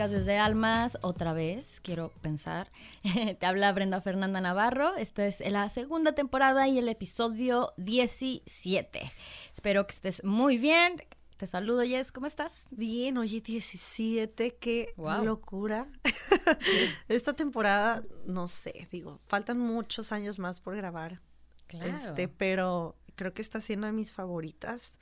podcast 0.00 0.14
Desde 0.14 0.38
Almas. 0.38 0.96
Otra 1.02 1.34
vez, 1.34 1.78
quiero 1.82 2.10
pensar. 2.22 2.70
Te 3.38 3.44
habla 3.44 3.70
Brenda 3.70 4.00
Fernanda 4.00 4.40
Navarro. 4.40 4.96
Esta 4.96 5.26
es 5.26 5.40
la 5.46 5.68
segunda 5.68 6.12
temporada 6.12 6.66
y 6.68 6.78
el 6.78 6.88
episodio 6.88 7.74
17. 7.76 9.12
Espero 9.52 9.86
que 9.86 9.92
estés 9.92 10.24
muy 10.24 10.56
bien. 10.56 11.02
Te 11.36 11.46
saludo, 11.46 11.82
Jess. 11.82 12.12
¿Cómo 12.12 12.26
estás? 12.26 12.64
Bien, 12.70 13.18
oye, 13.18 13.42
17, 13.42 14.56
qué 14.58 14.94
locura. 15.22 15.86
Esta 17.08 17.34
temporada, 17.34 18.02
no 18.24 18.48
sé, 18.48 18.88
digo, 18.90 19.20
faltan 19.26 19.58
muchos 19.58 20.12
años 20.12 20.38
más 20.38 20.62
por 20.62 20.76
grabar. 20.76 21.20
Claro. 21.66 21.94
Este, 21.94 22.26
pero 22.26 22.96
creo 23.16 23.34
que 23.34 23.42
está 23.42 23.60
siendo 23.60 23.86
de 23.86 23.92
mis 23.92 24.14
favoritas. 24.14 24.98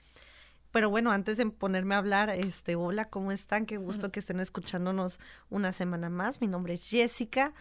Pero 0.71 0.91
bueno, 0.91 1.11
antes 1.11 1.37
de 1.37 1.47
ponerme 1.47 1.95
a 1.95 1.99
hablar, 1.99 2.31
este, 2.31 2.77
hola, 2.77 3.07
¿cómo 3.07 3.33
están? 3.33 3.65
Qué 3.67 3.79
gusto 3.79 4.13
que 4.13 4.21
estén 4.21 4.41
escuchándonos 4.41 5.19
una 5.49 5.73
semana 5.73 6.11
más. 6.11 6.41
Mi 6.41 6.47
nombre 6.47 6.75
es 6.75 6.89
Jessica. 6.89 7.55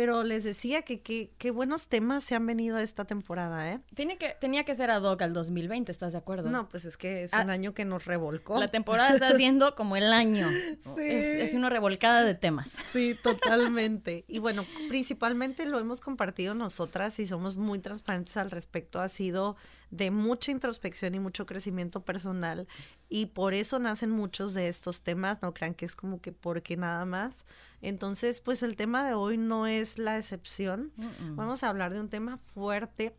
Pero 0.00 0.22
les 0.22 0.44
decía 0.44 0.80
que 0.80 1.02
qué 1.02 1.50
buenos 1.50 1.88
temas 1.88 2.24
se 2.24 2.34
han 2.34 2.46
venido 2.46 2.78
esta 2.78 3.04
temporada, 3.04 3.70
¿eh? 3.70 3.80
Tiene 3.94 4.16
que, 4.16 4.34
tenía 4.40 4.64
que 4.64 4.74
ser 4.74 4.90
ad 4.90 5.02
hoc 5.02 5.20
al 5.20 5.34
2020, 5.34 5.92
¿estás 5.92 6.12
de 6.12 6.18
acuerdo? 6.18 6.48
No, 6.48 6.70
pues 6.70 6.86
es 6.86 6.96
que 6.96 7.24
es 7.24 7.34
un 7.34 7.50
ah, 7.50 7.52
año 7.52 7.74
que 7.74 7.84
nos 7.84 8.06
revolcó. 8.06 8.58
La 8.58 8.68
temporada 8.68 9.12
está 9.12 9.36
siendo 9.36 9.74
como 9.74 9.96
el 9.96 10.10
año. 10.10 10.48
Sí. 10.96 11.02
Es, 11.02 11.52
una 11.52 11.68
revolcada 11.68 12.24
de 12.24 12.34
temas. 12.34 12.74
Sí, 12.92 13.14
totalmente. 13.22 14.24
y 14.26 14.38
bueno, 14.38 14.64
principalmente 14.88 15.66
lo 15.66 15.78
hemos 15.78 16.00
compartido 16.00 16.54
nosotras 16.54 17.20
y 17.20 17.26
somos 17.26 17.58
muy 17.58 17.78
transparentes 17.80 18.38
al 18.38 18.50
respecto. 18.50 19.00
Ha 19.00 19.08
sido 19.08 19.56
de 19.90 20.10
mucha 20.10 20.50
introspección 20.50 21.14
y 21.14 21.20
mucho 21.20 21.44
crecimiento 21.44 22.00
personal 22.00 22.66
y 23.10 23.26
por 23.26 23.52
eso 23.52 23.78
nacen 23.78 24.10
muchos 24.10 24.54
de 24.54 24.68
estos 24.68 25.02
temas, 25.02 25.42
no 25.42 25.52
crean 25.52 25.74
que 25.74 25.84
es 25.84 25.94
como 25.94 26.22
que 26.22 26.32
porque 26.32 26.78
nada 26.78 27.04
más. 27.04 27.44
Entonces, 27.82 28.40
pues 28.40 28.62
el 28.62 28.76
tema 28.76 29.06
de 29.06 29.14
hoy 29.14 29.38
no 29.38 29.66
es 29.66 29.98
la 29.98 30.18
excepción. 30.18 30.92
Vamos 31.34 31.62
a 31.62 31.68
hablar 31.68 31.92
de 31.92 32.00
un 32.00 32.08
tema 32.08 32.36
fuerte 32.36 33.14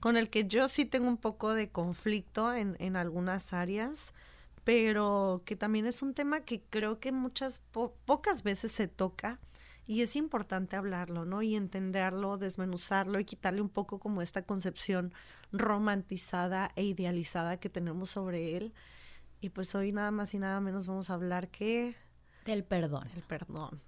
con 0.00 0.16
el 0.16 0.30
que 0.30 0.46
yo 0.46 0.68
sí 0.68 0.84
tengo 0.84 1.08
un 1.08 1.16
poco 1.16 1.54
de 1.54 1.70
conflicto 1.70 2.52
en, 2.52 2.76
en 2.78 2.96
algunas 2.96 3.52
áreas, 3.52 4.12
pero 4.64 5.42
que 5.44 5.56
también 5.56 5.86
es 5.86 6.02
un 6.02 6.14
tema 6.14 6.40
que 6.40 6.60
creo 6.60 7.00
que 7.00 7.12
muchas, 7.12 7.60
pocas 8.04 8.42
veces 8.42 8.72
se 8.72 8.88
toca 8.88 9.40
y 9.86 10.02
es 10.02 10.16
importante 10.16 10.76
hablarlo, 10.76 11.24
¿no? 11.24 11.42
Y 11.42 11.54
entenderlo, 11.54 12.38
desmenuzarlo 12.38 13.20
y 13.20 13.24
quitarle 13.24 13.60
un 13.60 13.68
poco 13.68 14.00
como 14.00 14.20
esta 14.20 14.42
concepción 14.42 15.12
romantizada 15.52 16.72
e 16.74 16.84
idealizada 16.84 17.58
que 17.58 17.70
tenemos 17.70 18.10
sobre 18.10 18.56
él. 18.56 18.74
Y 19.40 19.50
pues 19.50 19.74
hoy 19.74 19.92
nada 19.92 20.10
más 20.10 20.34
y 20.34 20.38
nada 20.38 20.60
menos 20.60 20.86
vamos 20.86 21.10
a 21.10 21.14
hablar 21.14 21.48
que... 21.48 21.94
Del 22.44 22.64
perdón. 22.64 23.06
El 23.14 23.22
perdón. 23.22 23.80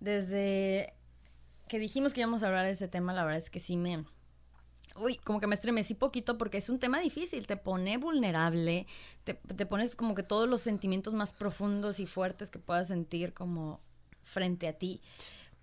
Desde 0.00 0.90
que 1.68 1.78
dijimos 1.78 2.12
que 2.12 2.20
íbamos 2.20 2.42
a 2.42 2.48
hablar 2.48 2.66
de 2.66 2.72
ese 2.72 2.88
tema, 2.88 3.12
la 3.12 3.24
verdad 3.24 3.42
es 3.42 3.50
que 3.50 3.60
sí 3.60 3.76
me... 3.76 4.04
Uy, 4.96 5.16
como 5.16 5.40
que 5.40 5.46
me 5.46 5.54
estremecí 5.54 5.94
poquito 5.94 6.36
porque 6.36 6.58
es 6.58 6.68
un 6.68 6.78
tema 6.78 7.00
difícil, 7.00 7.46
te 7.46 7.56
pone 7.56 7.96
vulnerable, 7.96 8.86
te, 9.24 9.34
te 9.34 9.64
pones 9.64 9.96
como 9.96 10.14
que 10.14 10.22
todos 10.22 10.46
los 10.46 10.60
sentimientos 10.60 11.14
más 11.14 11.32
profundos 11.32 11.98
y 11.98 12.06
fuertes 12.06 12.50
que 12.50 12.58
puedas 12.58 12.88
sentir 12.88 13.32
como 13.32 13.80
frente 14.22 14.68
a 14.68 14.74
ti. 14.74 15.00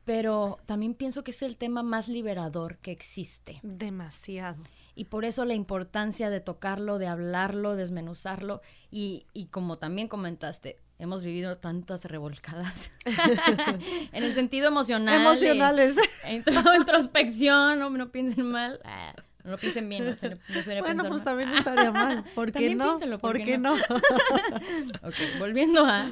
Pero 0.09 0.57
también 0.65 0.95
pienso 0.95 1.23
que 1.23 1.29
es 1.29 1.43
el 1.43 1.55
tema 1.55 1.83
más 1.83 2.07
liberador 2.07 2.77
que 2.77 2.91
existe. 2.91 3.59
Demasiado. 3.61 4.57
Y 4.95 5.05
por 5.05 5.23
eso 5.23 5.45
la 5.45 5.53
importancia 5.53 6.31
de 6.31 6.39
tocarlo, 6.39 6.97
de 6.97 7.05
hablarlo, 7.05 7.75
desmenuzarlo. 7.75 8.63
Y, 8.89 9.27
y 9.33 9.45
como 9.49 9.77
también 9.77 10.07
comentaste, 10.07 10.79
hemos 10.97 11.23
vivido 11.23 11.59
tantas 11.59 12.05
revolcadas 12.05 12.89
en 14.11 14.23
el 14.23 14.33
sentido 14.33 14.69
emocional. 14.69 15.21
Emocionales. 15.21 15.95
En, 16.23 16.43
introspección, 16.75 17.77
no, 17.77 17.91
no 17.91 18.11
piensen 18.11 18.49
mal. 18.49 18.79
Ah, 18.85 19.13
no 19.43 19.51
lo 19.51 19.57
piensen 19.59 19.87
bien, 19.89 20.05
no, 20.05 20.17
se, 20.17 20.29
no 20.75 20.81
Bueno, 20.81 21.05
pues 21.07 21.23
también 21.23 21.49
estaría 21.49 21.91
mal. 21.91 22.23
¿Por 22.33 22.51
qué 22.51 22.73
no? 22.73 22.97
¿Por, 23.19 23.37
qué 23.37 23.59
no? 23.59 23.75
ok, 23.75 25.15
volviendo 25.37 25.85
a 25.85 26.09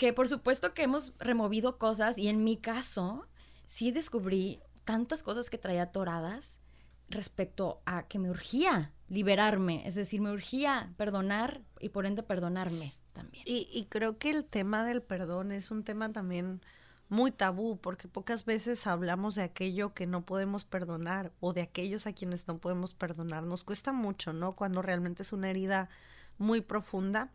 que 0.00 0.14
por 0.14 0.28
supuesto 0.28 0.72
que 0.72 0.84
hemos 0.84 1.12
removido 1.18 1.76
cosas 1.76 2.16
y 2.16 2.28
en 2.28 2.42
mi 2.42 2.56
caso 2.56 3.26
sí 3.66 3.92
descubrí 3.92 4.62
tantas 4.84 5.22
cosas 5.22 5.50
que 5.50 5.58
traía 5.58 5.82
atoradas 5.82 6.58
respecto 7.10 7.82
a 7.84 8.04
que 8.04 8.18
me 8.18 8.30
urgía 8.30 8.94
liberarme, 9.08 9.86
es 9.86 9.96
decir, 9.96 10.22
me 10.22 10.32
urgía 10.32 10.94
perdonar 10.96 11.60
y 11.80 11.90
por 11.90 12.06
ende 12.06 12.22
perdonarme 12.22 12.94
también. 13.12 13.44
Y, 13.46 13.68
y 13.70 13.88
creo 13.90 14.16
que 14.16 14.30
el 14.30 14.46
tema 14.46 14.86
del 14.86 15.02
perdón 15.02 15.52
es 15.52 15.70
un 15.70 15.84
tema 15.84 16.10
también 16.10 16.62
muy 17.10 17.30
tabú, 17.30 17.78
porque 17.78 18.08
pocas 18.08 18.46
veces 18.46 18.86
hablamos 18.86 19.34
de 19.34 19.42
aquello 19.42 19.92
que 19.92 20.06
no 20.06 20.24
podemos 20.24 20.64
perdonar 20.64 21.30
o 21.40 21.52
de 21.52 21.60
aquellos 21.60 22.06
a 22.06 22.14
quienes 22.14 22.48
no 22.48 22.56
podemos 22.56 22.94
perdonar. 22.94 23.42
Nos 23.42 23.64
cuesta 23.64 23.92
mucho, 23.92 24.32
¿no? 24.32 24.56
Cuando 24.56 24.80
realmente 24.80 25.24
es 25.24 25.34
una 25.34 25.50
herida 25.50 25.90
muy 26.38 26.62
profunda. 26.62 27.30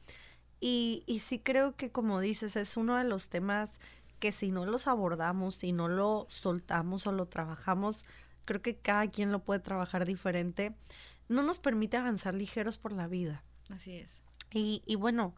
Y, 0.59 1.03
y 1.05 1.19
sí 1.19 1.39
creo 1.39 1.75
que, 1.75 1.91
como 1.91 2.19
dices, 2.19 2.55
es 2.55 2.77
uno 2.77 2.97
de 2.97 3.03
los 3.03 3.29
temas 3.29 3.79
que 4.19 4.31
si 4.31 4.51
no 4.51 4.65
los 4.65 4.87
abordamos, 4.87 5.55
si 5.55 5.71
no 5.71 5.87
lo 5.87 6.25
soltamos 6.29 7.05
o 7.07 7.11
lo 7.11 7.27
trabajamos, 7.27 8.05
creo 8.45 8.61
que 8.61 8.77
cada 8.77 9.07
quien 9.07 9.31
lo 9.31 9.39
puede 9.39 9.59
trabajar 9.59 10.05
diferente, 10.05 10.75
no 11.27 11.43
nos 11.43 11.59
permite 11.59 11.97
avanzar 11.97 12.35
ligeros 12.35 12.77
por 12.77 12.91
la 12.91 13.07
vida. 13.07 13.43
Así 13.69 13.95
es. 13.95 14.23
Y, 14.51 14.83
y 14.85 14.95
bueno, 14.95 15.35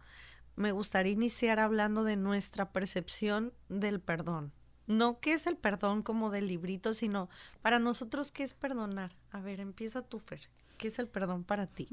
me 0.55 0.71
gustaría 0.71 1.13
iniciar 1.13 1.59
hablando 1.59 2.03
de 2.03 2.15
nuestra 2.15 2.71
percepción 2.71 3.53
del 3.69 3.99
perdón. 3.99 4.51
No 4.85 5.19
qué 5.19 5.33
es 5.33 5.47
el 5.47 5.57
perdón 5.57 6.01
como 6.01 6.29
del 6.29 6.47
librito, 6.47 6.93
sino 6.93 7.29
para 7.61 7.79
nosotros 7.79 8.31
qué 8.31 8.43
es 8.43 8.53
perdonar. 8.53 9.11
A 9.31 9.41
ver, 9.41 9.59
empieza 9.59 10.01
tú, 10.01 10.19
Fer. 10.19 10.49
¿Qué 10.77 10.87
es 10.87 10.99
el 10.99 11.07
perdón 11.07 11.43
para 11.43 11.67
ti? 11.67 11.89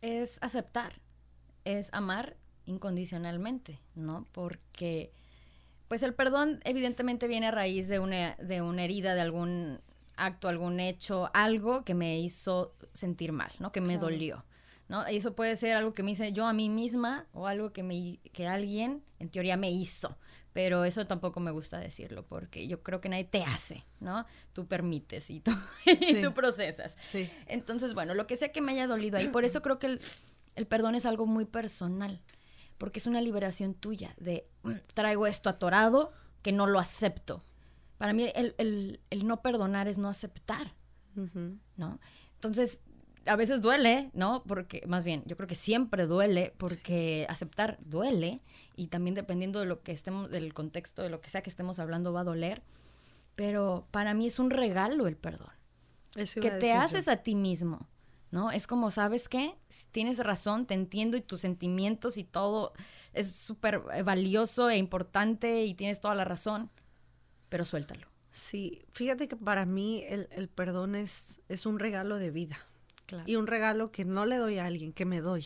Es 0.00 0.38
aceptar 0.42 1.00
es 1.64 1.92
amar 1.92 2.36
incondicionalmente, 2.66 3.80
¿no? 3.94 4.26
Porque, 4.32 5.12
pues 5.88 6.02
el 6.02 6.14
perdón 6.14 6.60
evidentemente 6.64 7.28
viene 7.28 7.48
a 7.48 7.50
raíz 7.50 7.88
de 7.88 7.98
una, 7.98 8.36
de 8.36 8.62
una 8.62 8.84
herida, 8.84 9.14
de 9.14 9.20
algún 9.20 9.80
acto, 10.16 10.48
algún 10.48 10.80
hecho, 10.80 11.30
algo 11.34 11.84
que 11.84 11.94
me 11.94 12.20
hizo 12.20 12.74
sentir 12.92 13.32
mal, 13.32 13.50
¿no? 13.58 13.72
Que 13.72 13.80
me 13.80 13.98
dolió, 13.98 14.44
¿no? 14.88 15.08
Y 15.10 15.16
eso 15.16 15.34
puede 15.34 15.56
ser 15.56 15.76
algo 15.76 15.94
que 15.94 16.02
me 16.02 16.12
hice 16.12 16.32
yo 16.32 16.46
a 16.46 16.52
mí 16.52 16.68
misma 16.68 17.26
o 17.32 17.46
algo 17.46 17.72
que, 17.72 17.82
me, 17.82 18.18
que 18.32 18.46
alguien 18.46 19.02
en 19.18 19.30
teoría 19.30 19.56
me 19.56 19.70
hizo. 19.70 20.16
Pero 20.52 20.84
eso 20.84 21.06
tampoco 21.06 21.40
me 21.40 21.50
gusta 21.50 21.78
decirlo 21.78 22.26
porque 22.26 22.68
yo 22.68 22.82
creo 22.82 23.00
que 23.00 23.08
nadie 23.08 23.24
te 23.24 23.42
hace, 23.42 23.86
¿no? 24.00 24.26
Tú 24.52 24.66
permites 24.66 25.30
y 25.30 25.40
tú, 25.40 25.50
y 25.86 26.20
tú 26.20 26.34
procesas. 26.34 26.94
Sí. 27.00 27.30
Entonces, 27.46 27.94
bueno, 27.94 28.12
lo 28.12 28.26
que 28.26 28.36
sea 28.36 28.52
que 28.52 28.60
me 28.60 28.72
haya 28.72 28.86
dolido 28.86 29.16
ahí, 29.16 29.28
por 29.28 29.46
eso 29.46 29.62
creo 29.62 29.78
que 29.78 29.86
el, 29.86 30.00
el 30.56 30.66
perdón 30.66 30.94
es 30.94 31.06
algo 31.06 31.26
muy 31.26 31.44
personal, 31.44 32.20
porque 32.78 32.98
es 32.98 33.06
una 33.06 33.20
liberación 33.20 33.74
tuya 33.74 34.14
de 34.18 34.46
mm, 34.62 34.72
traigo 34.94 35.26
esto 35.26 35.48
atorado 35.48 36.12
que 36.42 36.52
no 36.52 36.66
lo 36.66 36.78
acepto. 36.78 37.42
Para 37.98 38.12
mí 38.12 38.30
el, 38.34 39.00
no 39.24 39.42
perdonar 39.42 39.86
es 39.86 39.98
no 39.98 40.08
aceptar, 40.08 40.74
¿no? 41.76 42.00
Entonces, 42.34 42.80
a 43.26 43.36
veces 43.36 43.60
duele, 43.62 44.10
¿no? 44.12 44.42
Porque, 44.44 44.82
más 44.86 45.04
bien, 45.04 45.22
yo 45.26 45.36
creo 45.36 45.46
que 45.46 45.54
siempre 45.54 46.06
duele, 46.06 46.52
porque 46.58 47.26
aceptar 47.28 47.78
duele, 47.80 48.40
y 48.74 48.88
también 48.88 49.14
dependiendo 49.14 49.60
de 49.60 49.66
lo 49.66 49.82
que 49.82 49.92
estemos, 49.92 50.30
del 50.30 50.52
contexto, 50.54 51.02
de 51.02 51.10
lo 51.10 51.20
que 51.20 51.30
sea 51.30 51.42
que 51.42 51.50
estemos 51.50 51.78
hablando, 51.78 52.12
va 52.12 52.20
a 52.20 52.24
doler. 52.24 52.62
Pero 53.36 53.86
para 53.90 54.14
mí 54.14 54.26
es 54.26 54.38
un 54.38 54.50
regalo 54.50 55.06
el 55.06 55.16
perdón. 55.16 55.52
que 56.14 56.50
te 56.50 56.72
haces 56.72 57.08
a 57.08 57.18
ti 57.18 57.34
mismo. 57.34 57.88
¿No? 58.32 58.50
Es 58.50 58.66
como, 58.66 58.90
¿sabes 58.90 59.28
qué? 59.28 59.54
Tienes 59.92 60.18
razón, 60.18 60.66
te 60.66 60.74
entiendo 60.74 61.16
y 61.16 61.20
tus 61.20 61.42
sentimientos 61.42 62.16
y 62.16 62.24
todo 62.24 62.72
es 63.12 63.30
súper 63.30 63.82
eh, 63.94 64.02
valioso 64.02 64.70
e 64.70 64.78
importante 64.78 65.64
y 65.64 65.74
tienes 65.74 66.00
toda 66.00 66.14
la 66.14 66.24
razón, 66.24 66.70
pero 67.48 67.64
suéltalo. 67.64 68.08
Sí, 68.30 68.82
fíjate 68.90 69.28
que 69.28 69.36
para 69.36 69.66
mí 69.66 70.02
el, 70.08 70.48
perdón 70.48 70.94
es, 70.94 71.42
es, 71.48 71.66
un 71.66 71.78
regalo 71.78 72.16
de 72.16 72.30
vida 72.30 72.56
y 73.26 73.36
un 73.36 73.46
regalo 73.46 73.92
que 73.92 74.06
no 74.06 74.24
le 74.24 74.38
doy 74.38 74.58
a 74.58 74.64
alguien, 74.64 74.94
que 74.94 75.04
me 75.04 75.20
doy. 75.20 75.44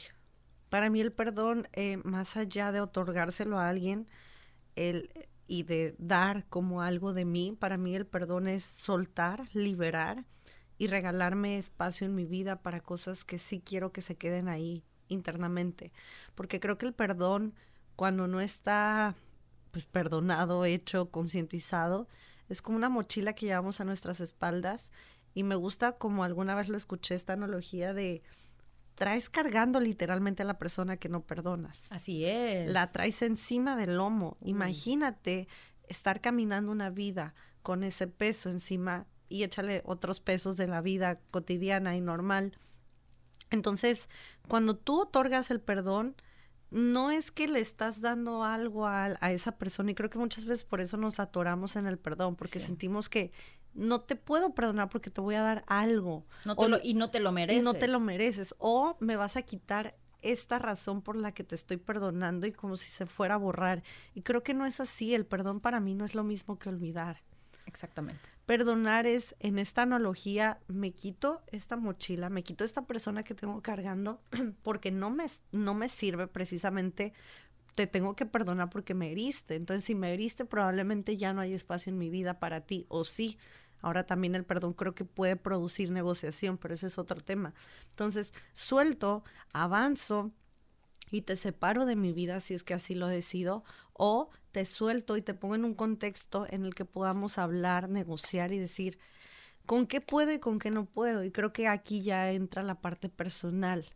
Para 0.70 0.88
mí 0.88 1.00
el 1.00 1.12
perdón, 1.12 1.68
eh, 1.72 1.96
más 2.04 2.36
allá 2.36 2.70
de 2.70 2.80
otorgárselo 2.80 3.58
a 3.58 3.68
alguien 3.68 4.06
el, 4.76 5.10
y 5.48 5.64
de 5.64 5.96
dar 5.98 6.46
como 6.48 6.82
algo 6.82 7.12
de 7.12 7.24
mí, 7.24 7.56
para 7.58 7.76
mí 7.76 7.96
el 7.96 8.06
perdón 8.06 8.46
es 8.46 8.62
soltar, 8.62 9.42
liberar 9.52 10.24
y 10.78 10.88
regalarme 10.88 11.58
espacio 11.58 12.06
en 12.06 12.14
mi 12.14 12.24
vida 12.24 12.62
para 12.62 12.80
cosas 12.80 13.24
que 13.24 13.38
sí 13.38 13.60
quiero 13.64 13.92
que 13.92 14.00
se 14.00 14.16
queden 14.16 14.48
ahí 14.48 14.84
internamente. 15.08 15.92
Porque 16.34 16.60
creo 16.60 16.78
que 16.78 16.86
el 16.86 16.92
perdón, 16.92 17.54
cuando 17.96 18.26
no 18.26 18.40
está 18.40 19.14
pues 19.70 19.86
perdonado, 19.86 20.64
hecho, 20.64 21.10
concientizado, 21.10 22.08
es 22.48 22.62
como 22.62 22.76
una 22.76 22.88
mochila 22.88 23.34
que 23.34 23.46
llevamos 23.46 23.80
a 23.80 23.84
nuestras 23.84 24.20
espaldas 24.20 24.92
y 25.34 25.42
me 25.42 25.54
gusta 25.54 25.92
como 25.92 26.24
alguna 26.24 26.54
vez 26.54 26.68
lo 26.68 26.76
escuché 26.76 27.14
esta 27.14 27.34
analogía 27.34 27.92
de 27.92 28.22
traes 28.94 29.28
cargando 29.28 29.80
literalmente 29.80 30.42
a 30.42 30.46
la 30.46 30.58
persona 30.58 30.96
que 30.96 31.08
no 31.08 31.20
perdonas. 31.20 31.86
Así 31.90 32.24
es. 32.24 32.68
La 32.70 32.86
traes 32.90 33.20
encima 33.22 33.76
del 33.76 33.96
lomo. 33.96 34.38
Imagínate 34.40 35.48
estar 35.88 36.20
caminando 36.20 36.72
una 36.72 36.88
vida 36.90 37.34
con 37.62 37.84
ese 37.84 38.06
peso 38.06 38.48
encima 38.48 39.06
y 39.28 39.42
échale 39.42 39.82
otros 39.84 40.20
pesos 40.20 40.56
de 40.56 40.66
la 40.66 40.80
vida 40.80 41.18
cotidiana 41.30 41.96
y 41.96 42.00
normal. 42.00 42.56
Entonces, 43.50 44.08
cuando 44.48 44.76
tú 44.76 45.02
otorgas 45.02 45.50
el 45.50 45.60
perdón, 45.60 46.16
no 46.70 47.10
es 47.10 47.30
que 47.30 47.48
le 47.48 47.60
estás 47.60 48.00
dando 48.00 48.44
algo 48.44 48.86
a, 48.86 49.12
esa 49.30 49.56
persona 49.56 49.92
y 49.92 49.94
creo 49.94 50.10
que 50.10 50.18
muchas 50.18 50.46
veces 50.46 50.64
por 50.64 50.80
eso 50.80 50.96
nos 50.96 51.20
atoramos 51.20 51.76
en 51.76 51.86
el 51.86 51.98
perdón, 51.98 52.36
porque 52.36 52.58
sentimos 52.58 53.08
que 53.08 53.32
no 53.72 54.00
te 54.00 54.16
puedo 54.16 54.54
perdonar 54.54 54.88
porque 54.88 55.10
te 55.10 55.20
voy 55.20 55.36
a 55.36 55.42
dar 55.42 55.64
algo. 55.68 56.26
y 56.82 56.94
no 56.94 57.10
te 57.10 57.20
lo 57.20 57.30
mereces. 57.30 57.62
Y 57.62 57.64
no 57.64 57.74
te 57.74 57.88
lo 57.88 58.00
mereces. 58.00 58.54
O 58.58 58.96
me 59.00 59.16
vas 59.16 59.36
a 59.36 59.42
quitar 59.42 59.96
esta 60.22 60.58
razón 60.58 61.02
por 61.02 61.16
la 61.16 61.32
que 61.32 61.44
te 61.44 61.54
estoy 61.54 61.76
perdonando 61.76 62.46
y 62.46 62.52
como 62.52 62.76
si 62.76 62.90
se 62.90 63.06
fuera 63.06 63.34
a 63.34 63.38
borrar. 63.38 63.82
Y 64.14 64.22
creo 64.22 64.42
que 64.42 64.54
no 64.54 64.66
es 64.66 64.80
así. 64.80 65.14
El 65.14 65.26
perdón 65.26 65.60
para 65.60 65.78
mí 65.78 65.94
no 65.94 66.04
es 66.04 66.14
lo 66.14 66.24
mismo 66.24 66.58
que 66.58 66.68
olvidar. 66.68 67.22
Exactamente. 67.66 68.20
Perdonar 68.46 69.06
es, 69.06 69.34
en 69.40 69.58
esta 69.58 69.82
analogía, 69.82 70.60
me 70.68 70.92
quito 70.92 71.42
esta 71.48 71.76
mochila, 71.76 72.30
me 72.30 72.42
quito 72.42 72.64
esta 72.64 72.86
persona 72.86 73.24
que 73.24 73.34
tengo 73.34 73.60
cargando 73.60 74.22
porque 74.62 74.90
no 74.90 75.10
me, 75.10 75.26
no 75.52 75.74
me 75.74 75.88
sirve 75.88 76.26
precisamente 76.28 77.12
te 77.76 77.86
tengo 77.86 78.16
que 78.16 78.24
perdonar 78.24 78.70
porque 78.70 78.94
me 78.94 79.12
heriste. 79.12 79.54
Entonces, 79.54 79.84
si 79.84 79.94
me 79.94 80.12
heriste, 80.12 80.46
probablemente 80.46 81.16
ya 81.18 81.34
no 81.34 81.42
hay 81.42 81.52
espacio 81.52 81.90
en 81.90 81.98
mi 81.98 82.08
vida 82.08 82.40
para 82.40 82.62
ti, 82.62 82.86
o 82.88 83.04
sí. 83.04 83.38
Ahora 83.82 84.06
también 84.06 84.34
el 84.34 84.44
perdón 84.44 84.72
creo 84.72 84.94
que 84.94 85.04
puede 85.04 85.36
producir 85.36 85.90
negociación, 85.90 86.56
pero 86.56 86.72
ese 86.72 86.86
es 86.86 86.98
otro 86.98 87.20
tema. 87.20 87.52
Entonces, 87.90 88.32
suelto, 88.54 89.22
avanzo 89.52 90.32
y 91.10 91.20
te 91.20 91.36
separo 91.36 91.84
de 91.84 91.96
mi 91.96 92.12
vida 92.12 92.40
si 92.40 92.54
es 92.54 92.64
que 92.64 92.74
así 92.74 92.94
lo 92.94 93.06
decido, 93.06 93.62
o 93.98 94.30
te 94.52 94.64
suelto 94.64 95.16
y 95.16 95.22
te 95.22 95.34
pongo 95.34 95.54
en 95.54 95.64
un 95.64 95.74
contexto 95.74 96.46
en 96.50 96.64
el 96.64 96.74
que 96.74 96.84
podamos 96.84 97.38
hablar, 97.38 97.88
negociar 97.88 98.52
y 98.52 98.58
decir 98.58 98.98
con 99.66 99.86
qué 99.86 100.00
puedo 100.00 100.32
y 100.32 100.38
con 100.38 100.58
qué 100.58 100.70
no 100.70 100.86
puedo. 100.86 101.24
Y 101.24 101.30
creo 101.30 101.52
que 101.52 101.68
aquí 101.68 102.02
ya 102.02 102.30
entra 102.30 102.62
la 102.62 102.80
parte 102.80 103.08
personal, 103.08 103.86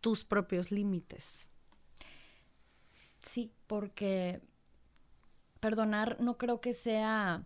tus 0.00 0.24
propios 0.24 0.70
límites. 0.70 1.48
Sí, 3.18 3.52
porque 3.66 4.40
perdonar 5.60 6.20
no 6.20 6.38
creo 6.38 6.60
que 6.60 6.72
sea 6.72 7.44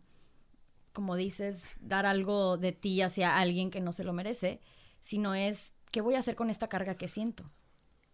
como 0.93 1.17
dices, 1.17 1.77
dar 1.81 2.07
algo 2.07 2.57
de 2.57 2.73
ti 2.73 3.01
hacia 3.03 3.39
alguien 3.39 3.71
que 3.71 3.81
no 3.81 3.93
se 3.93 4.05
lo 4.05 4.13
merece, 4.13 4.61
sino 4.99 5.35
es, 5.35 5.73
¿qué 5.93 6.01
voy 6.01 6.15
a 6.15 6.19
hacer 6.19 6.35
con 6.35 6.51
esta 6.51 6.69
carga 6.69 6.97
que 6.97 7.09
siento? 7.09 7.51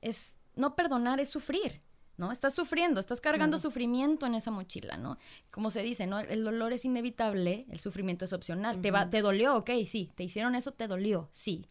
Es, 0.00 0.36
no 0.54 0.76
perdonar 0.76 1.20
es 1.20 1.28
sufrir, 1.28 1.80
¿no? 2.16 2.32
Estás 2.32 2.54
sufriendo, 2.54 3.00
estás 3.00 3.20
cargando 3.20 3.58
sufrimiento 3.58 4.26
en 4.26 4.34
esa 4.34 4.50
mochila, 4.50 4.96
¿no? 4.96 5.18
Como 5.50 5.70
se 5.70 5.82
dice, 5.82 6.06
¿no? 6.06 6.18
El 6.18 6.44
dolor 6.44 6.72
es 6.72 6.84
inevitable, 6.84 7.66
el 7.70 7.80
sufrimiento 7.80 8.24
es 8.24 8.32
opcional. 8.32 8.80
¿Te, 8.80 8.90
va, 8.90 9.10
¿Te 9.10 9.22
dolió? 9.22 9.56
Ok, 9.56 9.70
sí. 9.86 10.10
¿Te 10.14 10.24
hicieron 10.24 10.54
eso? 10.54 10.72
¿Te 10.72 10.88
dolió? 10.88 11.28
Sí. 11.32 11.66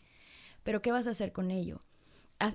Pero 0.63 0.81
¿qué 0.81 0.92
vas 0.92 1.07
a 1.07 1.12
hacer 1.12 1.31
con 1.31 1.51
ello? 1.51 1.80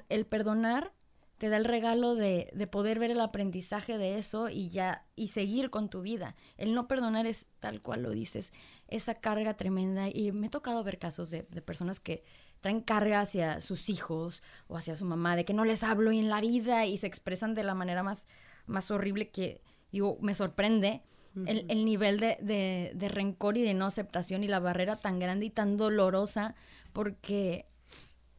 El 0.08 0.26
perdonar 0.26 0.92
te 1.38 1.48
da 1.48 1.56
el 1.56 1.64
regalo 1.64 2.16
de, 2.16 2.50
de, 2.52 2.66
poder 2.66 2.98
ver 2.98 3.10
el 3.10 3.20
aprendizaje 3.20 3.96
de 3.96 4.18
eso 4.18 4.50
y 4.50 4.68
ya, 4.68 5.06
y 5.16 5.28
seguir 5.28 5.70
con 5.70 5.88
tu 5.88 6.02
vida. 6.02 6.36
El 6.58 6.74
no 6.74 6.86
perdonar 6.86 7.26
es 7.26 7.46
tal 7.60 7.80
cual 7.80 8.02
lo 8.02 8.10
dices, 8.10 8.52
esa 8.88 9.14
carga 9.14 9.54
tremenda. 9.54 10.08
Y 10.12 10.32
me 10.32 10.48
he 10.48 10.50
tocado 10.50 10.84
ver 10.84 10.98
casos 10.98 11.30
de, 11.30 11.46
de 11.50 11.62
personas 11.62 11.98
que 11.98 12.24
traen 12.60 12.80
carga 12.80 13.20
hacia 13.20 13.60
sus 13.60 13.88
hijos 13.88 14.42
o 14.68 14.76
hacia 14.76 14.96
su 14.96 15.04
mamá, 15.04 15.36
de 15.36 15.44
que 15.44 15.54
no 15.54 15.64
les 15.64 15.82
hablo 15.82 16.10
en 16.12 16.28
la 16.28 16.40
vida 16.40 16.86
y 16.86 16.98
se 16.98 17.06
expresan 17.06 17.54
de 17.54 17.64
la 17.64 17.74
manera 17.74 18.02
más, 18.02 18.26
más 18.66 18.90
horrible 18.90 19.30
que, 19.30 19.62
digo, 19.92 20.18
me 20.20 20.34
sorprende. 20.34 21.02
el, 21.46 21.64
el, 21.68 21.84
nivel 21.84 22.18
de, 22.18 22.38
de, 22.40 22.92
de 22.94 23.08
rencor 23.08 23.56
y 23.56 23.62
de 23.62 23.72
no 23.72 23.86
aceptación 23.86 24.42
y 24.42 24.48
la 24.48 24.58
barrera 24.58 24.96
tan 24.96 25.20
grande 25.20 25.46
y 25.46 25.50
tan 25.50 25.76
dolorosa 25.76 26.56
porque 26.92 27.66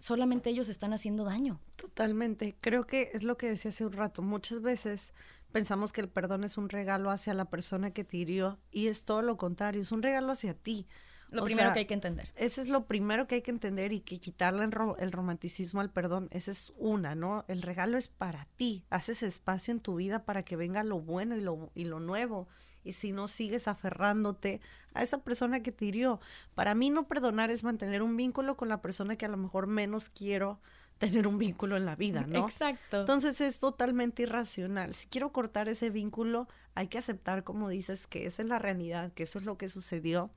solamente 0.01 0.49
ellos 0.49 0.67
están 0.67 0.93
haciendo 0.93 1.23
daño. 1.23 1.59
Totalmente. 1.77 2.55
Creo 2.59 2.85
que 2.85 3.11
es 3.13 3.23
lo 3.23 3.37
que 3.37 3.47
decía 3.47 3.69
hace 3.69 3.85
un 3.85 3.93
rato. 3.93 4.21
Muchas 4.21 4.61
veces 4.61 5.13
pensamos 5.51 5.91
que 5.91 6.01
el 6.01 6.09
perdón 6.09 6.43
es 6.43 6.57
un 6.57 6.69
regalo 6.69 7.11
hacia 7.11 7.33
la 7.33 7.45
persona 7.45 7.91
que 7.91 8.03
te 8.03 8.17
hirió 8.17 8.59
y 8.71 8.87
es 8.87 9.05
todo 9.05 9.21
lo 9.21 9.37
contrario, 9.37 9.81
es 9.81 9.91
un 9.91 10.01
regalo 10.01 10.31
hacia 10.31 10.53
ti. 10.53 10.87
Lo 11.31 11.45
primero 11.45 11.73
que 11.73 11.79
hay 11.79 11.85
que 11.85 11.93
entender. 11.93 12.29
Ese 12.35 12.61
es 12.61 12.67
lo 12.67 12.85
primero 12.85 13.25
que 13.25 13.35
hay 13.35 13.41
que 13.41 13.51
entender 13.51 13.93
y 13.93 14.01
que 14.01 14.19
quitarle 14.19 14.65
el, 14.65 15.11
romanticismo 15.11 15.79
al 15.79 15.89
perdón. 15.89 16.27
Esa 16.31 16.51
es 16.51 16.73
una, 16.75 17.15
¿no? 17.15 17.45
El 17.47 17.61
regalo 17.61 17.97
es 17.97 18.09
para 18.09 18.45
ti. 18.57 18.85
Haces 18.89 19.23
espacio 19.23 19.71
en 19.71 19.79
tu 19.79 19.95
vida 19.95 20.25
para 20.25 20.43
que 20.43 20.57
venga 20.57 20.83
lo 20.83 20.99
bueno 20.99 21.37
y 21.37 21.41
lo, 21.41 21.71
y 21.73 21.85
lo 21.85 22.01
nuevo. 22.01 22.49
Y 22.83 22.93
si 22.93 23.13
no 23.13 23.29
sigues 23.29 23.69
aferrándote 23.69 24.59
a 24.93 25.03
esa 25.03 25.23
persona 25.23 25.63
que 25.63 25.71
te 25.71 25.85
hirió. 25.85 26.19
Para 26.53 26.75
mí 26.75 26.89
no 26.89 27.07
perdonar 27.07 27.49
es 27.49 27.63
mantener 27.63 28.01
un 28.01 28.17
vínculo 28.17 28.57
con 28.57 28.67
la 28.67 28.81
persona 28.81 29.15
que 29.15 29.25
a 29.25 29.29
lo 29.29 29.37
mejor 29.37 29.67
menos 29.67 30.09
quiero 30.09 30.59
tener 30.97 31.27
un 31.27 31.37
vínculo 31.37 31.77
en 31.77 31.85
la 31.85 31.95
vida, 31.95 32.25
¿no? 32.27 32.45
Exacto. 32.45 32.99
Entonces 32.99 33.39
es 33.39 33.59
totalmente 33.59 34.23
irracional. 34.23 34.93
Si 34.93 35.07
quiero 35.07 35.31
cortar 35.31 35.69
ese 35.69 35.89
vínculo, 35.89 36.49
hay 36.75 36.87
que 36.87 36.97
aceptar, 36.97 37.45
como 37.45 37.69
dices, 37.69 38.05
que 38.05 38.25
esa 38.25 38.41
es 38.41 38.49
la 38.49 38.59
realidad, 38.59 39.13
que 39.13 39.23
eso 39.23 39.39
es 39.39 39.45
lo 39.45 39.57
que 39.57 39.69
sucedió 39.69 40.29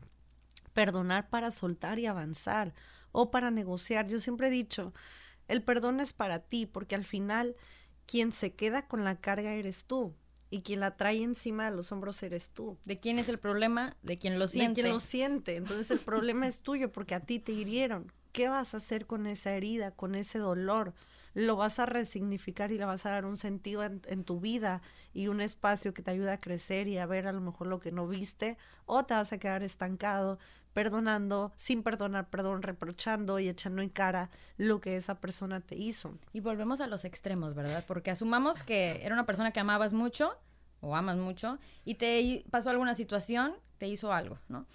perdonar 0.74 1.30
para 1.30 1.50
soltar 1.50 1.98
y 1.98 2.06
avanzar 2.06 2.74
o 3.12 3.30
para 3.30 3.50
negociar. 3.50 4.08
Yo 4.08 4.20
siempre 4.20 4.48
he 4.48 4.50
dicho, 4.50 4.92
el 5.48 5.62
perdón 5.62 6.00
es 6.00 6.12
para 6.12 6.40
ti 6.40 6.66
porque 6.66 6.94
al 6.94 7.04
final 7.04 7.56
quien 8.06 8.32
se 8.32 8.52
queda 8.52 8.86
con 8.86 9.04
la 9.04 9.16
carga 9.16 9.54
eres 9.54 9.86
tú 9.86 10.14
y 10.50 10.62
quien 10.62 10.80
la 10.80 10.96
trae 10.96 11.22
encima 11.22 11.70
de 11.70 11.76
los 11.76 11.90
hombros 11.90 12.22
eres 12.22 12.50
tú. 12.50 12.78
¿De 12.84 13.00
quién 13.00 13.18
es 13.18 13.28
el 13.28 13.38
problema? 13.38 13.96
De 14.02 14.18
quien 14.18 14.38
lo 14.38 14.46
siente. 14.46 14.68
De 14.68 14.74
quien 14.82 14.92
lo 14.92 15.00
siente. 15.00 15.56
Entonces 15.56 15.90
el 15.90 15.98
problema 15.98 16.46
es 16.46 16.60
tuyo 16.60 16.92
porque 16.92 17.14
a 17.14 17.20
ti 17.20 17.38
te 17.38 17.52
hirieron. 17.52 18.12
¿Qué 18.32 18.48
vas 18.48 18.74
a 18.74 18.76
hacer 18.76 19.06
con 19.06 19.26
esa 19.26 19.52
herida, 19.52 19.90
con 19.92 20.14
ese 20.14 20.38
dolor? 20.38 20.92
Lo 21.34 21.56
vas 21.56 21.78
a 21.78 21.86
resignificar 21.86 22.72
y 22.72 22.78
le 22.78 22.84
vas 22.84 23.04
a 23.06 23.10
dar 23.10 23.24
un 23.24 23.36
sentido 23.36 23.82
en, 23.82 24.24
tu 24.24 24.40
vida 24.40 24.80
y 25.12 25.26
un 25.26 25.40
espacio 25.40 25.92
que 25.92 26.02
te 26.02 26.12
ayude 26.12 26.30
a 26.30 26.40
crecer 26.40 26.88
y 26.88 26.98
a 26.98 27.06
ver 27.06 27.26
a 27.26 27.32
lo 27.32 27.40
mejor 27.40 27.66
lo 27.66 27.80
que 27.80 27.92
no 27.92 28.06
viste, 28.06 28.56
o 28.86 29.04
te 29.04 29.14
vas 29.14 29.32
a 29.32 29.38
quedar 29.38 29.62
estancado 29.62 30.38
perdonando, 30.72 31.52
sin 31.56 31.82
perdonar, 31.82 32.28
perdón, 32.30 32.62
reprochando 32.62 33.38
y 33.38 33.48
echando 33.48 33.80
en 33.80 33.88
cara 33.88 34.30
lo 34.56 34.80
que 34.80 34.96
esa 34.96 35.20
persona 35.20 35.60
te 35.60 35.76
hizo. 35.76 36.18
Y 36.32 36.40
volvemos 36.40 36.80
a 36.80 36.88
los 36.88 37.04
extremos, 37.04 37.54
¿verdad? 37.54 37.84
Porque 37.86 38.10
asumamos 38.10 38.62
que 38.64 39.00
era 39.04 39.14
una 39.14 39.24
persona 39.24 39.52
que 39.52 39.60
amabas 39.60 39.92
mucho 39.92 40.36
o 40.80 40.96
amas 40.96 41.16
mucho 41.16 41.58
y 41.84 41.94
te 41.94 42.44
pasó 42.50 42.70
alguna 42.70 42.94
situación, 42.94 43.54
te 43.78 43.86
hizo 43.86 44.12
algo, 44.12 44.38
¿no? 44.48 44.66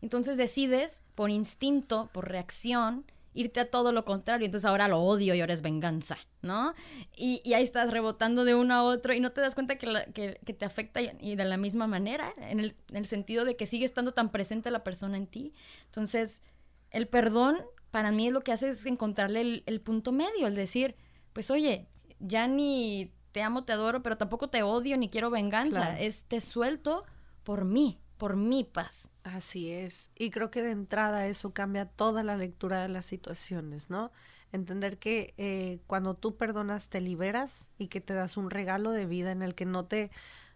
Entonces 0.00 0.36
decides 0.36 1.00
por 1.14 1.30
instinto, 1.30 2.08
por 2.12 2.28
reacción, 2.28 3.04
irte 3.34 3.60
a 3.60 3.70
todo 3.70 3.92
lo 3.92 4.04
contrario. 4.04 4.46
Entonces 4.46 4.66
ahora 4.66 4.88
lo 4.88 5.00
odio 5.00 5.34
y 5.34 5.40
ahora 5.40 5.54
es 5.54 5.62
venganza, 5.62 6.18
¿no? 6.42 6.74
Y, 7.16 7.40
ahí 7.52 7.62
estás 7.62 7.90
rebotando 7.90 8.44
de 8.44 8.54
uno 8.54 8.74
a 8.74 8.82
otro 8.82 9.12
y 9.12 9.20
no 9.20 9.32
te 9.32 9.40
das 9.40 9.54
cuenta 9.54 9.76
que, 9.76 9.86
que, 10.14 10.52
te 10.52 10.64
afecta 10.64 11.00
y, 11.00 11.36
de 11.36 11.44
la 11.44 11.56
misma 11.56 11.86
manera, 11.86 12.32
en 12.36 12.60
el, 12.60 12.76
en 12.90 12.96
el, 12.96 13.06
sentido 13.06 13.44
de 13.44 13.56
que 13.56 13.66
sigue 13.66 13.84
estando 13.84 14.12
tan 14.12 14.30
presente 14.30 14.70
la 14.70 14.84
persona 14.84 15.16
en 15.16 15.26
ti. 15.26 15.52
Entonces, 15.86 16.42
el 16.90 17.08
perdón 17.08 17.58
para 17.90 18.12
mí 18.12 18.28
es 18.28 18.32
lo 18.32 18.40
que 18.40 18.52
hace 18.52 18.70
es 18.70 18.86
encontrarle 18.86 19.62
el, 19.64 19.80
punto 19.80 20.12
medio, 20.12 20.46
el 20.46 20.54
decir, 20.54 20.96
pues 21.32 21.50
oye, 21.50 21.88
ya 22.18 22.46
ni 22.46 23.12
te 23.32 23.42
amo, 23.42 23.64
te 23.64 23.72
adoro, 23.72 24.02
pero 24.02 24.16
tampoco 24.16 24.48
te 24.48 24.62
odio 24.62 24.96
ni 24.96 25.08
quiero 25.08 25.30
venganza. 25.30 25.98
Es 25.98 26.22
te 26.24 26.40
suelto 26.40 27.04
por 27.42 27.64
mí, 27.64 28.00
por 28.20 28.36
mi 28.36 28.64
paz. 28.64 29.08
Así 29.24 29.72
es. 29.72 30.10
Y 30.14 30.28
creo 30.30 30.50
que 30.50 30.62
de 30.62 30.72
entrada 30.72 31.26
eso 31.26 31.54
cambia 31.54 31.86
toda 31.86 32.22
la 32.22 32.36
lectura 32.36 32.82
de 32.82 32.88
las 32.88 33.06
situaciones, 33.06 33.88
¿no? 33.88 34.12
Entender 34.52 34.98
que 34.98 35.32
eh, 35.38 35.80
cuando 35.86 36.14
tú 36.14 36.36
perdonas 36.36 36.90
te 36.90 37.00
liberas 37.00 37.70
y 37.78 37.88
que 37.88 38.02
te 38.02 38.12
das 38.12 38.36
un 38.36 38.50
regalo 38.50 38.92
de 38.92 39.06
vida 39.06 39.32
en 39.32 39.40
el 39.40 39.54
que 39.54 39.64
no 39.64 39.86
te, 39.86 40.10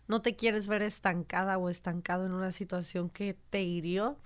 no 0.09 0.21
te 0.21 0.37
quieres 0.37 0.69
ver 0.69 0.83
estancada 0.83 1.57
o 1.57 1.71
estancado 1.71 2.27
en 2.27 2.33
una 2.35 2.53
situación 2.53 3.09
que 3.09 3.39
te 3.49 3.63
hirió. 3.63 4.19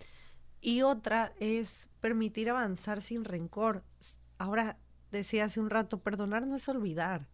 Y 0.60 0.82
otra 0.82 1.32
es 1.38 1.90
permitir 2.00 2.50
avanzar 2.50 3.00
sin 3.00 3.24
rencor. 3.24 3.84
Ahora, 4.38 4.78
decía 5.12 5.44
hace 5.44 5.60
un 5.60 5.70
rato, 5.70 6.00
perdonar 6.00 6.44
no 6.44 6.56
es 6.56 6.68
olvidar. 6.68 7.28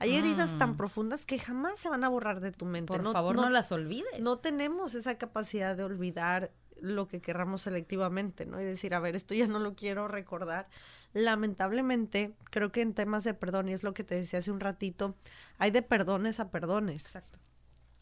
Hay 0.00 0.14
heridas 0.14 0.58
tan 0.58 0.76
profundas 0.76 1.24
que 1.24 1.38
jamás 1.38 1.78
se 1.78 1.88
van 1.88 2.04
a 2.04 2.08
borrar 2.08 2.40
de 2.40 2.52
tu 2.52 2.66
mente. 2.66 2.92
Por 2.92 3.12
favor, 3.12 3.36
no, 3.36 3.48
las 3.48 3.72
olvides. 3.72 4.20
No 4.20 4.38
tenemos 4.38 4.94
esa 4.94 5.16
capacidad 5.16 5.76
de 5.76 5.84
olvidar 5.84 6.52
lo 6.80 7.08
que 7.08 7.20
querramos 7.20 7.62
selectivamente, 7.62 8.46
¿no? 8.46 8.60
Y 8.60 8.64
decir, 8.64 8.94
a 8.94 9.00
ver, 9.00 9.16
esto 9.16 9.34
ya 9.34 9.46
no 9.46 9.58
lo 9.58 9.74
quiero 9.74 10.08
recordar. 10.08 10.68
Lamentablemente, 11.12 12.34
creo 12.50 12.70
que 12.70 12.82
en 12.82 12.94
temas 12.94 13.24
de 13.24 13.34
perdón, 13.34 13.68
y 13.68 13.72
es 13.72 13.82
lo 13.82 13.94
que 13.94 14.04
te 14.04 14.14
decía 14.14 14.38
hace 14.38 14.50
un 14.50 14.60
ratito, 14.60 15.16
hay 15.58 15.70
de 15.70 15.82
perdones 15.82 16.40
a 16.40 16.50
perdones. 16.50 17.06
Exacto. 17.06 17.38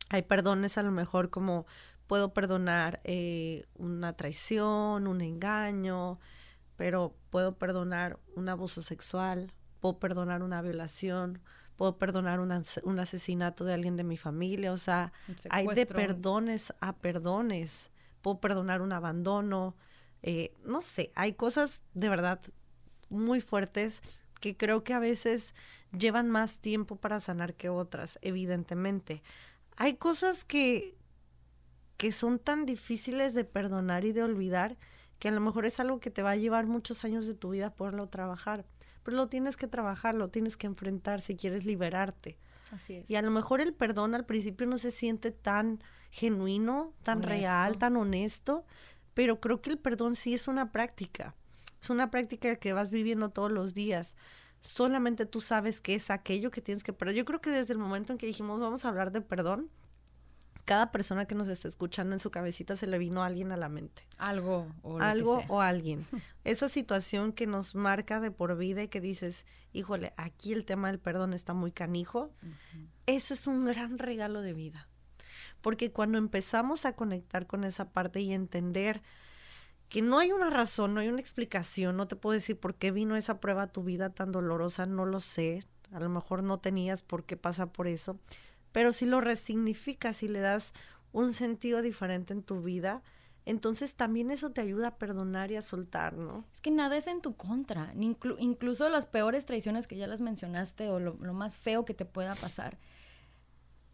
Hay 0.09 0.23
perdones 0.23 0.79
a 0.79 0.83
lo 0.83 0.93
mejor 0.93 1.31
como 1.31 1.67
puedo 2.07 2.33
perdonar 2.33 3.01
eh, 3.05 3.67
una 3.75 4.13
traición, 4.15 5.07
un 5.07 5.21
engaño, 5.21 6.19
pero 6.77 7.17
puedo 7.31 7.57
perdonar 7.57 8.19
un 8.35 8.49
abuso 8.49 8.83
sexual, 8.83 9.53
puedo 9.81 9.99
perdonar 9.99 10.43
una 10.43 10.63
violación, 10.63 11.41
puedo 11.77 11.99
perdonar 11.99 12.41
un 12.41 12.99
asesinato 12.99 13.65
de 13.65 13.75
alguien 13.75 13.97
de 13.97 14.05
mi 14.05 14.17
familia, 14.17 14.73
o 14.73 14.77
sea, 14.77 15.13
hay 15.51 15.67
de 15.69 15.87
perdones 15.87 16.73
a 16.81 16.97
perdones, 16.97 17.91
puedo 18.23 18.41
perdonar 18.41 18.83
un 18.83 18.93
abandono, 18.93 19.77
eh, 20.23 20.55
no 20.65 20.81
sé, 20.81 21.13
hay 21.15 21.35
cosas 21.35 21.85
de 21.95 22.09
verdad 22.09 22.41
muy 23.11 23.41
fuertes 23.41 24.03
que 24.41 24.57
creo 24.57 24.85
que 24.85 24.95
a 24.95 24.99
veces 24.99 25.55
llevan 25.97 26.29
más 26.29 26.59
tiempo 26.59 26.97
para 26.97 27.21
sanar 27.21 27.55
que 27.55 27.69
otras, 27.69 28.19
evidentemente. 28.23 29.23
Hay 29.77 29.95
cosas 29.95 30.45
que, 30.45 30.97
que 31.97 32.13
son 32.13 32.39
tan 32.39 32.67
difíciles 32.67 33.35
de 33.35 33.45
perdonar 33.45 34.05
y 34.05 34.13
de 34.13 34.23
olvidar 34.23 34.77
que 35.19 35.29
a 35.29 35.33
lo 35.33 35.41
mejor 35.41 35.67
es 35.67 35.81
algo 35.81 36.01
que 36.01 36.11
te 36.11 36.23
va 36.23 36.33
a 36.33 36.37
llevar 36.37 36.67
muchos 36.67 37.05
años 37.05 37.27
de 37.27 37.35
tu 37.35 37.51
vida 37.51 37.75
poderlo 37.75 38.09
trabajar. 38.09 38.65
Pero 39.07 39.19
lo 39.19 39.29
tienes 39.29 39.57
que 39.57 39.69
trabajar, 39.69 40.17
lo 40.17 40.31
tienes 40.31 40.57
que 40.57 40.67
enfrentar 40.67 41.21
si 41.21 41.37
quieres 41.37 41.65
liberarte. 41.65 42.37
Así 42.73 42.95
es. 42.95 43.09
Y 43.09 43.15
a 43.15 43.23
lo 43.23 43.31
mejor 43.31 43.61
el 43.61 43.73
perdón 43.73 44.17
al 44.17 44.27
principio 44.27 44.67
no 44.67 44.79
se 44.79 44.91
siente 44.91 45.31
tan 45.31 45.81
genuino, 46.11 46.93
tan 47.05 47.23
real, 47.23 47.79
tan 47.79 47.97
honesto, 47.97 48.65
pero 49.15 49.41
creo 49.41 49.63
que 49.63 49.71
el 49.71 49.79
perdón 49.79 50.17
sí 50.17 50.35
es 50.35 50.49
una 50.49 50.73
práctica. 50.73 51.37
Es 51.81 51.89
una 51.89 52.11
práctica 52.11 52.57
que 52.57 52.73
vas 52.73 52.91
viviendo 52.91 53.29
todos 53.29 53.53
los 53.53 53.75
días. 53.75 54.17
Solamente 54.59 55.25
tú 55.25 55.41
sabes 55.41 55.81
qué 55.81 55.95
es 55.95 56.11
aquello 56.11 56.51
que 56.51 56.61
tienes 56.61 56.83
que 56.83 56.93
perdonar. 56.93 57.17
Yo 57.17 57.25
creo 57.25 57.41
que 57.41 57.51
desde 57.51 57.75
el 57.75 57.79
momento 57.79 58.13
en 58.13 58.19
que 58.19 58.27
dijimos 58.27 58.59
vamos 58.59 58.85
a 58.85 58.89
hablar 58.89 59.13
de 59.13 59.21
perdón, 59.21 59.71
cada 60.67 60.91
persona 60.91 61.27
que 61.27 61.37
nos 61.37 61.47
está 61.47 61.69
escuchando 61.69 62.13
en 62.13 62.19
su 62.19 62.33
cabecita 62.33 62.75
se 62.75 62.89
le 62.89 62.99
vino 62.99 63.23
a 63.23 63.27
alguien 63.27 63.53
a 63.53 63.57
la 63.57 63.69
mente. 63.69 64.03
Algo 64.19 64.67
o 64.83 64.99
Algo 64.99 65.43
o 65.49 65.63
alguien. 65.63 66.05
Esa 66.45 66.69
situación 66.69 67.33
que 67.33 67.47
nos 67.47 67.77
marca 67.77 68.21
de 68.21 68.33
por 68.33 68.59
vida 68.59 68.83
y 68.83 68.89
que 68.89 69.01
dices, 69.01 69.47
híjole, 69.73 70.13
aquí 70.17 70.53
el 70.53 70.65
tema 70.65 70.89
del 70.89 70.99
perdón 70.99 71.33
está 71.35 71.55
muy 71.55 71.71
canijo. 71.71 72.35
Eso 73.07 73.33
es 73.33 73.47
un 73.47 73.65
gran 73.65 73.99
regalo 73.99 74.43
de 74.43 74.55
vida. 74.55 74.89
Porque 75.63 75.93
cuando 75.93 76.19
empezamos 76.19 76.85
a 76.85 76.97
conectar 76.97 77.47
con 77.47 77.63
esa 77.63 77.93
parte 77.93 78.21
y 78.21 78.33
entender 78.33 79.03
que 79.89 80.03
no 80.03 80.19
hay 80.19 80.33
una 80.33 80.51
razón, 80.51 80.95
no 80.95 81.01
hay 81.01 81.09
una 81.09 81.21
explicación, 81.21 81.97
no 81.97 82.09
te 82.09 82.17
puedo 82.17 82.35
decir 82.35 82.59
por 82.59 82.75
qué 82.75 82.91
vino 82.91 83.15
esa 83.15 83.39
prueba 83.39 83.63
a 83.63 83.73
tu 83.73 83.85
vida 83.85 84.11
tan 84.11 84.33
dolorosa, 84.33 84.85
no 84.85 85.07
lo 85.07 85.21
sé. 85.21 85.63
A 85.93 86.01
lo 86.01 86.09
mejor 86.09 86.43
no 86.43 86.59
tenías 86.59 87.03
por 87.03 87.25
qué 87.25 87.37
pasar 87.37 87.71
por 87.71 87.87
eso 87.87 88.19
pero 88.77 88.93
si 88.93 89.07
lo 89.07 89.23
resignificas 89.23 90.23
y 90.23 90.29
le 90.29 90.41
das 90.41 90.75
un 91.11 91.33
sentido 91.33 91.81
diferente 91.81 92.35
en 92.35 92.43
tu 92.43 92.61
vida, 92.61 93.03
entonces 93.47 93.95
también 93.95 94.31
eso 94.31 94.51
te 94.51 94.61
ayuda 94.61 94.89
a 94.89 94.99
perdonar 94.99 95.51
y 95.51 95.57
a 95.57 95.63
soltar, 95.63 96.13
¿no? 96.13 96.45
Es 96.53 96.61
que 96.61 96.71
nada 96.71 96.95
es 96.95 97.07
en 97.07 97.23
tu 97.23 97.37
contra, 97.37 97.95
incluso 97.97 98.91
las 98.91 99.07
peores 99.07 99.47
traiciones 99.47 99.87
que 99.87 99.97
ya 99.97 100.07
las 100.07 100.21
mencionaste 100.21 100.91
o 100.91 101.01
lo, 101.01 101.15
más 101.33 101.57
feo 101.57 101.87
que 101.87 101.95
te 101.95 102.05
pueda 102.05 102.35
pasar. 102.35 102.77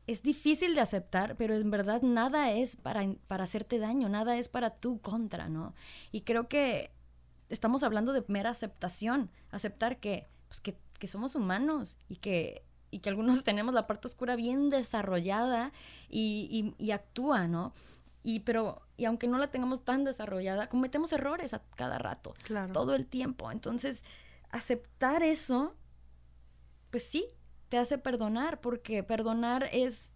Es 0.08 0.24
difícil 0.24 0.74
de 0.74 0.80
aceptar, 0.80 1.36
pero 1.36 1.54
en 1.54 1.70
verdad 1.70 2.02
nada 2.02 2.50
es 2.50 2.74
para, 2.74 3.06
para 3.28 3.44
hacerte 3.44 3.78
daño, 3.78 4.08
nada 4.08 4.36
es 4.36 4.48
para 4.48 4.70
tu 4.70 5.00
contra, 5.00 5.48
¿no? 5.48 5.76
Y 6.10 6.22
creo 6.22 6.48
que 6.48 6.90
estamos 7.50 7.84
hablando 7.84 8.12
de 8.12 8.24
mera 8.26 8.50
aceptación, 8.50 9.30
aceptar 9.52 10.00
que, 10.00 10.26
pues 10.48 10.60
que, 10.60 10.76
que 10.98 11.06
somos 11.06 11.36
humanos 11.36 11.98
y 12.08 12.16
que 12.16 12.64
y 12.92 13.00
que 13.00 13.08
algunos 13.08 13.42
tenemos 13.44 13.75
la 13.75 13.88
parte 13.88 14.06
oscura 14.06 14.37
bien 14.37 14.70
desarrollada 14.70 15.72
y, 16.08 16.75
y, 16.78 16.90
actúa, 16.92 17.49
¿no? 17.49 17.72
Y 18.22 18.40
pero, 18.40 18.82
y 18.96 19.06
aunque 19.06 19.26
no 19.26 19.38
la 19.38 19.50
tengamos 19.50 19.84
tan 19.84 20.04
desarrollada, 20.04 20.68
cometemos 20.68 21.12
errores 21.12 21.54
a 21.54 21.62
cada 21.75 21.99
rato, 21.99 22.34
claro. 22.44 22.72
todo 22.72 22.94
el 22.94 23.06
tiempo. 23.06 23.50
Entonces, 23.50 24.04
aceptar 24.50 25.25
eso, 25.25 25.75
pues 26.90 27.02
sí, 27.02 27.26
te 27.68 27.78
hace 27.78 27.99
perdonar, 27.99 28.61
porque 28.61 29.02
perdonar 29.02 29.68
es, 29.72 30.12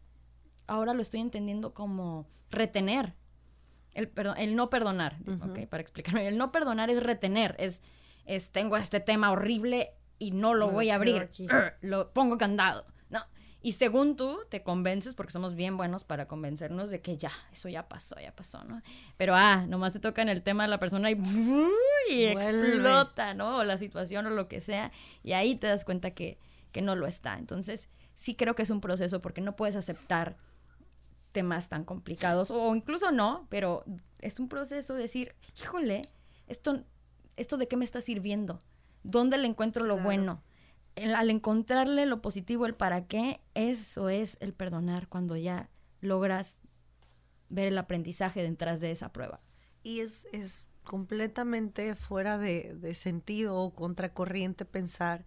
ahora 0.68 0.94
lo 0.94 1.02
estoy 1.02 1.20
entendiendo 1.20 1.74
como 1.74 2.28
retener. 2.50 3.14
El, 3.92 4.08
perdón, 4.08 4.36
el 4.36 4.54
no 4.54 4.68
perdonar, 4.68 5.16
ok, 5.40 5.66
para 5.66 5.80
explicarme. 5.80 6.28
El 6.28 6.36
no 6.36 6.52
perdonar 6.52 6.90
es 6.90 7.02
retener, 7.02 7.56
es, 7.58 7.80
es 8.26 8.50
tengo 8.50 8.76
este 8.76 9.00
tema 9.00 9.32
horrible, 9.32 9.94
y 10.18 10.30
no 10.30 10.54
lo 10.54 10.70
voy 10.70 10.90
a 10.90 10.96
abrir. 10.96 11.30
Lo 11.80 12.12
pongo 12.12 12.38
candado. 12.38 12.84
No. 13.10 13.20
Y 13.62 13.72
según 13.72 14.16
tú 14.16 14.38
te 14.48 14.62
convences, 14.62 15.14
porque 15.14 15.32
somos 15.32 15.54
bien 15.54 15.76
buenos 15.76 16.04
para 16.04 16.26
convencernos 16.26 16.90
de 16.90 17.00
que 17.00 17.16
ya, 17.16 17.32
eso 17.52 17.68
ya 17.68 17.88
pasó, 17.88 18.16
ya 18.20 18.34
pasó, 18.34 18.64
¿no? 18.64 18.82
Pero 19.16 19.34
ah, 19.34 19.66
nomás 19.66 19.92
te 19.92 20.00
toca 20.00 20.22
en 20.22 20.28
el 20.28 20.42
tema 20.42 20.64
de 20.64 20.68
la 20.68 20.78
persona 20.78 21.10
y, 21.10 21.20
y 22.10 22.24
explota, 22.24 23.34
¿no? 23.34 23.58
O 23.58 23.64
la 23.64 23.76
situación 23.76 24.26
o 24.26 24.30
lo 24.30 24.48
que 24.48 24.60
sea. 24.60 24.92
Y 25.22 25.32
ahí 25.32 25.56
te 25.56 25.66
das 25.66 25.84
cuenta 25.84 26.12
que, 26.12 26.38
que 26.72 26.82
no 26.82 26.96
lo 26.96 27.06
está. 27.06 27.38
Entonces, 27.38 27.88
sí 28.14 28.34
creo 28.34 28.54
que 28.54 28.62
es 28.62 28.70
un 28.70 28.80
proceso 28.80 29.20
porque 29.20 29.40
no 29.40 29.56
puedes 29.56 29.76
aceptar 29.76 30.36
temas 31.32 31.68
tan 31.68 31.84
complicados, 31.84 32.50
o 32.50 32.74
incluso 32.74 33.10
no, 33.10 33.46
pero 33.50 33.84
es 34.20 34.40
un 34.40 34.48
proceso 34.48 34.94
de 34.94 35.02
decir, 35.02 35.34
híjole, 35.60 36.00
esto, 36.46 36.82
esto 37.36 37.58
de 37.58 37.68
qué 37.68 37.76
me 37.76 37.84
está 37.84 38.00
sirviendo 38.00 38.58
¿Dónde 39.06 39.38
le 39.38 39.46
encuentro 39.46 39.84
lo 39.84 39.98
bueno? 39.98 40.40
al 41.14 41.28
encontrarle 41.28 42.06
lo 42.06 42.22
positivo, 42.22 42.64
el 42.64 42.74
para 42.74 43.06
qué, 43.06 43.40
eso 43.54 44.08
es 44.08 44.38
el 44.40 44.54
perdonar 44.54 45.08
cuando 45.08 45.36
ya 45.36 45.68
logras 46.00 46.58
ver 47.50 47.68
el 47.68 47.78
aprendizaje 47.78 48.42
detrás 48.42 48.80
de 48.80 48.90
esa 48.90 49.12
prueba. 49.12 49.40
Y 49.82 50.00
es, 50.00 50.26
es 50.32 50.66
completamente 50.84 51.94
fuera 51.94 52.38
de, 52.38 52.94
sentido 52.94 53.56
o 53.56 53.74
contracorriente 53.74 54.64
pensar 54.64 55.24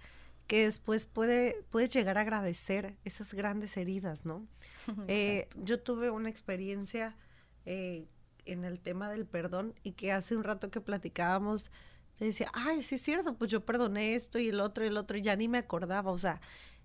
que 0.47 0.63
después 0.63 1.05
puede, 1.05 1.63
puedes 1.69 1.93
llegar 1.93 2.17
a 2.17 2.21
agradecer 2.21 2.97
esas 3.05 3.33
grandes 3.35 3.77
heridas, 3.77 4.25
¿no? 4.25 4.47
Eh, 5.07 5.47
yo 5.63 5.79
tuve 5.79 6.09
una 6.09 6.29
experiencia 6.29 7.15
eh, 7.65 8.07
en 8.45 8.63
el 8.63 8.79
tema 8.79 9.11
del 9.11 9.27
perdón 9.27 9.75
y 9.83 9.91
que 9.91 10.11
hace 10.11 10.35
un 10.35 10.43
rato 10.43 10.71
que 10.71 10.81
platicábamos 10.81 11.69
te 12.19 12.25
decía, 12.25 12.51
ay, 12.53 12.83
sí 12.83 12.95
es 12.95 13.01
cierto, 13.01 13.35
pues 13.35 13.49
yo 13.49 13.65
perdoné 13.65 14.13
esto 14.13 14.39
y 14.39 14.49
el 14.49 14.59
otro 14.59 14.83
y 14.83 14.89
el 14.89 14.97
otro 14.97 15.17
y 15.17 15.21
ya 15.21 15.37
ni 15.37 15.47
me 15.47 15.57
acordaba. 15.57 16.11
O 16.11 16.17
sea, 16.17 16.41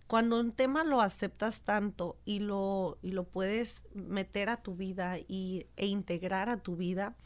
cuando 0.06 0.38
un 0.38 0.52
tema 0.52 0.84
lo 0.84 1.00
aceptas 1.00 1.62
tanto 1.62 2.16
y 2.24 2.38
lo, 2.38 2.98
y 3.02 3.10
lo 3.10 3.24
puedes 3.24 3.82
meter 3.94 4.48
a 4.48 4.62
tu 4.62 4.76
vida 4.76 5.18
y, 5.18 5.66
e 5.76 5.86
integrar 5.86 6.48
a 6.48 6.58
tu 6.58 6.76
vida, 6.76 7.16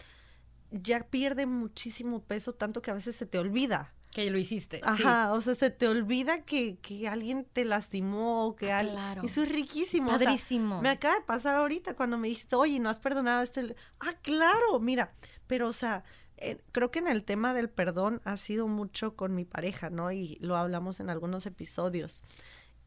ya 0.71 1.01
pierde 1.01 1.45
muchísimo 1.45 2.23
peso, 2.23 2.55
tanto 2.55 2.81
que 2.81 2.91
a 2.91 2.95
veces 2.95 3.15
se 3.15 3.27
te 3.27 3.39
olvida. 3.39 3.93
Que 4.11 4.31
lo 4.31 4.39
hiciste. 4.39 4.81
Ajá, 4.85 5.35
o 5.35 5.41
sea, 5.43 5.55
se 5.55 5.69
te 5.69 5.87
olvida 5.87 6.47
que, 6.47 6.79
que 6.79 7.09
alguien 7.09 7.47
te 7.53 7.67
lastimó, 7.67 8.57
que 8.57 8.73
ah, 8.73 8.81
Claro. 8.81 9.23
Eso 9.23 9.43
es 9.43 9.51
riquísimo. 9.51 10.09
Padrísimo. 10.09 10.81
me 10.81 10.89
acaba 10.89 11.17
de 11.17 11.25
pasar 11.27 11.57
ahorita 11.57 11.95
cuando 11.95 12.17
me 12.17 12.29
dijiste, 12.29 12.57
oye, 12.57 12.81
¿no 12.81 12.89
has 12.89 13.01
perdonado 13.01 13.43
este? 13.43 13.77
Ah, 14.01 14.15
claro, 14.23 14.81
mira, 14.81 15.13
pero 15.47 15.69
o 15.69 15.75
sea, 15.75 16.05
eh, 16.41 16.63
creo 16.73 16.91
que 16.91 16.99
en 16.99 17.09
el 17.09 17.25
tema 17.25 17.55
del 17.55 17.69
perdón 17.69 18.21
ha 18.25 18.37
sido 18.37 18.69
mucho 18.69 19.17
con 19.17 19.35
mi 19.35 19.45
pareja, 19.45 19.91
¿no? 19.91 20.13
Y 20.13 20.37
lo 20.41 20.57
hablamos 20.57 21.01
en 21.01 21.11
algunos 21.11 21.47
episodios. 21.47 22.23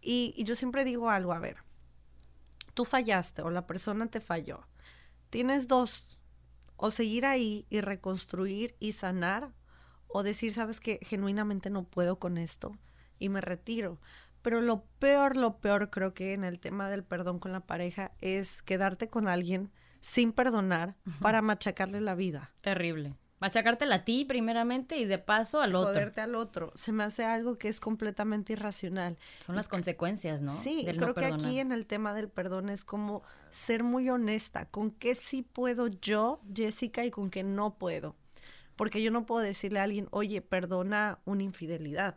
Y, 0.01 0.33
yo 0.43 0.55
siempre 0.55 0.83
digo 0.83 1.09
algo, 1.09 1.33
a 1.33 1.39
ver, 1.39 1.57
tú 2.73 2.85
fallaste 2.85 3.41
o 3.41 3.49
la 3.49 3.67
persona 3.67 4.07
te 4.07 4.21
falló. 4.21 4.67
Tienes 5.29 5.67
dos, 5.67 6.19
o 6.77 6.91
seguir 6.91 7.25
ahí 7.25 7.65
y 7.69 7.81
reconstruir 7.81 8.75
y 8.79 8.93
sanar, 8.93 9.53
o 10.07 10.23
decir, 10.23 10.51
sabes 10.51 10.79
que 10.79 10.99
genuinamente 11.03 11.69
no 11.69 11.83
puedo 11.83 12.19
con 12.19 12.37
esto 12.37 12.77
y 13.19 13.29
me 13.29 13.41
retiro. 13.41 13.99
Pero 14.41 14.59
lo 14.61 14.85
peor, 14.99 15.37
lo 15.37 15.59
peor 15.59 15.89
creo 15.89 16.13
que 16.13 16.33
en 16.33 16.43
el 16.43 16.59
tema 16.59 16.89
del 16.89 17.03
perdón 17.03 17.39
con 17.39 17.51
la 17.51 17.61
pareja 17.61 18.11
es 18.19 18.61
quedarte 18.61 19.07
con 19.07 19.27
alguien 19.27 19.71
sin 20.01 20.33
perdonar 20.33 20.95
para 21.21 21.41
machacarle 21.41 22.01
la 22.01 22.15
vida. 22.15 22.51
Terrible. 22.61 23.15
Machacártela 23.41 23.95
a 23.95 24.05
ti 24.05 24.23
primeramente 24.23 24.97
y 24.97 25.05
de 25.05 25.17
paso 25.17 25.61
al 25.61 25.75
otro. 25.75 25.89
Joderte 25.89 26.21
al 26.21 26.35
otro. 26.35 26.71
Se 26.75 26.91
me 26.91 27.03
hace 27.03 27.25
algo 27.25 27.57
que 27.57 27.67
es 27.67 27.79
completamente 27.79 28.53
irracional. 28.53 29.17
Son 29.39 29.55
las 29.55 29.67
consecuencias, 29.67 30.43
¿no? 30.43 30.55
Sí, 30.61 30.85
creo 30.95 31.15
que 31.15 31.25
aquí 31.25 31.59
en 31.59 31.71
el 31.71 31.87
tema 31.87 32.13
del 32.13 32.29
perdón 32.29 32.69
es 32.69 32.85
como 32.85 33.23
ser 33.49 33.83
muy 33.83 34.09
honesta 34.11 34.65
con 34.65 34.91
qué 34.91 35.15
sí 35.15 35.41
puedo 35.41 35.87
yo, 35.87 36.39
Jessica, 36.55 37.03
y 37.03 37.09
con 37.09 37.31
qué 37.31 37.43
no 37.43 37.79
puedo. 37.79 38.15
Porque 38.75 39.01
yo 39.01 39.09
no 39.09 39.25
puedo 39.25 39.41
decirle 39.41 39.79
a 39.79 39.83
alguien, 39.83 40.07
oye, 40.11 40.41
perdona 40.41 41.19
una 41.25 41.43
infidelidad 41.43 42.15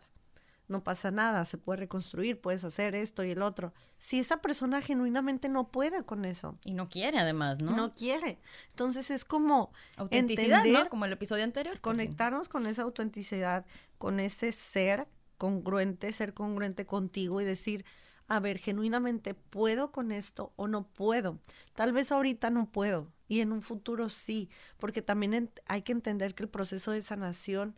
no 0.69 0.83
pasa 0.83 1.11
nada, 1.11 1.45
se 1.45 1.59
puede 1.59 1.81
reconstruir, 1.81 2.41
puedes 2.41 2.65
hacer 2.65 2.95
esto 2.95 3.25
y 3.25 3.31
el 3.31 3.43
otro. 3.43 3.73
Si 3.99 4.19
esa 4.19 4.41
persona 4.41 4.81
genuinamente 4.81 5.49
no 5.49 5.69
puede 5.69 6.05
con 6.05 6.25
eso. 6.25 6.59
Y 6.65 6.73
no 6.73 6.89
quiere 6.89 7.19
además, 7.19 7.63
¿no? 7.63 7.77
No 7.77 7.95
quiere. 7.95 8.39
Entonces 8.71 9.11
es 9.11 9.25
como... 9.25 9.73
Autenticidad, 9.97 10.65
¿no? 10.65 10.89
Como 10.89 11.05
el 11.05 11.13
episodio 11.13 11.45
anterior. 11.45 11.81
Conectarnos 11.81 12.49
con 12.49 12.67
esa 12.67 12.83
autenticidad, 12.83 13.67
con 13.99 14.21
ese 14.21 14.53
ser 14.53 15.07
congruente, 15.37 16.13
ser 16.13 16.33
congruente 16.33 16.87
contigo 16.87 17.41
y 17.41 17.45
decir, 17.45 17.85
a 18.29 18.41
ver, 18.41 18.59
genuinamente, 18.59 19.35
¿puedo 19.35 19.93
con 19.93 20.13
esto 20.13 20.53
o 20.57 20.67
no 20.69 20.87
puedo? 20.87 21.39
Tal 21.75 21.93
vez 21.93 22.11
ahorita 22.11 22.51
no 22.51 22.71
puedo 22.71 23.13
y 23.29 23.41
en 23.41 23.53
un 23.53 23.63
futuro 23.63 24.09
sí, 24.09 24.49
porque 24.79 25.03
también 25.03 25.51
hay 25.67 25.83
que 25.83 25.93
entender 25.93 26.35
que 26.35 26.45
el 26.45 26.49
proceso 26.49 26.91
de 26.93 27.03
sanación 27.03 27.77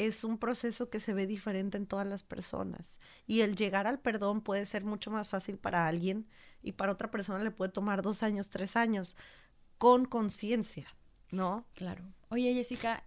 es 0.00 0.24
un 0.24 0.38
proceso 0.38 0.88
que 0.88 0.98
se 0.98 1.12
ve 1.12 1.26
diferente 1.26 1.76
en 1.76 1.86
todas 1.86 2.06
las 2.06 2.22
personas. 2.22 2.98
Y 3.26 3.42
el 3.42 3.54
llegar 3.54 3.86
al 3.86 4.00
perdón 4.00 4.40
puede 4.40 4.64
ser 4.64 4.82
mucho 4.82 5.10
más 5.10 5.28
fácil 5.28 5.58
para 5.58 5.86
alguien 5.86 6.26
y 6.62 6.72
para 6.72 6.92
otra 6.92 7.10
persona 7.10 7.44
le 7.44 7.50
puede 7.50 7.70
tomar 7.70 8.00
dos 8.00 8.22
años, 8.22 8.48
tres 8.48 8.76
años, 8.76 9.14
con 9.76 10.06
conciencia, 10.06 10.86
¿no? 11.30 11.66
Claro. 11.74 12.02
Oye, 12.30 12.54
Jessica, 12.54 13.04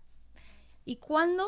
¿y 0.85 0.97
cuándo? 0.97 1.47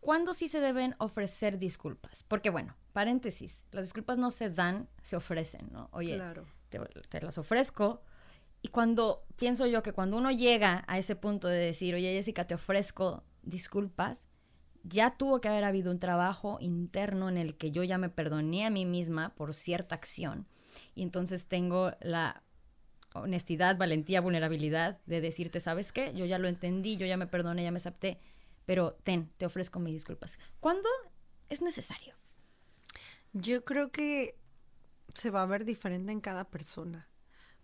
¿Cuándo 0.00 0.34
sí 0.34 0.48
se 0.48 0.60
deben 0.60 0.94
ofrecer 0.98 1.58
disculpas? 1.58 2.22
Porque 2.22 2.50
bueno, 2.50 2.76
paréntesis, 2.92 3.58
las 3.72 3.86
disculpas 3.86 4.18
no 4.18 4.30
se 4.30 4.50
dan, 4.50 4.90
se 5.00 5.16
ofrecen, 5.16 5.70
¿no? 5.72 5.88
Oye, 5.92 6.20
te, 6.68 6.78
te 7.08 7.20
las 7.22 7.38
ofrezco, 7.38 8.02
y 8.60 8.68
cuando 8.68 9.24
pienso 9.36 9.66
yo 9.66 9.82
que 9.82 9.92
cuando 9.92 10.16
uno 10.16 10.30
llega 10.30 10.84
a 10.86 10.98
ese 10.98 11.14
punto 11.14 11.48
de 11.48 11.56
decir, 11.58 11.94
oye 11.94 12.12
Jessica, 12.12 12.44
te 12.44 12.54
ofrezco 12.54 13.22
disculpas, 13.46 14.26
ya 14.82 15.16
tuvo 15.16 15.40
que 15.40 15.48
haber 15.48 15.64
habido 15.64 15.90
un 15.90 15.98
trabajo 15.98 16.58
interno 16.60 17.28
en 17.28 17.38
el 17.38 17.56
que 17.56 17.70
yo 17.70 17.82
ya 17.82 17.98
me 17.98 18.08
perdoné 18.08 18.66
a 18.66 18.70
mí 18.70 18.84
misma 18.84 19.34
por 19.34 19.54
cierta 19.54 19.94
acción. 19.94 20.46
Y 20.94 21.02
entonces 21.02 21.46
tengo 21.46 21.92
la 22.00 22.42
honestidad, 23.14 23.78
valentía, 23.78 24.20
vulnerabilidad 24.20 25.00
de 25.06 25.20
decirte, 25.20 25.60
¿sabes 25.60 25.92
qué? 25.92 26.14
Yo 26.14 26.26
ya 26.26 26.38
lo 26.38 26.48
entendí, 26.48 26.96
yo 26.96 27.06
ya 27.06 27.16
me 27.16 27.26
perdoné, 27.26 27.64
ya 27.64 27.70
me 27.70 27.78
acepté, 27.78 28.18
pero 28.66 28.92
ten, 29.02 29.30
te 29.38 29.46
ofrezco 29.46 29.78
mis 29.78 29.94
disculpas. 29.94 30.38
¿Cuándo 30.60 30.88
es 31.48 31.62
necesario? 31.62 32.14
Yo 33.32 33.64
creo 33.64 33.90
que 33.90 34.38
se 35.14 35.30
va 35.30 35.42
a 35.42 35.46
ver 35.46 35.64
diferente 35.64 36.12
en 36.12 36.20
cada 36.20 36.44
persona. 36.44 37.08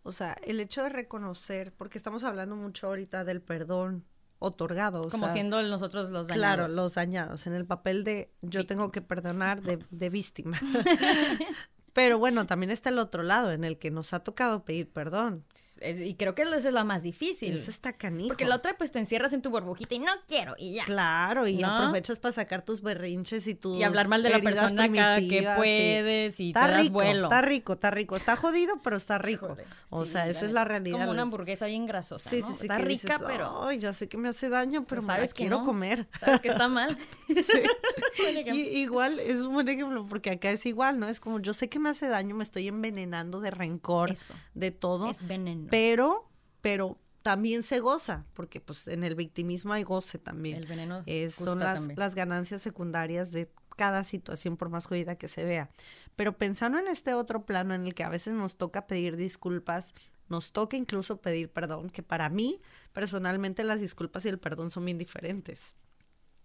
O 0.03 0.11
sea, 0.11 0.37
el 0.45 0.59
hecho 0.59 0.83
de 0.83 0.89
reconocer, 0.89 1.73
porque 1.75 1.99
estamos 1.99 2.25
hablando 2.25 2.57
mucho 2.57 2.89
ahorita 2.89 3.25
del 3.25 3.41
perdón 3.41 4.05
otorgado. 4.43 5.09
Como 5.09 5.33
siendo 5.33 5.63
nosotros 5.63 6.11
los 6.11 6.27
dañados. 6.27 6.37
Claro, 6.37 6.69
los 6.69 6.95
dañados, 6.95 7.47
en 7.47 7.55
el 7.55 7.65
papel 7.65 8.05
de 8.05 8.33
yo 8.43 8.67
tengo 8.67 8.91
que 8.91 9.01
perdonar 9.01 9.63
de, 9.63 9.79
de 9.91 10.11
víctima. 10.11 10.59
Pero 11.93 12.19
bueno, 12.19 12.47
también 12.47 12.71
está 12.71 12.89
el 12.89 12.99
otro 12.99 13.23
lado, 13.23 13.53
en 13.53 13.65
el 13.65 13.77
que 13.79 13.91
nos 13.91 14.15
ha 14.15 14.21
tocado 14.21 14.65
pedir 14.65 14.89
perdón. 14.91 15.45
y 15.83 16.15
creo 16.15 16.35
que 16.35 16.43
esa 16.43 16.57
es 16.57 16.73
la 16.73 16.85
más 16.85 17.03
difícil. 17.03 17.55
Esa 17.55 17.71
está 17.71 17.93
canijo. 17.93 18.29
Porque 18.29 18.47
la 18.47 18.57
otra, 18.57 18.75
pues 18.79 18.93
te 18.93 18.99
encierras 18.99 19.33
en 19.35 19.43
tu 19.43 19.51
burbujita 19.51 19.95
y 19.95 19.99
no 19.99 20.13
quiero, 20.27 20.55
y 20.59 20.75
ya. 20.75 20.85
Claro, 20.85 21.47
y 21.47 21.63
aprovechas 21.63 22.19
para 22.19 22.33
sacar 22.33 22.65
tus 22.65 22.83
berrinches 22.83 23.47
y 23.47 23.55
tus. 23.55 23.79
Y 23.79 23.83
hablar 23.83 24.09
mal 24.09 24.23
de 24.23 24.31
la 24.31 24.41
persona 24.41 24.91
que 24.91 25.49
puedes 25.57 26.41
y, 26.41 26.49
está 26.49 26.67
te 26.67 26.79
rico, 26.79 26.95
vuelo. 26.95 27.25
Está 27.25 27.43
rico, 27.43 27.73
está 27.75 27.91
rico. 27.91 28.17
Está 28.17 28.37
jodido, 28.37 28.81
pero 28.83 28.97
está 28.97 29.19
rico. 29.19 29.57
o 29.91 30.05
sea, 30.05 30.29
esa 30.29 30.47
es 30.47 30.53
la 30.53 30.65
realidad. 30.65 31.01
Como 31.01 31.11
una 31.11 31.23
hamburguesa 31.23 31.67
bien 31.67 31.87
grasosa. 31.87 32.31
Sí, 32.31 32.41
sí, 32.41 32.55
sí. 32.55 32.63
Está 32.63 32.79
rica, 32.79 33.21
pero. 33.27 33.67
Ay, 33.67 33.79
ya 33.79 33.93
sé 33.93 34.09
que 34.09 34.17
me 34.17 34.29
hace 34.29 34.49
daño, 34.49 34.85
pero, 34.87 35.03
sabes 35.03 35.35
que 35.35 35.45
quiero 35.45 35.65
comer. 35.65 36.07
Sabes 36.19 36.41
que 36.41 36.49
está 36.49 36.69
mal. 36.69 36.97
igual, 38.55 39.21
es 39.21 39.45
un 39.45 39.53
buen 39.53 39.69
ejemplo, 39.69 40.07
porque 40.09 40.31
acá 40.31 40.51
es 40.51 40.65
igual, 40.65 40.99
¿no? 40.99 41.09
Es 41.09 41.21
como 41.21 41.39
yo 41.39 41.53
sé 41.53 41.69
que 41.69 41.79
me 41.83 41.91
hace 41.91 42.09
daño, 42.09 42.35
me 42.35 42.43
estoy 42.43 42.69
envenenando 42.69 43.41
de 43.41 43.51
rencor, 43.51 44.15
de 44.55 44.71
todo. 44.71 45.11
Es 45.11 45.27
veneno. 45.27 45.67
Pero, 45.71 46.31
pero 46.63 46.99
también 47.23 47.63
se 47.63 47.81
goza, 47.81 48.25
porque 48.35 48.61
pues 48.61 48.89
en 48.89 49.05
el 49.05 49.15
victimismo 49.15 49.73
hay 49.73 49.83
goce 49.83 50.19
también. 50.19 50.57
El 50.57 50.67
veneno 50.67 51.05
son 51.31 51.59
las, 51.59 51.89
las 51.97 52.15
ganancias 52.15 52.63
secundarias 52.63 53.31
de 53.33 53.51
cada 53.77 54.05
situación, 54.05 54.57
por 54.57 54.69
más 54.69 54.87
jodida 54.87 55.17
que 55.17 55.29
se 55.29 55.45
vea. 55.45 55.71
Pero 56.17 56.37
pensando 56.37 56.79
en 56.79 56.89
este 56.89 57.15
otro 57.15 57.45
plano 57.45 57.75
en 57.75 57.87
el 57.87 57.95
que 57.95 58.05
a 58.05 58.09
veces 58.09 58.35
nos 58.35 58.57
toca 58.57 58.87
pedir 58.87 59.17
disculpas, 59.17 59.93
nos 60.29 60.53
toca 60.53 60.77
incluso 60.77 61.21
pedir 61.21 61.51
perdón, 61.51 61.91
que 61.91 62.03
para 62.03 62.29
mí, 62.29 62.61
personalmente, 62.93 63.65
las 63.65 63.81
disculpas 63.81 64.25
y 64.25 64.29
el 64.29 64.39
perdón 64.39 64.71
son 64.71 64.85
bien 64.85 64.99
diferentes. 64.99 65.77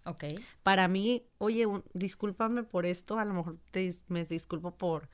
Ok. 0.08 0.24
Para 0.63 0.88
mí, 0.88 1.24
oye, 1.38 1.65
discúlpame 1.93 2.63
por 2.63 2.86
esto, 2.86 3.20
a 3.20 3.26
lo 3.26 3.34
mejor 3.34 3.58
te, 3.72 3.93
me 4.08 4.26
disculpo 4.26 4.76
por 4.76 5.10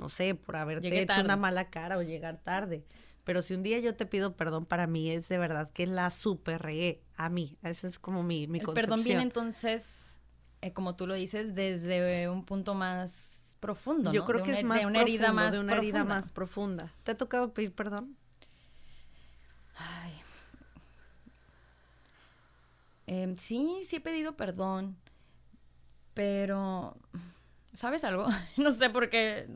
no 0.00 0.08
sé, 0.08 0.34
por 0.34 0.56
haberte 0.56 1.02
hecho 1.02 1.20
una 1.20 1.36
mala 1.36 1.68
cara 1.68 1.98
o 1.98 2.02
llegar 2.02 2.38
tarde. 2.38 2.84
Pero 3.22 3.42
si 3.42 3.54
un 3.54 3.62
día 3.62 3.78
yo 3.78 3.94
te 3.94 4.06
pido 4.06 4.34
perdón, 4.34 4.64
para 4.64 4.86
mí 4.86 5.10
es 5.10 5.28
de 5.28 5.36
verdad 5.38 5.70
que 5.72 5.86
la 5.86 6.10
super 6.10 6.66
a 7.16 7.28
mí. 7.28 7.58
Esa 7.62 7.86
es 7.86 7.98
como 7.98 8.22
mi, 8.22 8.46
mi 8.46 8.60
El 8.60 8.66
perdón 8.66 9.04
viene 9.04 9.22
entonces, 9.22 10.06
eh, 10.62 10.72
como 10.72 10.96
tú 10.96 11.06
lo 11.06 11.14
dices, 11.14 11.54
desde 11.54 12.28
un 12.30 12.46
punto 12.46 12.74
más 12.74 13.56
profundo. 13.60 14.10
Yo 14.10 14.24
creo 14.24 14.42
que 14.42 14.52
es 14.52 14.64
más 14.64 14.80
de 14.80 14.86
una 14.86 15.02
herida 15.02 15.32
más 15.32 15.52
de 15.52 15.60
una 15.60 15.76
herida 15.76 16.02
más 16.02 16.30
profunda. 16.30 16.90
¿Te 17.04 17.12
ha 17.12 17.16
tocado 17.16 17.52
pedir 17.52 17.74
perdón? 17.74 18.16
Ay. 19.76 20.19
Em, 23.10 23.36
sí, 23.36 23.82
sí 23.88 23.96
he 23.96 24.00
pedido 24.00 24.36
perdón, 24.36 24.96
pero 26.14 26.96
¿Sabes 27.72 28.04
algo? 28.04 28.26
no 28.56 28.70
sé 28.70 28.88
por 28.88 29.10
qué 29.10 29.48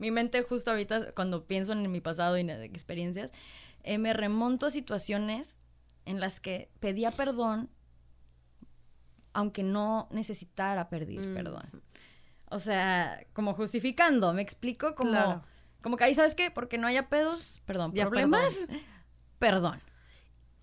mi 0.00 0.10
mente 0.10 0.42
justo 0.42 0.72
ahorita, 0.72 1.12
cuando 1.12 1.46
pienso 1.46 1.72
en 1.72 1.90
mi 1.92 2.00
pasado 2.00 2.36
y 2.36 2.40
en 2.40 2.50
experiencias, 2.50 3.30
eh, 3.84 3.98
me 3.98 4.12
remonto 4.12 4.66
a 4.66 4.70
situaciones 4.70 5.56
en 6.04 6.18
las 6.18 6.40
que 6.40 6.68
pedía 6.80 7.12
perdón 7.12 7.70
aunque 9.32 9.62
no 9.62 10.08
necesitara 10.10 10.88
pedir 10.88 11.20
mm. 11.20 11.34
perdón. 11.34 11.82
O 12.50 12.58
sea, 12.58 13.24
como 13.34 13.54
justificando, 13.54 14.32
me 14.32 14.42
explico 14.42 14.96
como, 14.96 15.44
como 15.80 15.96
que 15.96 16.04
ahí, 16.04 16.14
¿sabes 16.16 16.34
qué? 16.34 16.50
Porque 16.50 16.76
no 16.76 16.88
haya 16.88 17.08
pedos, 17.08 17.62
perdón, 17.66 17.92
problemas, 17.92 18.66
perdón. 19.38 19.80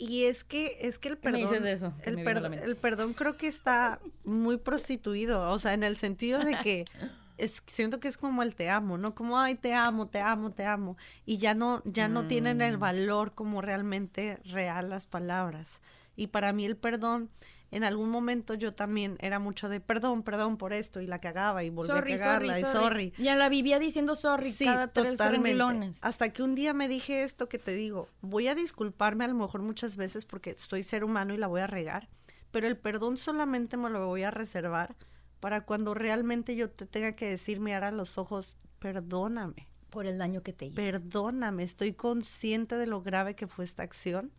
Y 0.04 0.26
es 0.26 0.44
que, 0.44 0.78
es 0.82 1.00
que 1.00 1.08
el 1.08 1.18
perdón. 1.18 1.42
Me 1.42 1.48
dices 1.48 1.63
eso. 1.63 1.94
El, 2.04 2.20
el, 2.20 2.76
perdón 2.76 3.13
creo 3.13 3.38
que 3.38 3.48
está 3.48 4.02
muy 4.26 4.58
prostituido. 4.58 5.50
O 5.50 5.58
sea, 5.58 5.74
en 5.74 5.84
el 5.84 5.96
sentido 5.96 6.39
de 6.39 6.58
que 6.60 6.84
es, 7.38 7.63
siento 7.68 8.02
que 8.02 8.10
es 8.10 8.18
como 8.18 8.44
el 8.44 8.54
te 8.54 8.70
amo, 8.70 8.98
¿no? 8.98 9.16
Como 9.16 9.39
ay, 9.39 9.56
te 9.56 9.74
amo, 9.74 10.08
te 10.08 10.20
amo, 10.20 10.52
te 10.52 10.66
amo. 10.66 10.98
Y 11.26 11.38
ya 11.38 11.54
no, 11.54 11.82
ya 11.86 12.10
no 12.10 12.28
tienen 12.28 12.62
el 12.62 12.78
mm. 12.78 12.82
valor 12.82 13.34
como 13.34 13.62
realmente 13.62 14.39
real 14.44 14.89
las 14.89 15.06
palabras. 15.06 15.80
Y 16.18 16.28
para 16.28 16.52
mí 16.52 16.66
el 16.66 16.76
perdón 16.76 17.30
en 17.74 17.84
algún 17.84 18.10
momento 18.10 18.54
yo 18.54 18.74
también 18.74 19.18
era 19.20 19.40
mucho 19.40 19.68
de 19.68 19.80
perdón, 19.80 20.24
perdón 20.24 20.58
por 20.58 20.74
esto 20.74 21.02
y 21.02 21.08
la 21.08 21.20
cagaba 21.20 21.64
y 21.64 21.70
volvía 21.70 21.98
a 21.98 22.04
cagarla 22.04 22.60
y 22.60 22.64
sorry. 22.64 23.14
Ya 23.18 23.36
la 23.36 23.50
vivía 23.50 23.80
diciendo 23.80 24.16
sorry 24.16 24.54
cada 24.54 24.94
tres 24.94 25.18
renglones. 25.18 26.00
Hasta 26.02 26.30
que 26.32 26.44
un 26.44 26.56
día 26.56 26.74
me 26.74 26.88
dije 26.88 27.24
esto 27.24 27.50
que 27.50 27.58
te 27.58 27.74
digo, 27.74 28.08
voy 28.22 28.48
a 28.48 28.56
disculparme 28.56 29.26
a 29.26 29.28
lo 29.28 29.36
mejor 29.36 29.62
muchas 29.62 29.96
veces 29.96 30.26
porque 30.26 30.56
soy 30.58 30.84
ser 30.84 31.04
humano 31.04 31.34
y 31.34 31.38
la 31.38 31.48
voy 31.48 31.62
a 31.62 31.68
regar, 31.68 32.08
pero 32.52 32.68
el 32.68 32.78
perdón 32.78 33.18
solamente 33.18 33.76
me 33.76 33.90
lo 33.90 34.06
voy 34.08 34.24
a 34.24 34.32
reservar 34.32 34.96
para 35.40 35.66
cuando 35.66 35.94
realmente 35.94 36.56
yo 36.56 36.70
te 36.70 36.86
tenga 36.86 37.18
que 37.18 37.28
decir, 37.28 37.60
mirar 37.60 37.84
a 37.84 37.92
los 37.92 38.18
ojos, 38.18 38.56
perdóname. 38.80 39.68
Por 39.90 40.06
el 40.06 40.18
daño 40.18 40.42
que 40.42 40.54
te 40.54 40.68
hice. 40.68 40.76
Perdóname, 40.76 41.64
estoy 41.64 41.94
consciente 41.94 42.78
de 42.78 42.88
lo 42.88 43.02
grave 43.02 43.36
que 43.36 43.48
fue 43.48 43.66
esta 43.66 43.84
acción. 43.84 44.32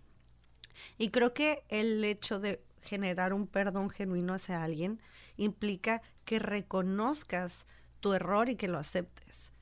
Y 0.96 1.10
creo 1.10 1.34
que 1.34 1.62
el 1.68 2.02
hecho 2.04 2.40
de 2.40 2.64
generar 2.84 3.32
un 3.32 3.46
perdón 3.46 3.90
genuino 3.90 4.34
hacia 4.34 4.62
alguien 4.62 5.00
implica 5.36 6.02
que 6.24 6.38
reconozcas 6.38 7.66
tu 8.00 8.12
error 8.12 8.48
y 8.48 8.56
que 8.56 8.68
lo 8.68 8.78
aceptes. 8.78 9.52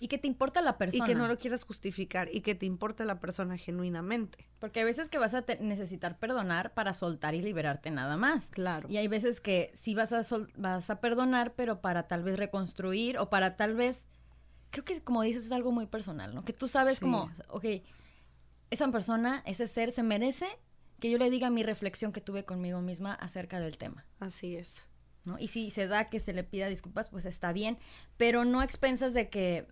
Y 0.00 0.08
que 0.08 0.18
te 0.18 0.28
importa 0.28 0.62
la 0.62 0.78
persona. 0.78 1.04
Y 1.04 1.08
que 1.08 1.14
no 1.14 1.26
lo 1.26 1.38
quieras 1.38 1.64
justificar 1.64 2.28
y 2.32 2.42
que 2.42 2.54
te 2.54 2.66
importe 2.66 3.04
la 3.04 3.18
persona 3.18 3.58
genuinamente. 3.58 4.48
Porque 4.60 4.80
hay 4.80 4.86
veces 4.86 5.08
que 5.08 5.18
vas 5.18 5.34
a 5.34 5.44
necesitar 5.60 6.18
perdonar 6.18 6.72
para 6.72 6.94
soltar 6.94 7.34
y 7.34 7.42
liberarte 7.42 7.90
nada 7.90 8.16
más. 8.16 8.48
Claro. 8.50 8.88
Y 8.88 8.96
hay 8.96 9.08
veces 9.08 9.40
que 9.40 9.72
sí 9.74 9.94
vas 9.94 10.12
a, 10.12 10.22
vas 10.56 10.88
a 10.88 11.00
perdonar, 11.00 11.54
pero 11.54 11.80
para 11.80 12.06
tal 12.06 12.22
vez 12.22 12.36
reconstruir 12.36 13.18
o 13.18 13.28
para 13.28 13.56
tal 13.56 13.74
vez... 13.74 14.08
Creo 14.70 14.84
que 14.84 15.02
como 15.02 15.20
dices 15.22 15.44
es 15.44 15.52
algo 15.52 15.70
muy 15.70 15.86
personal, 15.86 16.34
¿no? 16.34 16.44
Que 16.44 16.54
tú 16.54 16.66
sabes 16.66 16.98
como, 16.98 17.30
ok, 17.48 17.66
esa 18.70 18.90
persona, 18.90 19.42
ese 19.44 19.68
ser 19.68 19.92
se 19.92 20.02
merece 20.02 20.46
que 21.02 21.10
yo 21.10 21.18
le 21.18 21.30
diga 21.30 21.50
mi 21.50 21.64
reflexión 21.64 22.12
que 22.12 22.20
tuve 22.20 22.44
conmigo 22.44 22.80
misma 22.80 23.12
acerca 23.12 23.58
del 23.58 23.76
tema. 23.76 24.06
Así 24.20 24.54
es. 24.54 24.86
¿no? 25.24 25.36
Y 25.36 25.48
si 25.48 25.72
se 25.72 25.88
da 25.88 26.08
que 26.08 26.20
se 26.20 26.32
le 26.32 26.44
pida 26.44 26.68
disculpas, 26.68 27.08
pues 27.08 27.26
está 27.26 27.52
bien, 27.52 27.76
pero 28.16 28.44
no 28.44 28.60
a 28.60 28.64
expensas 28.64 29.12
de 29.12 29.28
que 29.28 29.66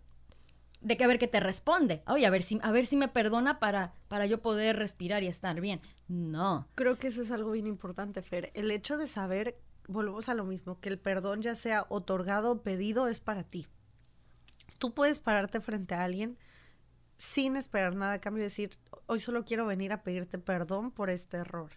de 0.80 0.96
que 0.96 1.04
a 1.04 1.06
ver 1.06 1.20
qué 1.20 1.28
te 1.28 1.38
responde. 1.38 2.02
Oye, 2.08 2.26
a 2.26 2.30
ver 2.30 2.42
si 2.42 2.58
a 2.64 2.72
ver 2.72 2.84
si 2.84 2.96
me 2.96 3.06
perdona 3.06 3.60
para 3.60 3.94
para 4.08 4.26
yo 4.26 4.42
poder 4.42 4.74
respirar 4.74 5.22
y 5.22 5.28
estar 5.28 5.60
bien. 5.60 5.78
No. 6.08 6.66
Creo 6.74 6.98
que 6.98 7.06
eso 7.06 7.22
es 7.22 7.30
algo 7.30 7.52
bien 7.52 7.68
importante, 7.68 8.22
Fer. 8.22 8.50
El 8.54 8.72
hecho 8.72 8.96
de 8.96 9.06
saber, 9.06 9.56
volvemos 9.86 10.28
a 10.28 10.34
lo 10.34 10.44
mismo, 10.44 10.80
que 10.80 10.88
el 10.88 10.98
perdón 10.98 11.42
ya 11.42 11.54
sea 11.54 11.86
otorgado 11.90 12.50
o 12.50 12.62
pedido 12.62 13.06
es 13.06 13.20
para 13.20 13.44
ti. 13.44 13.68
Tú 14.80 14.94
puedes 14.94 15.20
pararte 15.20 15.60
frente 15.60 15.94
a 15.94 16.02
alguien 16.02 16.38
sin 17.20 17.56
esperar 17.56 17.94
nada 17.94 18.14
a 18.14 18.20
cambio 18.20 18.42
decir, 18.42 18.70
hoy 19.04 19.18
solo 19.18 19.44
quiero 19.44 19.66
venir 19.66 19.92
a 19.92 20.02
pedirte 20.02 20.38
perdón 20.38 20.90
por 20.90 21.10
este 21.10 21.36
error. 21.36 21.70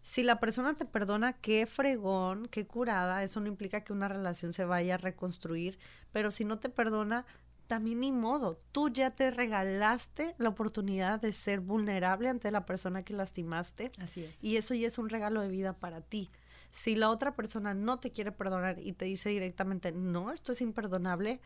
Si 0.00 0.22
la 0.22 0.38
persona 0.38 0.74
te 0.74 0.84
perdona, 0.84 1.32
qué 1.32 1.66
fregón, 1.66 2.46
qué 2.46 2.68
curada, 2.68 3.24
eso 3.24 3.40
no 3.40 3.48
implica 3.48 3.82
que 3.82 3.92
una 3.92 4.06
relación 4.06 4.52
se 4.52 4.64
vaya 4.64 4.94
a 4.94 4.98
reconstruir, 4.98 5.80
pero 6.12 6.30
si 6.30 6.44
no 6.44 6.60
te 6.60 6.68
perdona, 6.68 7.26
también 7.66 7.98
ni 7.98 8.12
modo, 8.12 8.60
tú 8.70 8.90
ya 8.90 9.10
te 9.10 9.32
regalaste 9.32 10.36
la 10.38 10.50
oportunidad 10.50 11.20
de 11.20 11.32
ser 11.32 11.58
vulnerable 11.58 12.28
ante 12.28 12.52
la 12.52 12.64
persona 12.64 13.02
que 13.02 13.14
lastimaste. 13.14 13.90
Así 13.98 14.22
es. 14.22 14.42
Y 14.42 14.56
eso 14.56 14.74
ya 14.74 14.86
es 14.86 14.98
un 14.98 15.08
regalo 15.08 15.40
de 15.40 15.48
vida 15.48 15.72
para 15.72 16.00
ti. 16.00 16.30
Si 16.70 16.94
la 16.94 17.10
otra 17.10 17.34
persona 17.34 17.74
no 17.74 17.98
te 17.98 18.12
quiere 18.12 18.30
perdonar 18.30 18.78
y 18.78 18.92
te 18.92 19.06
dice 19.06 19.30
directamente, 19.30 19.90
no, 19.90 20.30
esto 20.30 20.52
es 20.52 20.60
imperdonable, 20.60 21.40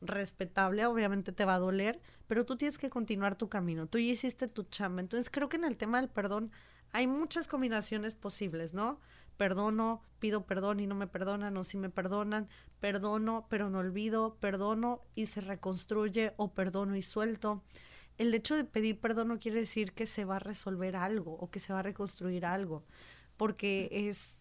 respetable, 0.00 0.86
obviamente 0.86 1.32
te 1.32 1.44
va 1.44 1.54
a 1.54 1.58
doler, 1.58 2.00
pero 2.26 2.44
tú 2.44 2.56
tienes 2.56 2.78
que 2.78 2.90
continuar 2.90 3.36
tu 3.36 3.48
camino, 3.48 3.86
tú 3.86 3.98
ya 3.98 4.12
hiciste 4.12 4.48
tu 4.48 4.64
chamba. 4.64 5.00
Entonces 5.00 5.30
creo 5.30 5.48
que 5.48 5.56
en 5.56 5.64
el 5.64 5.76
tema 5.76 6.00
del 6.00 6.10
perdón 6.10 6.50
hay 6.92 7.06
muchas 7.06 7.48
combinaciones 7.48 8.14
posibles, 8.14 8.74
¿no? 8.74 9.00
Perdono, 9.36 10.02
pido 10.18 10.46
perdón 10.46 10.80
y 10.80 10.86
no 10.86 10.94
me 10.94 11.06
perdonan, 11.06 11.56
o 11.56 11.64
si 11.64 11.76
me 11.76 11.90
perdonan, 11.90 12.48
perdono, 12.80 13.46
pero 13.50 13.68
no 13.68 13.80
olvido, 13.80 14.36
perdono 14.40 15.02
y 15.14 15.26
se 15.26 15.42
reconstruye, 15.42 16.32
o 16.36 16.54
perdono 16.54 16.96
y 16.96 17.02
suelto. 17.02 17.62
El 18.16 18.34
hecho 18.34 18.56
de 18.56 18.64
pedir 18.64 18.98
perdón 18.98 19.28
no 19.28 19.38
quiere 19.38 19.60
decir 19.60 19.92
que 19.92 20.06
se 20.06 20.24
va 20.24 20.36
a 20.36 20.38
resolver 20.38 20.96
algo 20.96 21.34
o 21.34 21.50
que 21.50 21.60
se 21.60 21.72
va 21.72 21.80
a 21.80 21.82
reconstruir 21.82 22.46
algo, 22.46 22.82
porque 23.36 23.88
es 23.90 24.38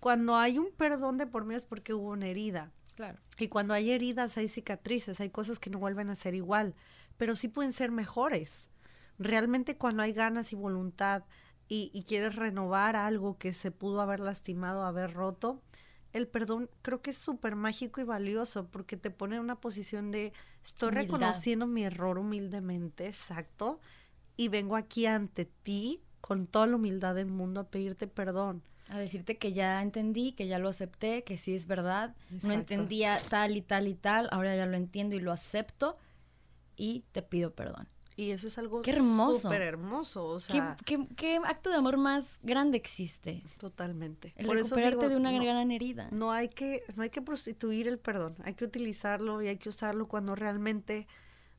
cuando 0.00 0.36
hay 0.36 0.58
un 0.58 0.70
perdón 0.70 1.18
de 1.18 1.26
por 1.26 1.44
medio 1.44 1.58
es 1.58 1.66
porque 1.66 1.94
hubo 1.94 2.10
una 2.10 2.28
herida. 2.28 2.72
Claro. 2.94 3.18
Y 3.38 3.48
cuando 3.48 3.74
hay 3.74 3.90
heridas, 3.90 4.36
hay 4.38 4.48
cicatrices, 4.48 5.20
hay 5.20 5.30
cosas 5.30 5.58
que 5.58 5.70
no 5.70 5.78
vuelven 5.78 6.10
a 6.10 6.14
ser 6.14 6.34
igual, 6.34 6.74
pero 7.16 7.34
sí 7.34 7.48
pueden 7.48 7.72
ser 7.72 7.90
mejores. 7.90 8.70
Realmente 9.18 9.76
cuando 9.76 10.02
hay 10.02 10.12
ganas 10.12 10.52
y 10.52 10.56
voluntad 10.56 11.24
y, 11.68 12.04
quieres 12.06 12.36
renovar 12.36 12.94
algo 12.94 13.38
que 13.38 13.52
se 13.52 13.70
pudo 13.70 14.00
haber 14.00 14.20
lastimado, 14.20 14.84
haber 14.84 15.12
roto, 15.12 15.60
el 16.12 16.28
perdón 16.28 16.70
creo 16.82 17.00
que 17.02 17.10
es 17.10 17.18
súper 17.18 17.56
mágico 17.56 18.00
y 18.00 18.04
valioso 18.04 18.68
porque 18.68 18.96
te 18.96 19.10
pone 19.10 19.36
en 19.36 19.42
una 19.42 19.60
posición 19.60 20.12
de 20.12 20.32
estoy 20.62 20.90
reconociendo 20.90 21.66
mi 21.66 21.84
error 21.84 22.18
humildemente, 22.18 23.06
exacto, 23.06 23.80
y 24.36 24.48
vengo 24.48 24.76
aquí 24.76 25.06
ante 25.06 25.46
ti 25.46 26.00
con 26.20 26.46
toda 26.46 26.66
la 26.66 26.76
humildad 26.76 27.14
del 27.16 27.26
mundo 27.26 27.60
a 27.60 27.68
pedirte 27.68 28.06
perdón. 28.06 28.62
A 28.90 28.98
decirte 28.98 29.38
que 29.38 29.52
ya 29.52 29.80
entendí, 29.82 30.32
que 30.32 30.46
ya 30.46 30.58
lo 30.58 30.68
acepté, 30.68 31.24
que 31.24 31.38
sí 31.38 31.54
es 31.54 31.66
verdad. 31.66 32.14
No 32.42 32.52
entendía 32.52 33.18
tal 33.30 33.56
y 33.56 33.62
tal 33.62 33.88
y 33.88 33.94
tal, 33.94 34.28
ahora 34.30 34.54
ya 34.56 34.66
lo 34.66 34.76
entiendo 34.76 35.16
y 35.16 35.20
lo 35.20 35.32
acepto 35.32 35.96
y 36.76 37.04
te 37.12 37.22
pido 37.22 37.54
perdón. 37.54 37.88
Y 38.16 38.30
eso 38.30 38.46
es 38.46 38.58
algo 38.58 38.82
súper 38.84 39.62
hermoso. 39.62 40.26
O 40.26 40.38
sea, 40.38 40.76
¿Qué, 40.84 41.40
acto 41.44 41.70
de 41.70 41.76
amor 41.76 41.96
más 41.96 42.38
grande 42.42 42.76
existe? 42.76 43.42
Totalmente. 43.58 44.32
El 44.36 44.46
Por 44.46 44.56
recuperarte 44.56 45.08
de 45.08 45.16
una 45.16 45.32
gran 45.32 45.72
herida. 45.72 46.08
No 46.12 46.30
hay, 46.30 46.48
que, 46.48 46.84
no 46.94 47.02
hay 47.02 47.10
que 47.10 47.22
prostituir 47.22 47.88
el 47.88 47.98
perdón. 47.98 48.36
Hay 48.44 48.54
que 48.54 48.64
utilizarlo 48.64 49.42
y 49.42 49.48
hay 49.48 49.56
que 49.56 49.68
usarlo 49.68 50.06
cuando 50.06 50.36
realmente 50.36 51.08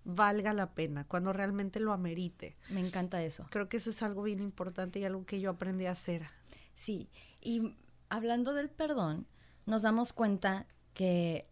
valga 0.06 0.54
la 0.54 0.72
pena, 0.72 1.04
cuando 1.06 1.34
realmente 1.34 1.82
lo 1.82 1.92
amerite. 1.92 2.56
Me 2.70 2.80
encanta 2.80 3.22
eso. 3.22 3.48
Creo 3.50 3.68
que 3.68 3.78
eso 3.78 3.90
es 3.90 4.02
algo 4.02 4.24
bien 4.24 4.40
importante 4.40 5.00
y 5.00 5.04
algo 5.04 5.26
que 5.26 5.42
yo 5.42 5.50
aprendí 5.50 5.88
a 5.88 5.92
hacer. 5.92 6.28
Sí, 6.76 7.10
y 7.42 7.76
hablando 8.10 8.54
del 8.54 8.70
perdón, 8.70 9.28
nos 9.66 9.82
damos 9.82 10.14
cuenta 10.14 10.68
que 10.94 11.50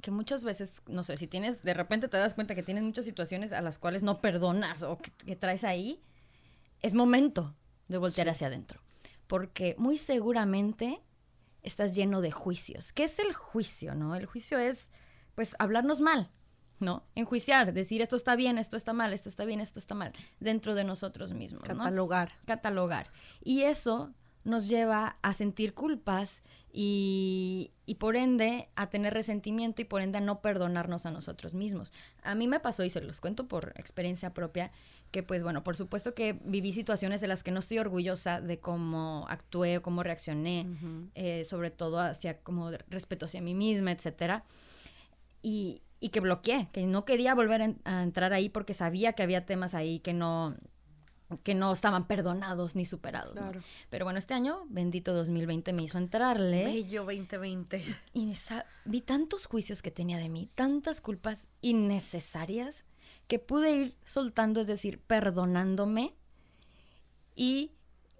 que 0.00 0.10
muchas 0.10 0.44
veces, 0.44 0.82
no 0.86 1.04
sé, 1.04 1.16
si 1.16 1.26
tienes, 1.26 1.62
de 1.62 1.74
repente 1.74 2.08
te 2.08 2.16
das 2.16 2.34
cuenta 2.34 2.54
que 2.54 2.62
tienes 2.62 2.82
muchas 2.82 3.04
situaciones 3.04 3.52
a 3.52 3.60
las 3.60 3.78
cuales 3.78 4.02
no 4.02 4.20
perdonas 4.20 4.82
o 4.82 4.98
que, 4.98 5.36
traes 5.36 5.64
ahí, 5.64 6.02
es 6.80 6.94
momento 6.94 7.54
de 7.88 7.98
voltear 7.98 8.28
hacia 8.28 8.48
adentro. 8.48 8.80
Porque 9.26 9.76
muy 9.78 9.96
seguramente 9.96 11.02
estás 11.62 11.94
lleno 11.94 12.20
de 12.20 12.30
juicios. 12.30 12.92
¿Qué 12.92 13.04
es 13.04 13.18
el 13.18 13.32
juicio, 13.32 13.94
no? 13.94 14.16
El 14.16 14.26
juicio 14.26 14.58
es, 14.58 14.90
pues, 15.34 15.54
hablarnos 15.58 16.00
mal, 16.00 16.30
¿no? 16.78 17.04
Enjuiciar, 17.14 17.72
decir 17.72 18.00
esto 18.00 18.16
está 18.16 18.34
bien, 18.34 18.58
esto 18.58 18.76
está 18.76 18.92
mal, 18.92 19.12
esto 19.12 19.28
está 19.28 19.44
bien, 19.44 19.60
esto 19.60 19.78
está 19.78 19.94
mal, 19.94 20.12
dentro 20.40 20.74
de 20.74 20.84
nosotros 20.84 21.32
mismos. 21.32 21.62
Catalogar. 21.62 22.32
Catalogar. 22.46 23.12
Y 23.42 23.62
eso 23.62 24.14
nos 24.44 24.68
lleva 24.68 25.16
a 25.22 25.32
sentir 25.32 25.74
culpas 25.74 26.42
y, 26.72 27.72
por 27.98 28.16
ende 28.16 28.68
a 28.76 28.88
tener 28.88 29.12
resentimiento 29.12 29.82
y 29.82 29.84
por 29.84 30.00
ende 30.00 30.18
a 30.18 30.20
no 30.20 30.40
perdonarnos 30.40 31.04
a 31.06 31.10
nosotros 31.10 31.54
mismos. 31.54 31.92
A 32.22 32.34
mí 32.34 32.46
me 32.48 32.60
pasó 32.60 32.84
y 32.84 32.90
se 32.90 33.00
los 33.00 33.20
cuento 33.20 33.48
por 33.48 33.72
experiencia 33.76 34.32
propia 34.32 34.70
que 35.10 35.24
pues 35.24 35.42
bueno, 35.42 35.64
por 35.64 35.76
supuesto 35.76 36.14
que 36.14 36.38
viví 36.44 36.72
situaciones 36.72 37.20
de 37.20 37.26
las 37.26 37.42
que 37.42 37.50
no 37.50 37.58
estoy 37.58 37.78
orgullosa 37.78 38.40
de 38.40 38.60
cómo 38.60 39.26
actué 39.28 39.78
o 39.78 39.82
cómo 39.82 40.04
reaccioné, 40.04 40.66
eh, 41.16 41.44
sobre 41.44 41.70
todo 41.72 41.98
hacia 41.98 42.38
como 42.38 42.70
respeto 42.88 43.26
hacia 43.26 43.42
mí 43.42 43.54
misma, 43.54 43.90
etcétera. 43.90 44.44
Y, 45.42 45.82
y 45.98 46.10
que 46.10 46.20
bloqueé, 46.20 46.68
que 46.72 46.86
no 46.86 47.04
quería 47.04 47.34
volver 47.34 47.74
a 47.84 48.02
entrar 48.02 48.32
ahí 48.32 48.48
porque 48.48 48.72
sabía 48.72 49.14
que 49.14 49.24
había 49.24 49.46
temas 49.46 49.74
ahí 49.74 49.98
que 49.98 50.12
no, 50.12 50.54
que 51.42 51.54
no 51.54 51.72
estaban 51.72 52.06
perdonados 52.06 52.76
ni 52.76 52.84
superados. 52.84 53.38
Pero 53.88 54.04
bueno, 54.04 54.18
este 54.18 54.34
año, 54.34 54.64
bendito 54.68 55.14
2020, 55.14 55.72
me 55.72 55.84
hizo 55.84 55.98
entrarle. 55.98 56.64
Bello 56.64 57.04
2020. 57.04 57.82
Y 58.14 58.32
vi 58.84 59.00
tantos 59.00 59.46
juicios 59.46 59.82
que 59.82 59.90
tenía 59.90 60.18
de 60.18 60.28
mí, 60.28 60.50
tantas 60.54 61.00
culpas 61.00 61.48
innecesarias, 61.60 62.84
que 63.28 63.38
pude 63.38 63.72
ir 63.72 63.96
soltando, 64.04 64.60
es 64.60 64.66
decir, 64.66 65.00
perdonándome. 65.00 66.14
Y 67.36 67.72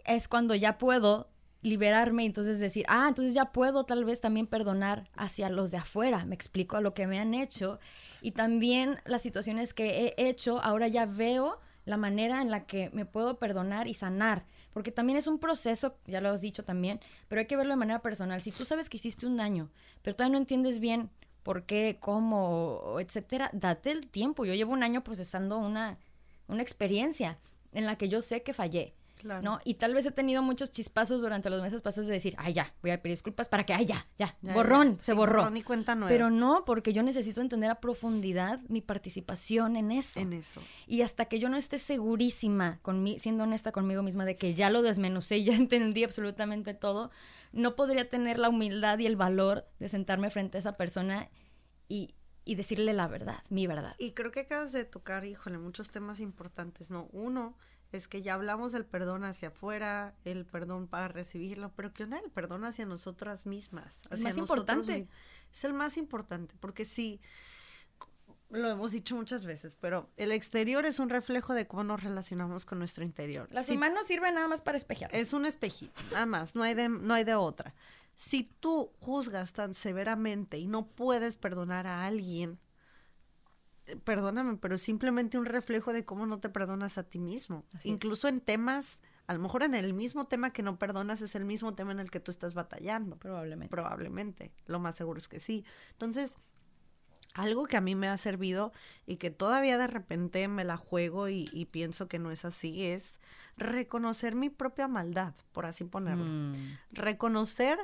es 0.05 0.29
cuando 0.29 0.55
ya 0.55 0.79
puedo 0.79 1.31
liberarme 1.63 2.23
y 2.23 2.27
entonces 2.27 2.59
decir, 2.59 2.87
ah, 2.89 3.07
entonces 3.09 3.35
ya 3.35 3.53
puedo 3.53 3.85
tal 3.85 4.05
vez 4.05 4.21
también 4.21 4.47
perdonar 4.47 5.11
hacia 5.15 5.51
los 5.51 5.71
de 5.71 5.77
afuera, 5.77 6.25
me 6.25 6.35
explico 6.35 6.77
a 6.77 6.81
lo 6.81 6.95
que 6.95 7.07
me 7.07 7.19
han 7.19 7.35
hecho 7.35 7.79
y 8.23 8.31
también 8.31 8.99
las 9.05 9.21
situaciones 9.21 9.75
que 9.75 10.15
he 10.17 10.29
hecho, 10.29 10.63
ahora 10.63 10.89
ya 10.89 11.05
veo 11.05 11.61
la 11.85 11.97
manera 11.97 12.43
en 12.43 12.51
la 12.51 12.67
que 12.67 12.91
me 12.91 13.05
puedo 13.05 13.39
perdonar 13.39 13.89
y 13.89 13.95
sanar. 13.95 14.45
Porque 14.73 14.93
también 14.93 15.19
es 15.19 15.27
un 15.27 15.39
proceso, 15.39 15.97
ya 16.07 16.21
lo 16.21 16.31
has 16.31 16.41
dicho 16.41 16.65
también, 16.65 17.01
pero 17.29 17.41
hay 17.41 17.47
que 17.47 17.57
verlo 17.57 17.73
de 17.73 17.79
manera 17.79 18.03
personal. 18.03 18.41
Si 18.43 18.53
tú 18.53 18.65
sabes 18.65 18.89
que 18.89 18.99
hiciste 18.99 19.27
un 19.27 19.37
daño, 19.37 19.71
pero 20.03 20.15
todavía 20.15 20.33
no 20.33 20.39
entiendes 20.39 20.79
bien 20.79 21.11
por 21.43 21.65
qué, 21.65 21.99
cómo, 22.01 22.97
etcétera, 23.01 23.51
date 23.53 23.91
el 23.91 24.09
tiempo. 24.09 24.45
Yo 24.45 24.55
llevo 24.55 24.73
un 24.73 24.83
año 24.83 25.03
procesando 25.03 25.59
una, 25.59 25.99
una 26.47 26.63
experiencia 26.63 27.39
en 27.73 27.87
la 27.87 27.97
que 27.97 28.09
yo 28.09 28.23
sé 28.23 28.43
que 28.43 28.53
fallé. 28.53 28.95
¿No? 29.25 29.61
Y 29.65 29.75
tal 29.75 29.95
vez 29.95 30.07
he 30.07 30.11
tenido 30.11 30.43
muchos 30.43 30.73
chispazos 30.73 31.21
durante 31.21 31.51
los 31.51 31.63
meses 31.63 31.83
pasados 31.83 32.09
de 32.09 32.15
decir, 32.15 32.35
ay, 32.39 32.53
ya, 32.53 32.75
voy 32.83 32.91
a 32.91 33.03
pedir 33.03 33.15
disculpas 33.15 33.49
para 33.49 33.65
que, 33.65 33.73
ay, 33.73 33.87
ya, 33.87 34.07
ya, 34.17 34.37
borrón, 34.41 34.99
se 35.01 35.13
borró. 35.13 35.43
Borrón 35.43 35.63
cuenta 35.63 35.97
Pero 36.09 36.31
no, 36.31 36.65
porque 36.65 36.93
yo 36.93 37.03
necesito 37.03 37.41
entender 37.41 37.71
a 37.71 37.81
profundidad 37.81 38.61
mi 38.69 38.81
participación 38.81 39.77
en 39.77 39.93
eso. 39.93 40.21
En 40.21 40.33
eso. 40.33 40.61
Y 40.87 41.03
hasta 41.03 41.27
que 41.27 41.39
yo 41.39 41.49
no 41.49 41.57
esté 41.57 41.79
segurísima, 41.79 42.79
con 42.83 43.07
siendo 43.19 43.45
honesta 43.45 43.73
conmigo 43.73 44.03
misma, 44.03 44.25
de 44.25 44.37
que 44.37 44.55
ya 44.55 44.71
lo 44.71 44.83
desmenucé 44.83 45.39
y 45.39 45.45
ya 45.45 45.55
entendí 45.57 46.05
absolutamente 46.05 46.75
todo, 46.75 47.11
no 47.53 47.77
podría 47.77 48.09
tener 48.09 48.39
la 48.39 48.49
humildad 48.49 48.99
y 48.99 49.07
el 49.07 49.17
valor 49.17 49.67
de 49.79 49.89
sentarme 49.89 50.31
frente 50.31 50.59
a 50.59 50.61
esa 50.61 50.77
persona 50.77 51.29
y, 51.89 52.15
y 52.45 52.55
decirle 52.55 52.93
la 52.93 53.09
verdad, 53.09 53.43
mi 53.49 53.67
verdad. 53.67 53.95
Y 53.99 54.13
creo 54.13 54.31
que 54.31 54.41
acabas 54.41 54.73
de 54.73 54.85
tocar, 54.85 55.25
híjole, 55.25 55.59
muchos 55.59 55.91
temas 55.91 56.21
importantes, 56.21 56.91
¿no? 56.91 57.09
Uno, 57.13 57.57
es 57.93 58.09
que 58.09 58.23
ya 58.23 58.35
hablamos 58.35 58.73
del 58.73 58.85
perdón 58.85 59.25
hacia 59.25 59.49
afuera, 59.49 60.15
el 60.25 60.47
perdón 60.47 60.87
para 60.87 61.09
recibirlo, 61.09 61.73
pero 61.75 61.93
¿qué 61.93 62.05
onda 62.05 62.19
el 62.19 62.31
perdón 62.31 62.65
hacia 62.65 62.87
nosotras 62.87 63.47
mismas? 63.47 64.03
Hacia 64.11 64.25
más 64.25 64.37
importante. 64.37 65.05
Es 65.53 65.65
el 65.65 65.73
más 65.73 65.97
importante, 65.97 66.55
porque 66.61 66.85
sí, 66.85 67.21
lo 68.51 68.71
hemos 68.71 68.93
dicho 68.93 69.17
muchas 69.17 69.47
veces, 69.47 69.77
pero 69.81 70.11
el 70.17 70.33
exterior 70.33 70.87
es 70.87 70.99
un 70.99 71.09
reflejo 71.09 71.55
de 71.55 71.67
cómo 71.67 71.85
nos 71.85 72.03
relacionamos 72.03 72.65
con 72.65 72.79
nuestro 72.79 73.05
interior. 73.05 73.49
Las 73.51 73.69
manos 73.71 74.07
sirven 74.07 74.35
nada 74.35 74.49
más 74.49 74.61
para 74.61 74.77
espejear. 74.77 75.15
Es 75.15 75.33
un 75.33 75.45
espejito, 75.45 76.01
nada 76.13 76.27
más, 76.27 76.55
no 76.55 76.63
hay 76.63 76.75
de, 76.75 76.89
no 76.89 77.15
hay 77.15 77.25
de 77.25 77.35
otra. 77.35 77.75
Si 78.17 78.45
tú 78.45 78.93
juzgas 79.01 79.53
tan 79.53 79.75
severamente 79.75 80.59
y 80.59 80.67
no 80.67 80.87
puedes 80.87 81.37
perdonar 81.37 81.87
a 81.87 82.05
alguien, 82.05 82.59
perdóname, 83.97 84.57
pero 84.57 84.79
simplemente 84.79 85.39
un 85.39 85.47
reflejo 85.47 85.93
de 85.93 86.05
cómo 86.05 86.27
no 86.27 86.39
te 86.41 86.49
perdonas 86.49 86.99
a 86.99 87.03
ti 87.03 87.19
mismo. 87.19 87.65
Incluso 87.85 88.29
en 88.29 88.41
temas, 88.41 89.01
a 89.27 89.35
lo 89.35 89.41
mejor 89.41 89.63
en 89.63 89.75
el 89.75 89.95
mismo 89.95 90.25
tema 90.25 90.53
que 90.53 90.63
no 90.63 90.79
perdonas 90.79 91.23
es 91.23 91.35
el 91.35 91.45
mismo 91.45 91.75
tema 91.75 91.93
en 91.93 92.01
el 92.01 92.11
que 92.11 92.21
tú 92.21 92.31
estás 92.31 92.55
batallando. 92.55 93.17
Probablemente. 93.17 93.71
Probablemente. 93.71 94.53
Lo 94.67 94.79
más 94.79 94.97
seguro 94.97 95.19
es 95.19 95.29
que 95.29 95.41
sí. 95.41 95.65
Entonces, 95.93 96.39
algo 97.35 97.67
que 97.67 97.77
a 97.77 97.81
mí 97.81 97.95
me 97.95 98.09
ha 98.09 98.17
servido 98.17 98.73
y 99.07 99.17
que 99.17 99.31
todavía 99.31 99.79
de 99.79 99.87
repente 99.87 100.47
me 100.49 100.65
la 100.65 100.77
juego 100.77 101.29
y, 101.29 101.69
pienso 101.71 102.09
que 102.09 102.19
no 102.19 102.31
es 102.31 102.45
así 102.45 102.87
es 102.87 103.21
reconocer 103.57 104.35
mi 104.35 104.51
propia 104.51 104.89
maldad, 104.89 105.35
por 105.53 105.67
así 105.67 105.85
ponerlo. 105.85 106.25
Mm. 106.25 106.79
Reconocer 106.93 107.79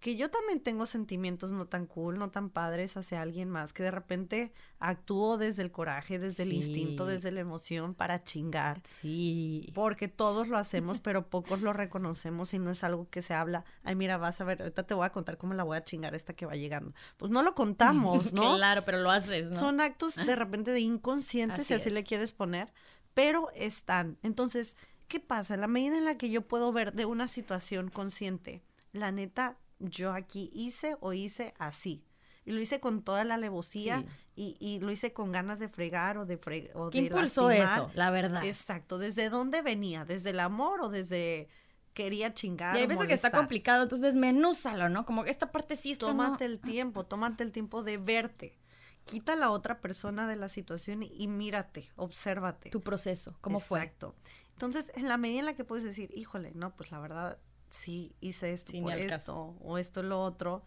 que 0.00 0.16
yo 0.16 0.30
también 0.30 0.60
tengo 0.60 0.86
sentimientos 0.86 1.52
no 1.52 1.66
tan 1.66 1.86
cool, 1.86 2.18
no 2.18 2.30
tan 2.30 2.48
padres 2.48 2.96
hacia 2.96 3.20
alguien 3.20 3.50
más, 3.50 3.74
que 3.74 3.82
de 3.82 3.90
repente 3.90 4.50
actúo 4.78 5.36
desde 5.36 5.62
el 5.62 5.70
coraje, 5.70 6.18
desde 6.18 6.44
el 6.44 6.54
instinto, 6.54 7.04
desde 7.04 7.30
la 7.30 7.40
emoción 7.40 7.94
para 7.94 8.24
chingar. 8.24 8.80
Sí. 8.84 9.70
Porque 9.74 10.08
todos 10.08 10.48
lo 10.48 10.56
hacemos, 10.56 11.00
pero 11.00 11.28
pocos 11.28 11.60
lo 11.60 11.74
reconocemos 11.74 12.54
y 12.54 12.58
no 12.58 12.70
es 12.70 12.82
algo 12.82 13.10
que 13.10 13.20
se 13.20 13.34
habla. 13.34 13.66
Ay, 13.84 13.94
mira, 13.94 14.16
vas 14.16 14.40
a 14.40 14.44
ver, 14.44 14.62
ahorita 14.62 14.84
te 14.84 14.94
voy 14.94 15.04
a 15.04 15.12
contar 15.12 15.36
cómo 15.36 15.52
la 15.52 15.64
voy 15.64 15.76
a 15.76 15.84
chingar 15.84 16.14
esta 16.14 16.32
que 16.32 16.46
va 16.46 16.56
llegando. 16.56 16.94
Pues 17.18 17.30
no 17.30 17.42
lo 17.42 17.54
contamos, 17.54 18.32
¿no? 18.32 18.56
claro, 18.56 18.82
pero 18.86 18.98
lo 19.00 19.10
haces, 19.10 19.50
¿no? 19.50 19.56
Son 19.56 19.82
actos 19.82 20.16
de 20.16 20.34
repente 20.34 20.70
de 20.70 20.80
inconscientes, 20.80 21.66
si 21.66 21.74
así 21.74 21.90
le 21.90 22.04
quieres 22.04 22.32
poner, 22.32 22.72
pero 23.12 23.50
están. 23.54 24.16
Entonces, 24.22 24.78
¿qué 25.08 25.20
pasa? 25.20 25.54
En 25.54 25.60
la 25.60 25.66
medida 25.66 25.98
en 25.98 26.06
la 26.06 26.16
que 26.16 26.30
yo 26.30 26.40
puedo 26.40 26.72
ver 26.72 26.94
de 26.94 27.04
una 27.04 27.28
situación 27.28 27.90
consciente, 27.90 28.62
la 28.92 29.12
neta, 29.12 29.58
yo 29.80 30.12
aquí 30.12 30.50
hice 30.54 30.96
o 31.00 31.12
hice 31.12 31.54
así. 31.58 32.04
Y 32.44 32.52
lo 32.52 32.60
hice 32.60 32.80
con 32.80 33.02
toda 33.02 33.24
la 33.24 33.34
alevosía 33.34 34.04
y, 34.34 34.56
y, 34.58 34.80
lo 34.80 34.90
hice 34.90 35.12
con 35.12 35.30
ganas 35.30 35.58
de 35.58 35.68
fregar 35.68 36.16
o 36.16 36.24
de 36.24 36.38
fregar. 36.38 36.72
¿Qué 36.90 36.98
impulsó 36.98 37.50
eso, 37.50 37.90
la 37.94 38.10
verdad? 38.10 38.44
Exacto. 38.44 38.98
¿Desde 38.98 39.28
dónde 39.28 39.60
venía? 39.60 40.04
¿Desde 40.04 40.30
el 40.30 40.40
amor 40.40 40.80
o 40.80 40.88
desde 40.88 41.48
quería 41.92 42.32
chingar? 42.32 42.76
Y 42.76 42.80
hay 42.80 42.86
veces 42.86 43.06
que 43.06 43.12
está 43.12 43.30
complicado, 43.30 43.82
entonces 43.82 44.14
desmenúzalo, 44.14 44.88
¿no? 44.88 45.04
Como 45.04 45.24
que 45.24 45.30
esta 45.30 45.52
parte 45.52 45.76
sí 45.76 45.92
está. 45.92 46.06
Tómate 46.06 46.46
el 46.46 46.60
tiempo, 46.60 47.04
tómate 47.04 47.44
el 47.44 47.52
tiempo 47.52 47.82
de 47.82 47.98
verte. 47.98 48.58
Quita 49.04 49.34
a 49.34 49.36
la 49.36 49.50
otra 49.50 49.80
persona 49.80 50.26
de 50.26 50.36
la 50.36 50.48
situación 50.48 51.02
y, 51.02 51.28
mírate, 51.28 51.90
obsérvate. 51.96 52.70
Tu 52.70 52.80
proceso, 52.80 53.36
¿cómo 53.40 53.60
fue? 53.60 53.80
Exacto. 53.80 54.14
Entonces, 54.52 54.92
en 54.94 55.08
la 55.08 55.16
medida 55.16 55.40
en 55.40 55.46
la 55.46 55.54
que 55.54 55.64
puedes 55.64 55.84
decir, 55.84 56.10
híjole, 56.14 56.52
no, 56.54 56.74
pues 56.76 56.90
la 56.90 57.00
verdad, 57.00 57.38
sí 57.70 58.12
hice 58.20 58.52
esto 58.52 58.72
por 58.82 58.92
esto 58.92 59.56
o 59.60 59.78
esto 59.78 60.02
lo 60.02 60.22
otro 60.22 60.62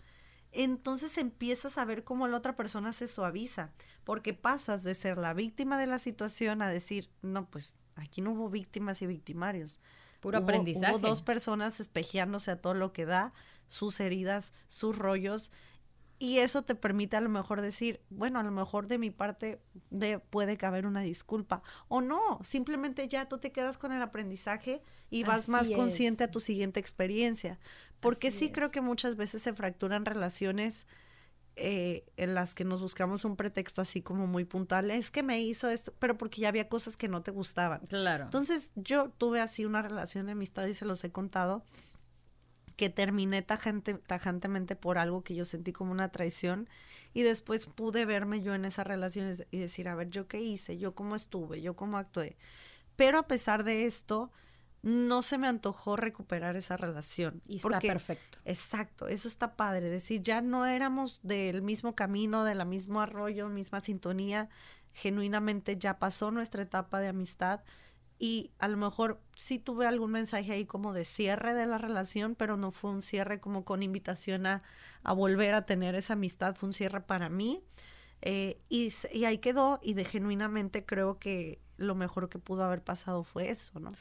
entonces 0.53 1.17
empiezas 1.17 1.79
a 1.79 1.85
ver 1.85 2.03
cómo 2.03 2.27
la 2.27 2.37
otra 2.37 2.55
persona 2.55 2.93
se 2.93 3.07
suaviza, 3.07 3.71
porque 4.03 4.35
pasas 4.35 4.83
de 4.83 4.93
ser 4.93 5.17
la 5.17 5.33
víctima 5.33 5.79
de 5.79 5.87
la 5.87 5.97
situación 5.97 6.61
a 6.61 6.69
decir, 6.69 7.09
no, 7.23 7.49
pues 7.49 7.87
aquí 7.95 8.21
no 8.21 8.33
hubo 8.33 8.49
víctimas 8.49 9.01
y 9.01 9.07
victimarios. 9.07 9.79
Puro 10.19 10.37
aprendizaje. 10.37 10.91
Hubo 10.91 10.99
dos 10.99 11.23
personas 11.23 11.79
espejeándose 11.79 12.51
a 12.51 12.61
todo 12.61 12.75
lo 12.75 12.93
que 12.93 13.05
da, 13.05 13.33
sus 13.67 13.99
heridas, 13.99 14.53
sus 14.67 14.95
rollos, 14.95 15.51
y 16.23 16.39
eso 16.39 16.61
te 16.61 16.73
permite 16.73 17.17
a 17.17 17.21
lo 17.21 17.27
mejor 17.27 17.59
decir, 17.59 17.99
bueno, 18.09 18.39
a 18.39 18.43
lo 18.43 18.51
mejor 18.51 18.87
de 18.87 18.97
mi 18.97 19.09
parte 19.09 19.59
de, 19.89 20.19
puede 20.19 20.55
caber 20.55 20.85
una 20.85 21.01
disculpa. 21.01 21.61
O 21.89 21.99
no, 21.99 22.39
simplemente 22.43 23.09
ya 23.09 23.27
tú 23.27 23.39
te 23.39 23.51
quedas 23.51 23.77
con 23.77 23.91
el 23.91 24.01
aprendizaje 24.01 24.81
y 25.09 25.25
vas 25.25 25.49
más 25.49 25.69
consciente 25.69 26.23
a 26.23 26.31
tu 26.31 26.39
siguiente 26.39 26.79
experiencia. 26.79 27.59
Porque 27.99 28.31
sí 28.31 28.53
creo 28.53 28.71
que 28.71 28.79
muchas 28.79 29.17
veces 29.17 29.43
se 29.43 29.51
fracturan 29.51 30.05
relaciones 30.05 30.87
eh, 31.57 32.05
en 32.15 32.35
las 32.35 32.55
que 32.55 32.63
nos 32.63 32.79
buscamos 32.79 33.25
un 33.25 33.35
pretexto 33.35 33.81
así 33.81 34.01
como 34.01 34.25
muy 34.25 34.45
puntual. 34.45 34.91
Es 34.91 35.11
que 35.11 35.23
me 35.23 35.41
hizo 35.41 35.69
esto, 35.69 35.93
pero 35.99 36.17
porque 36.17 36.39
ya 36.39 36.47
había 36.47 36.69
cosas 36.69 36.95
que 36.95 37.09
no 37.09 37.21
te 37.21 37.31
gustaban. 37.31 37.81
Claro. 37.87 38.23
Entonces 38.23 38.71
yo 38.75 39.09
tuve 39.09 39.41
así 39.41 39.65
una 39.65 39.81
relación 39.81 40.27
de 40.27 40.31
amistad 40.31 40.67
y 40.67 40.73
se 40.73 40.85
los 40.85 41.03
he 41.03 41.11
contado 41.11 41.65
que 42.75 42.89
terminé 42.89 43.41
tajante, 43.41 43.95
tajantemente 43.95 44.75
por 44.75 44.97
algo 44.97 45.23
que 45.23 45.35
yo 45.35 45.45
sentí 45.45 45.71
como 45.71 45.91
una 45.91 46.09
traición 46.11 46.67
y 47.13 47.21
después 47.21 47.67
pude 47.67 48.05
verme 48.05 48.41
yo 48.41 48.55
en 48.55 48.65
esas 48.65 48.87
relaciones 48.87 49.45
y 49.51 49.59
decir, 49.59 49.87
a 49.87 49.95
ver, 49.95 50.09
yo 50.09 50.27
qué 50.27 50.41
hice, 50.41 50.77
yo 50.77 50.95
cómo 50.95 51.15
estuve, 51.15 51.61
yo 51.61 51.75
cómo 51.75 51.97
actué. 51.97 52.37
Pero 52.95 53.19
a 53.19 53.27
pesar 53.27 53.63
de 53.63 53.85
esto, 53.85 54.31
no 54.81 55.21
se 55.21 55.37
me 55.37 55.47
antojó 55.47 55.95
recuperar 55.95 56.55
esa 56.55 56.75
relación. 56.75 57.41
Y 57.47 57.57
está 57.57 57.79
perfecto. 57.79 58.39
Exacto, 58.45 59.07
eso 59.07 59.27
está 59.27 59.55
padre, 59.55 59.89
decir, 59.89 60.21
ya 60.21 60.41
no 60.41 60.65
éramos 60.65 61.21
del 61.23 61.61
mismo 61.61 61.95
camino, 61.95 62.43
del 62.43 62.65
mismo 62.65 63.01
arroyo, 63.01 63.47
misma 63.49 63.81
sintonía, 63.81 64.49
genuinamente 64.93 65.77
ya 65.77 65.99
pasó 65.99 66.31
nuestra 66.31 66.63
etapa 66.63 66.99
de 66.99 67.07
amistad 67.07 67.61
y 68.23 68.51
a 68.57 68.69
lo 68.69 68.77
mejor 68.77 69.19
sí 69.35 69.59
tuve 69.59 69.85
algún 69.85 70.11
mensaje 70.11 70.53
ahí 70.53 70.65
como 70.65 70.93
de 70.93 71.03
cierre 71.03 71.53
de 71.53 71.65
la 71.65 71.77
relación, 71.77 72.35
pero 72.35 72.55
no 72.55 72.71
fue 72.71 72.91
un 72.91 73.01
cierre 73.01 73.41
como 73.41 73.65
con 73.65 73.83
invitación 73.83 74.45
a, 74.45 74.63
volver 75.03 75.53
a 75.53 75.65
tener 75.65 75.93
esa 75.95 76.13
amistad, 76.13 76.55
fue 76.55 76.67
un 76.67 76.73
cierre 76.73 77.01
para 77.01 77.27
mí. 77.27 77.61
Eh, 78.21 78.61
y, 78.69 78.93
y, 79.11 79.25
ahí 79.25 79.39
quedó 79.39 79.81
y 79.83 79.93
de 79.95 80.05
genuinamente 80.05 80.85
creo 80.85 81.19
que 81.19 81.59
lo 81.75 81.95
mejor 81.95 82.29
que 82.29 82.39
pudo 82.39 82.63
haber 82.63 82.81
pasado 82.81 83.25
fue 83.25 83.49
eso, 83.49 83.81
¿no? 83.81 83.91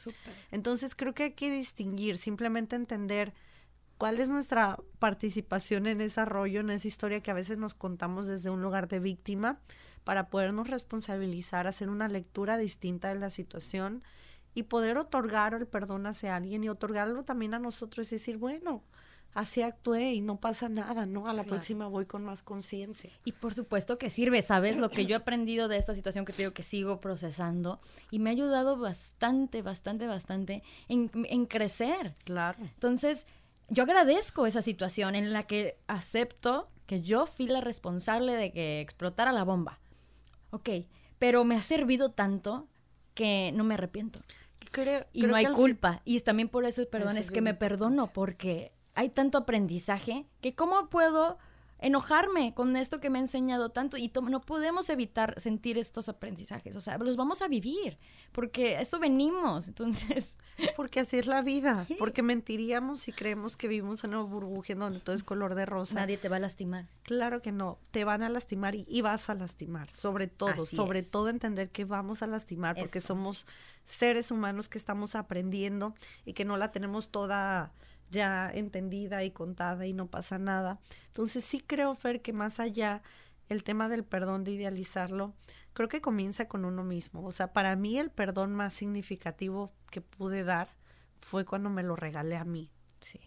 Entonces 0.51 0.95
creo 0.95 1.13
que 1.13 1.23
hay 1.23 1.33
que 1.33 1.51
distinguir, 1.51 2.17
simplemente 2.17 2.77
entender 2.77 3.33
cuál 3.97 4.21
es 4.21 4.29
nuestra 4.29 4.79
participación 4.99 5.85
en 5.85 5.99
ese 5.99 6.23
rollo, 6.23 6.61
en 6.61 6.69
esa 6.69 6.87
historia 6.87 7.19
que 7.19 7.31
a 7.31 7.33
veces 7.33 7.57
nos 7.57 7.73
contamos 7.73 8.27
desde 8.27 8.49
un 8.49 8.61
lugar 8.61 8.87
de 8.87 9.01
víctima 9.01 9.59
para 10.03 10.29
podernos 10.29 10.69
responsabilizar, 10.69 11.67
hacer 11.67 11.89
una 11.89 12.07
lectura 12.07 12.57
distinta 12.57 13.09
de 13.09 13.19
la 13.19 13.29
situación 13.29 14.03
y 14.53 14.63
poder 14.63 14.97
otorgar 14.97 15.53
el 15.53 15.65
perdón 15.65 16.05
hacia 16.05 16.35
alguien 16.35 16.63
y 16.63 16.69
otorgarlo 16.69 17.23
también 17.23 17.53
a 17.53 17.59
nosotros 17.59 18.11
y 18.11 18.15
decir, 18.15 18.37
bueno, 18.37 18.83
así 19.33 19.61
actué 19.61 20.13
y 20.13 20.21
no 20.21 20.39
pasa 20.39 20.69
nada, 20.69 21.05
¿no? 21.05 21.27
A 21.27 21.33
la 21.33 21.43
próxima 21.43 21.87
voy 21.87 22.05
con 22.05 22.23
más 22.23 22.43
conciencia. 22.43 23.11
Y 23.25 23.31
por 23.31 23.53
supuesto 23.53 23.97
que 23.97 24.09
sirve, 24.09 24.41
¿sabes? 24.41 24.77
Lo 24.77 24.89
que 24.89 25.05
yo 25.05 25.15
he 25.15 25.19
aprendido 25.19 25.67
de 25.67 25.77
esta 25.77 25.95
situación 25.95 26.25
que 26.25 26.33
te 26.33 26.43
digo 26.43 26.53
que 26.53 26.63
sigo 26.63 27.01
procesando 27.01 27.79
y 28.11 28.19
me 28.19 28.29
ha 28.29 28.33
ayudado 28.33 28.77
bastante, 28.77 29.61
bastante, 29.61 30.07
bastante 30.07 30.63
en, 30.87 31.09
en 31.13 31.45
crecer. 31.45 32.15
Claro. 32.23 32.59
Entonces, 32.61 33.25
yo 33.69 33.83
agradezco 33.83 34.45
esa 34.45 34.61
situación 34.61 35.15
en 35.15 35.33
la 35.33 35.43
que 35.43 35.77
acepto 35.87 36.69
que 36.85 37.01
yo 37.01 37.25
fui 37.25 37.47
la 37.47 37.61
responsable 37.61 38.33
de 38.33 38.51
que 38.51 38.81
explotara 38.81 39.31
la 39.31 39.43
bomba. 39.43 39.79
Ok, 40.53 40.69
pero 41.17 41.43
me 41.43 41.55
ha 41.55 41.61
servido 41.61 42.11
tanto 42.11 42.67
que 43.15 43.51
no 43.55 43.63
me 43.63 43.73
arrepiento. 43.73 44.21
Creo, 44.71 45.05
y 45.11 45.23
no 45.23 45.35
hay 45.35 45.47
culpa. 45.47 46.01
Y 46.05 46.19
también 46.19 46.47
por 46.47 46.65
eso, 46.65 46.87
perdón, 46.87 47.17
es 47.17 47.31
que 47.31 47.41
me 47.41 47.55
perdono 47.55 48.13
porque 48.13 48.71
hay 48.93 49.09
tanto 49.09 49.39
aprendizaje 49.39 50.27
que 50.41 50.53
cómo 50.53 50.89
puedo 50.89 51.39
enojarme 51.83 52.53
con 52.53 52.75
esto 52.77 52.99
que 52.99 53.09
me 53.09 53.19
ha 53.19 53.21
enseñado 53.21 53.69
tanto 53.69 53.97
y 53.97 54.11
no 54.29 54.41
podemos 54.41 54.89
evitar 54.89 55.39
sentir 55.39 55.77
estos 55.77 56.07
aprendizajes, 56.07 56.75
o 56.77 56.81
sea, 56.81 56.97
los 56.97 57.17
vamos 57.17 57.41
a 57.41 57.47
vivir, 57.49 57.99
porque 58.31 58.79
eso 58.79 58.99
venimos, 58.99 59.67
entonces... 59.67 60.35
Porque 60.75 60.99
así 60.99 61.17
es 61.17 61.25
la 61.25 61.41
vida, 61.41 61.87
porque 61.97 62.21
mentiríamos 62.21 62.99
si 62.99 63.11
creemos 63.11 63.57
que 63.57 63.67
vivimos 63.67 64.03
en 64.03 64.11
una 64.11 64.21
burbuja 64.21 64.73
en 64.73 64.79
donde 64.79 64.99
todo 64.99 65.15
es 65.15 65.23
color 65.23 65.55
de 65.55 65.65
rosa. 65.65 65.95
Nadie 65.95 66.17
te 66.17 66.29
va 66.29 66.35
a 66.35 66.39
lastimar. 66.39 66.85
Claro 67.01 67.41
que 67.41 67.51
no, 67.51 67.79
te 67.89 68.03
van 68.03 68.21
a 68.21 68.29
lastimar 68.29 68.75
y, 68.75 69.01
vas 69.01 69.31
a 69.31 69.33
lastimar, 69.33 69.89
sobre 69.91 70.27
todo, 70.27 70.67
sobre 70.67 71.01
todo 71.01 71.29
entender 71.29 71.71
que 71.71 71.85
vamos 71.85 72.21
a 72.21 72.27
lastimar 72.27 72.75
porque 72.75 73.01
somos 73.01 73.47
seres 73.85 74.29
humanos 74.29 74.69
que 74.69 74.77
estamos 74.77 75.15
aprendiendo 75.15 75.95
y 76.23 76.33
que 76.33 76.45
no 76.45 76.55
la 76.57 76.71
tenemos 76.71 77.09
toda 77.09 77.73
ya 78.09 78.49
entendida 78.53 79.23
y 79.23 79.31
contada 79.31 79.85
y 79.85 79.93
no 79.93 80.07
pasa 80.07 80.39
nada. 80.39 80.79
Entonces 81.07 81.43
sí 81.43 81.59
creo, 81.59 81.95
Fer, 81.95 82.21
que 82.21 82.33
más 82.33 82.59
allá 82.59 83.01
el 83.49 83.63
tema 83.63 83.89
del 83.89 84.03
perdón, 84.03 84.43
de 84.43 84.51
idealizarlo, 84.51 85.33
creo 85.73 85.89
que 85.89 86.01
comienza 86.01 86.47
con 86.47 86.65
uno 86.65 86.83
mismo. 86.83 87.25
O 87.25 87.31
sea, 87.31 87.53
para 87.53 87.75
mí 87.75 87.97
el 87.97 88.11
perdón 88.11 88.53
más 88.53 88.73
significativo 88.73 89.73
que 89.91 90.01
pude 90.01 90.43
dar 90.43 90.69
fue 91.19 91.45
cuando 91.45 91.69
me 91.69 91.83
lo 91.83 91.95
regalé 91.95 92.37
a 92.37 92.45
mí. 92.45 92.71
Sí. 92.99 93.19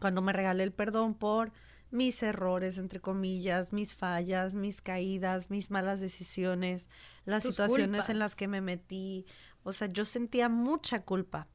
Cuando 0.00 0.22
me 0.22 0.32
regalé 0.32 0.64
el 0.64 0.72
perdón 0.72 1.14
por 1.14 1.52
mis 1.90 2.22
errores, 2.22 2.78
entre 2.78 3.00
comillas, 3.00 3.72
mis 3.72 3.94
fallas, 3.94 4.54
mis 4.54 4.80
caídas, 4.80 5.50
mis 5.50 5.70
malas 5.70 6.00
decisiones, 6.00 6.88
las 7.24 7.42
situaciones 7.42 8.08
en 8.08 8.18
las 8.18 8.34
que 8.34 8.48
me 8.48 8.60
metí. 8.60 9.26
O 9.62 9.72
sea, 9.72 9.88
yo 9.88 10.04
sentía 10.04 10.48
mucha 10.48 11.02
culpa. 11.02 11.48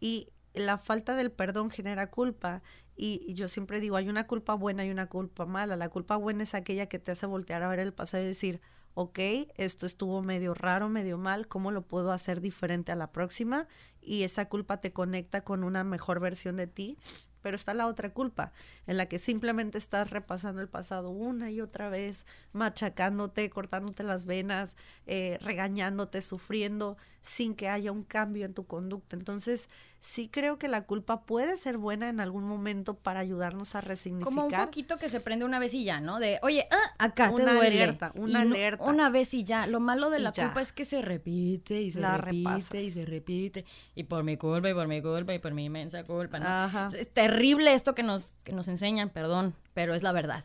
Y 0.00 0.28
la 0.56 0.78
falta 0.78 1.14
del 1.14 1.30
perdón 1.30 1.70
genera 1.70 2.10
culpa 2.10 2.62
y, 2.96 3.34
yo 3.34 3.48
siempre 3.48 3.80
digo, 3.80 3.96
hay 3.96 4.08
una 4.08 4.26
culpa 4.26 4.54
buena 4.54 4.84
y 4.84 4.90
una 4.90 5.06
culpa 5.06 5.44
mala. 5.44 5.76
La 5.76 5.90
culpa 5.90 6.16
buena 6.16 6.42
es 6.42 6.54
aquella 6.54 6.86
que 6.86 6.98
te 6.98 7.12
hace 7.12 7.26
voltear 7.26 7.62
a 7.62 7.68
ver 7.68 7.78
el 7.78 7.92
pasado 7.92 8.22
y 8.22 8.26
decir, 8.26 8.60
ok, 8.94 9.18
esto 9.56 9.84
estuvo 9.84 10.22
medio 10.22 10.54
raro, 10.54 10.88
medio 10.88 11.18
mal, 11.18 11.48
¿cómo 11.48 11.70
lo 11.70 11.82
puedo 11.82 12.12
hacer 12.12 12.40
diferente 12.40 12.92
a 12.92 12.96
la 12.96 13.12
próxima? 13.12 13.68
Y 14.00 14.22
esa 14.22 14.48
culpa 14.48 14.80
te 14.80 14.94
conecta 14.94 15.42
con 15.42 15.64
una 15.64 15.84
mejor 15.84 16.18
versión 16.18 16.56
de 16.56 16.66
ti. 16.66 16.96
Pero 17.42 17.54
está 17.54 17.74
la 17.74 17.86
otra 17.86 18.12
culpa, 18.12 18.50
en 18.88 18.96
la 18.96 19.06
que 19.06 19.18
simplemente 19.18 19.78
estás 19.78 20.10
repasando 20.10 20.62
el 20.62 20.68
pasado 20.68 21.10
una 21.10 21.48
y 21.48 21.60
otra 21.60 21.88
vez, 21.88 22.26
machacándote, 22.52 23.48
cortándote 23.50 24.02
las 24.02 24.24
venas, 24.24 24.76
eh, 25.06 25.38
regañándote, 25.42 26.22
sufriendo, 26.22 26.96
sin 27.22 27.54
que 27.54 27.68
haya 27.68 27.92
un 27.92 28.02
cambio 28.02 28.46
en 28.46 28.54
tu 28.54 28.66
conducta. 28.66 29.14
Entonces, 29.14 29.68
sí 30.00 30.28
creo 30.28 30.58
que 30.58 30.68
la 30.68 30.82
culpa 30.84 31.22
puede 31.22 31.56
ser 31.56 31.78
buena 31.78 32.08
en 32.08 32.20
algún 32.20 32.44
momento 32.44 32.94
para 32.94 33.20
ayudarnos 33.20 33.74
a 33.74 33.80
resignificar. 33.80 34.32
Como 34.32 34.46
un 34.46 34.52
poquito 34.52 34.98
que 34.98 35.08
se 35.08 35.20
prende 35.20 35.44
una 35.44 35.58
vez 35.58 35.74
y 35.74 35.84
ya, 35.84 36.00
¿no? 36.00 36.18
De, 36.18 36.38
oye, 36.42 36.68
ah, 36.70 36.94
acá 36.98 37.34
te 37.34 37.42
duele. 37.42 37.82
Alerta, 37.82 38.12
una 38.14 38.42
alerta. 38.42 38.84
una 38.84 39.10
vez 39.10 39.34
y 39.34 39.44
ya. 39.44 39.66
Lo 39.66 39.80
malo 39.80 40.10
de 40.10 40.20
la 40.20 40.32
culpa 40.32 40.60
es 40.60 40.72
que 40.72 40.84
se 40.84 41.02
repite 41.02 41.80
y 41.82 41.92
se 41.92 42.00
repite 42.00 42.82
y 42.82 42.90
se 42.90 43.04
repite. 43.04 43.64
Y 43.94 44.04
por 44.04 44.22
mi 44.24 44.36
culpa 44.36 44.70
y 44.70 44.74
por 44.74 44.88
mi 44.88 45.02
culpa 45.02 45.34
y 45.34 45.38
por 45.38 45.52
mi 45.54 45.64
inmensa 45.64 46.04
culpa, 46.04 46.38
¿no? 46.38 46.88
Es 46.94 47.12
terrible 47.12 47.74
esto 47.74 47.94
que 47.94 48.02
nos, 48.02 48.34
que 48.44 48.52
nos 48.52 48.68
enseñan, 48.68 49.10
perdón, 49.10 49.54
pero 49.74 49.94
es 49.94 50.02
la 50.02 50.12
verdad. 50.12 50.44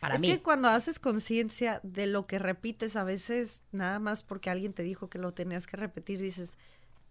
Para 0.00 0.16
es 0.16 0.20
que 0.20 0.42
cuando 0.42 0.68
haces 0.68 0.98
conciencia 0.98 1.80
de 1.82 2.06
lo 2.06 2.26
que 2.26 2.38
repites, 2.38 2.96
a 2.96 3.04
veces 3.04 3.62
nada 3.72 3.98
más 3.98 4.22
porque 4.22 4.50
alguien 4.50 4.74
te 4.74 4.82
dijo 4.82 5.08
que 5.08 5.18
lo 5.18 5.32
tenías 5.32 5.66
que 5.66 5.76
repetir, 5.76 6.20
dices, 6.20 6.58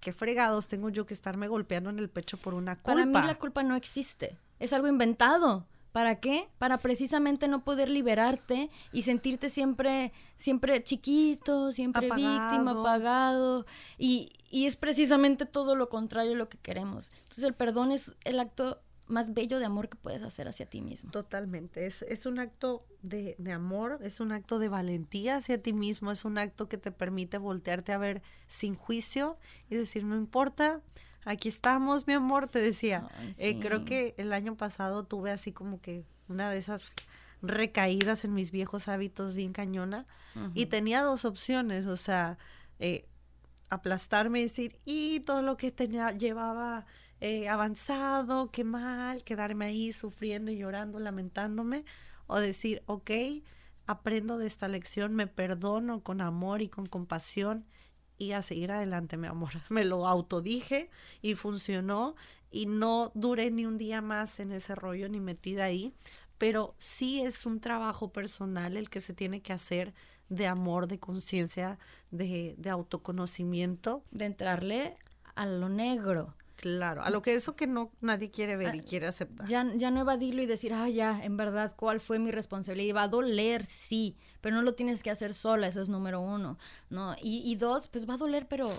qué 0.06 0.14
fregados 0.14 0.68
tengo 0.68 0.90
yo 0.90 1.08
que 1.08 1.16
estarme 1.16 1.48
golpeando 1.48 1.90
en 1.90 1.98
el 1.98 2.10
pecho 2.10 2.38
por 2.38 2.54
una 2.54 2.76
culpa. 2.76 2.94
Para 2.94 3.06
mí 3.08 3.28
la 3.28 3.40
culpa 3.40 3.64
no 3.64 3.76
existe, 3.76 4.38
es 4.60 4.72
algo 4.72 4.88
inventado. 4.88 5.66
¿Para 5.92 6.20
qué? 6.20 6.48
Para 6.60 6.78
precisamente 6.78 7.48
no 7.48 7.64
poder 7.64 7.90
liberarte 7.90 8.70
y 8.92 9.02
sentirte 9.02 9.50
siempre, 9.50 10.12
siempre 10.38 10.84
chiquito, 10.84 11.72
siempre 11.72 12.06
víctima, 12.08 12.72
apagado. 12.72 13.66
Y, 13.98 14.32
y 14.52 14.68
es 14.68 14.76
precisamente 14.76 15.48
todo 15.48 15.76
lo 15.76 15.90
contrario 15.90 16.36
lo 16.36 16.50
que 16.50 16.60
queremos. 16.60 17.10
Entonces 17.24 17.46
el 17.46 17.56
perdón 17.56 17.92
es 17.92 18.16
el 18.26 18.40
acto 18.40 18.82
más 19.08 19.34
bello 19.34 19.60
de 19.60 19.66
amor 19.66 19.90
que 19.90 19.98
puedes 19.98 20.24
hacer 20.24 20.48
hacia 20.48 20.66
ti 20.66 20.82
mismo. 20.82 21.12
Totalmente. 21.12 21.86
Es, 21.86 22.02
es 22.04 22.26
un 22.26 22.40
acto 22.40 22.86
de, 23.02 23.36
de, 23.38 23.52
amor, 23.52 24.00
es 24.02 24.20
un 24.20 24.32
acto 24.32 24.60
de 24.60 24.70
valentía 24.70 25.38
hacia 25.38 25.62
ti 25.62 25.74
mismo, 25.74 26.12
es 26.12 26.26
un 26.26 26.38
acto 26.38 26.68
que 26.68 26.78
te 26.78 26.92
permite 26.92 27.38
voltearte 27.38 27.94
a 27.94 27.98
ver 27.98 28.22
sin 28.48 28.76
juicio 28.76 29.38
y 29.70 29.76
decir, 29.76 30.04
no 30.04 30.16
importa, 30.16 30.82
aquí 31.26 31.50
estamos, 31.50 32.08
mi 32.08 32.14
amor, 32.14 32.48
te 32.48 32.60
decía. 32.60 33.08
Eh, 33.38 33.60
creo 33.60 33.84
que 33.84 34.16
el 34.18 34.32
año 34.32 34.56
pasado 34.56 35.04
tuve 35.04 35.32
así 35.32 35.52
como 35.52 35.82
que 35.82 36.06
una 36.28 36.50
de 36.50 36.58
esas 36.58 36.94
recaídas 37.42 38.24
en 38.26 38.34
mis 38.34 38.52
viejos 38.52 38.88
hábitos 38.88 39.36
bien 39.36 39.52
cañona 39.52 40.06
y 40.54 40.66
tenía 40.66 41.02
dos 41.02 41.24
opciones, 41.24 41.86
o 41.86 41.96
sea, 41.96 42.38
eh, 42.80 43.08
aplastarme 43.70 44.40
y 44.42 44.44
decir, 44.44 44.78
y 44.84 45.22
todo 45.22 45.42
lo 45.42 45.56
que 45.56 45.72
tenía, 45.72 46.12
llevaba 46.12 46.86
eh, 47.26 47.50
avanzado, 47.50 48.52
qué 48.52 48.64
mal, 48.64 49.24
quedarme 49.24 49.66
ahí 49.66 49.92
sufriendo 49.92 50.52
y 50.52 50.58
llorando, 50.58 51.00
lamentándome, 51.00 51.84
o 52.28 52.38
decir, 52.38 52.84
ok, 52.86 53.10
aprendo 53.88 54.38
de 54.38 54.46
esta 54.46 54.68
lección, 54.68 55.16
me 55.16 55.26
perdono 55.26 56.04
con 56.04 56.22
amor 56.22 56.62
y 56.62 56.70
con 56.70 56.86
compasión 56.86 57.66
y 58.20 58.34
a 58.34 58.44
seguir 58.44 58.72
adelante, 58.72 59.18
mi 59.18 59.26
amor. 59.26 59.54
Me 59.70 59.86
lo 59.86 60.06
autodije 60.06 60.92
y 61.24 61.34
funcionó 61.34 62.16
y 62.52 62.68
no 62.68 63.12
duré 63.16 63.50
ni 63.50 63.66
un 63.66 63.80
día 63.80 64.04
más 64.04 64.40
en 64.40 64.52
ese 64.52 64.76
rollo 64.76 65.10
ni 65.10 65.20
metida 65.20 65.64
ahí, 65.64 65.96
pero 66.38 66.76
sí 66.78 67.22
es 67.22 67.48
un 67.48 67.60
trabajo 67.60 68.14
personal 68.14 68.78
el 68.78 68.92
que 68.92 69.02
se 69.02 69.16
tiene 69.16 69.42
que 69.42 69.52
hacer 69.52 69.96
de 70.30 70.46
amor, 70.46 70.88
de 70.88 71.00
conciencia, 71.00 71.80
de, 72.12 72.54
de 72.60 72.70
autoconocimiento. 72.70 74.04
De 74.12 74.26
entrarle 74.26 74.96
a 75.34 75.48
lo 75.48 75.70
negro 75.70 76.36
Claro, 76.56 77.04
a 77.04 77.10
lo 77.10 77.22
que 77.22 77.34
eso 77.34 77.56
que 77.56 77.68
no 77.68 77.92
nadie 78.02 78.32
quiere 78.32 78.56
ver 78.56 78.76
y 78.76 78.80
ah, 78.80 78.84
quiere 78.88 79.08
aceptar. 79.08 79.48
Ya, 79.48 79.66
ya 79.76 79.92
no 79.92 80.02
evadirlo 80.02 80.42
y 80.42 80.46
decir, 80.46 80.74
ah, 80.74 80.90
ya, 80.90 81.24
en 81.24 81.38
verdad, 81.38 81.74
¿cuál 81.76 82.00
fue 82.00 82.18
mi 82.18 82.32
responsabilidad? 82.32 82.96
Va 82.96 83.04
a 83.04 83.08
doler, 83.08 83.66
sí, 83.66 84.16
pero 84.42 84.56
no 84.56 84.62
lo 84.62 84.74
tienes 84.74 85.04
que 85.04 85.12
hacer 85.12 85.34
sola, 85.34 85.68
eso 85.68 85.82
es 85.82 85.90
número 85.90 86.22
uno, 86.22 86.58
¿no? 86.90 87.16
Y, 87.22 87.42
y 87.50 87.56
dos, 87.56 87.90
pues 87.90 88.08
va 88.08 88.14
a 88.14 88.18
doler, 88.18 88.48
pero, 88.48 88.72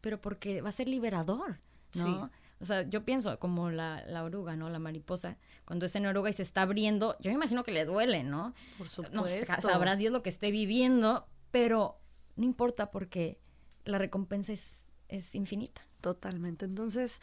pero 0.00 0.20
porque 0.20 0.62
va 0.62 0.68
a 0.68 0.72
ser 0.72 0.88
liberador, 0.88 1.58
¿no? 1.94 2.30
O 2.60 2.64
sea, 2.64 2.82
yo 2.82 3.04
pienso 3.04 3.36
como 3.40 3.70
la, 3.70 4.04
la, 4.06 4.22
oruga, 4.22 4.54
¿no? 4.54 4.70
La 4.70 4.78
mariposa, 4.78 5.36
cuando 5.64 5.86
es 5.86 5.96
en 5.96 6.06
oruga 6.06 6.30
y 6.30 6.32
se 6.32 6.42
está 6.42 6.62
abriendo, 6.62 7.16
yo 7.18 7.30
me 7.32 7.34
imagino 7.34 7.64
que 7.64 7.72
le 7.72 7.84
duele, 7.84 8.22
¿no? 8.22 8.54
Por 8.78 8.88
supuesto. 8.88 9.52
No, 9.52 9.60
sabrá 9.60 9.96
Dios 9.96 10.12
lo 10.12 10.22
que 10.22 10.28
esté 10.28 10.52
viviendo, 10.52 11.26
pero 11.50 11.98
no 12.36 12.44
importa 12.44 12.92
porque 12.92 13.40
la 13.84 13.98
recompensa 13.98 14.52
es, 14.52 14.84
es 15.08 15.34
infinita. 15.34 15.82
Totalmente. 16.02 16.66
Entonces, 16.66 17.20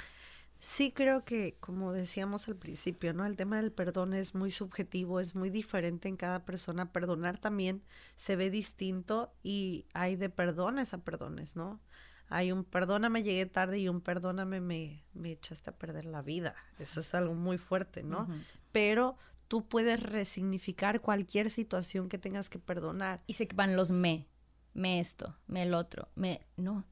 sí 0.59 0.91
creo 0.91 1.23
que, 1.23 1.57
como 1.59 1.93
decíamos 1.93 2.47
al 2.47 2.55
principio, 2.55 3.13
¿no? 3.13 3.25
El 3.25 3.35
tema 3.35 3.57
del 3.57 3.71
perdón 3.71 4.13
es 4.13 4.35
muy 4.35 4.51
subjetivo, 4.51 5.19
es 5.19 5.35
muy 5.35 5.49
diferente 5.49 6.07
en 6.07 6.17
cada 6.17 6.45
persona. 6.45 6.91
Perdonar 6.91 7.37
también 7.37 7.83
se 8.15 8.35
ve 8.35 8.49
distinto 8.49 9.33
y 9.43 9.85
hay 9.93 10.15
de 10.15 10.29
perdones 10.29 10.93
a 10.93 10.99
perdones, 10.99 11.55
¿no? 11.55 11.79
Hay 12.29 12.51
un 12.51 12.63
perdóname, 12.63 13.21
llegué 13.21 13.45
tarde 13.47 13.79
y 13.79 13.89
un 13.89 14.01
perdóname, 14.01 14.61
me, 14.61 15.03
me 15.13 15.31
echaste 15.31 15.71
a 15.71 15.77
perder 15.77 16.05
la 16.05 16.21
vida. 16.21 16.53
Eso 16.77 17.01
es 17.01 17.13
algo 17.15 17.33
muy 17.33 17.57
fuerte, 17.57 18.03
¿no? 18.03 18.27
Pero 18.71 19.17
tú 19.47 19.67
puedes 19.67 19.99
resignificar 20.01 21.01
cualquier 21.01 21.49
situación 21.49 22.07
que 22.07 22.17
tengas 22.17 22.49
que 22.49 22.59
perdonar. 22.59 23.21
Y 23.27 23.33
se 23.33 23.49
van 23.55 23.75
los 23.75 23.89
me, 23.91 24.27
me 24.73 24.99
esto, 24.99 25.35
me 25.47 25.63
el 25.63 25.73
otro, 25.73 26.07
me, 26.15 26.45
no, 26.55 26.85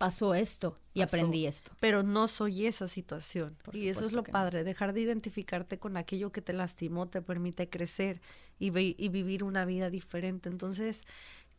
pasó 0.00 0.32
esto 0.32 0.78
y 0.94 1.02
aprendí 1.02 1.44
esto. 1.44 1.72
Pero 1.78 2.02
no 2.02 2.26
soy 2.26 2.64
esa 2.64 2.88
situación. 2.88 3.54
y 3.70 3.88
eso 3.88 4.06
es 4.06 4.12
lo 4.12 4.24
padre, 4.24 4.64
dejar 4.64 4.94
de 4.94 5.02
identificarte 5.02 5.78
con 5.78 5.98
aquello 5.98 6.32
que 6.32 6.40
te 6.40 6.54
lastimó 6.54 7.06
te 7.06 7.20
permite 7.20 7.68
crecer 7.68 8.22
y, 8.58 8.68
y 8.78 9.08
vivir 9.10 9.44
una 9.44 9.66
vida 9.66 9.90
diferente. 9.90 10.48
Entonces, 10.48 11.04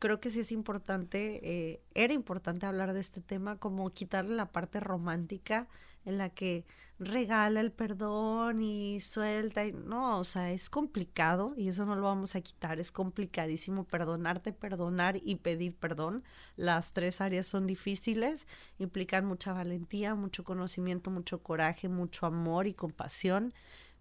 creo 0.02 0.20
que 0.20 0.32
sí 0.32 0.40
es 0.40 0.52
importante, 0.52 1.40
eh, 1.44 1.84
era 1.94 2.14
importante 2.14 2.66
hablar 2.66 2.92
de 2.94 3.00
este 3.00 3.22
tema, 3.22 3.58
como 3.58 3.88
quitarle 3.92 4.36
la 4.36 4.52
parte 4.52 4.80
romántica 4.80 5.68
en 6.06 6.18
la 6.18 6.30
que 6.30 6.66
regala 6.98 7.62
el 7.62 7.72
perdón 7.72 8.64
y 8.64 9.00
suelta. 9.00 9.64
Y, 9.64 9.74
no, 9.74 10.18
o 10.18 10.24
sea, 10.24 10.52
es 10.52 10.72
complicado 10.72 11.54
y 11.56 11.68
eso 11.68 11.86
no 11.86 11.96
lo 11.96 12.02
vamos 12.02 12.36
a 12.36 12.42
quitar. 12.42 12.80
Es 12.80 12.92
complicadísimo 12.92 13.84
perdonarte, 13.84 14.54
perdonar 14.54 15.18
y 15.24 15.36
pedir 15.36 15.76
perdón. 15.76 16.24
Las 16.56 16.94
tres 16.94 17.22
áreas 17.22 17.46
son 17.46 17.68
difíciles, 17.68 18.48
implican 18.80 19.26
mucha 19.26 19.54
valentía, 19.54 20.16
mucho 20.16 20.44
conocimiento, 20.44 21.12
mucho 21.12 21.44
coraje, 21.44 21.90
mucho 21.90 22.26
amor 22.26 22.66
y 22.66 22.74
compasión, 22.74 23.54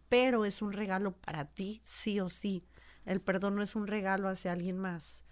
pero 0.08 0.46
es 0.46 0.62
un 0.62 0.72
regalo 0.72 1.12
para 1.12 1.44
ti, 1.44 1.82
sí 1.84 2.20
o 2.20 2.30
sí. 2.30 2.64
El 3.04 3.20
perdón 3.20 3.56
no 3.56 3.62
es 3.62 3.76
un 3.76 3.86
regalo 3.86 4.30
hacia 4.30 4.52
alguien 4.52 4.78
más 4.78 5.24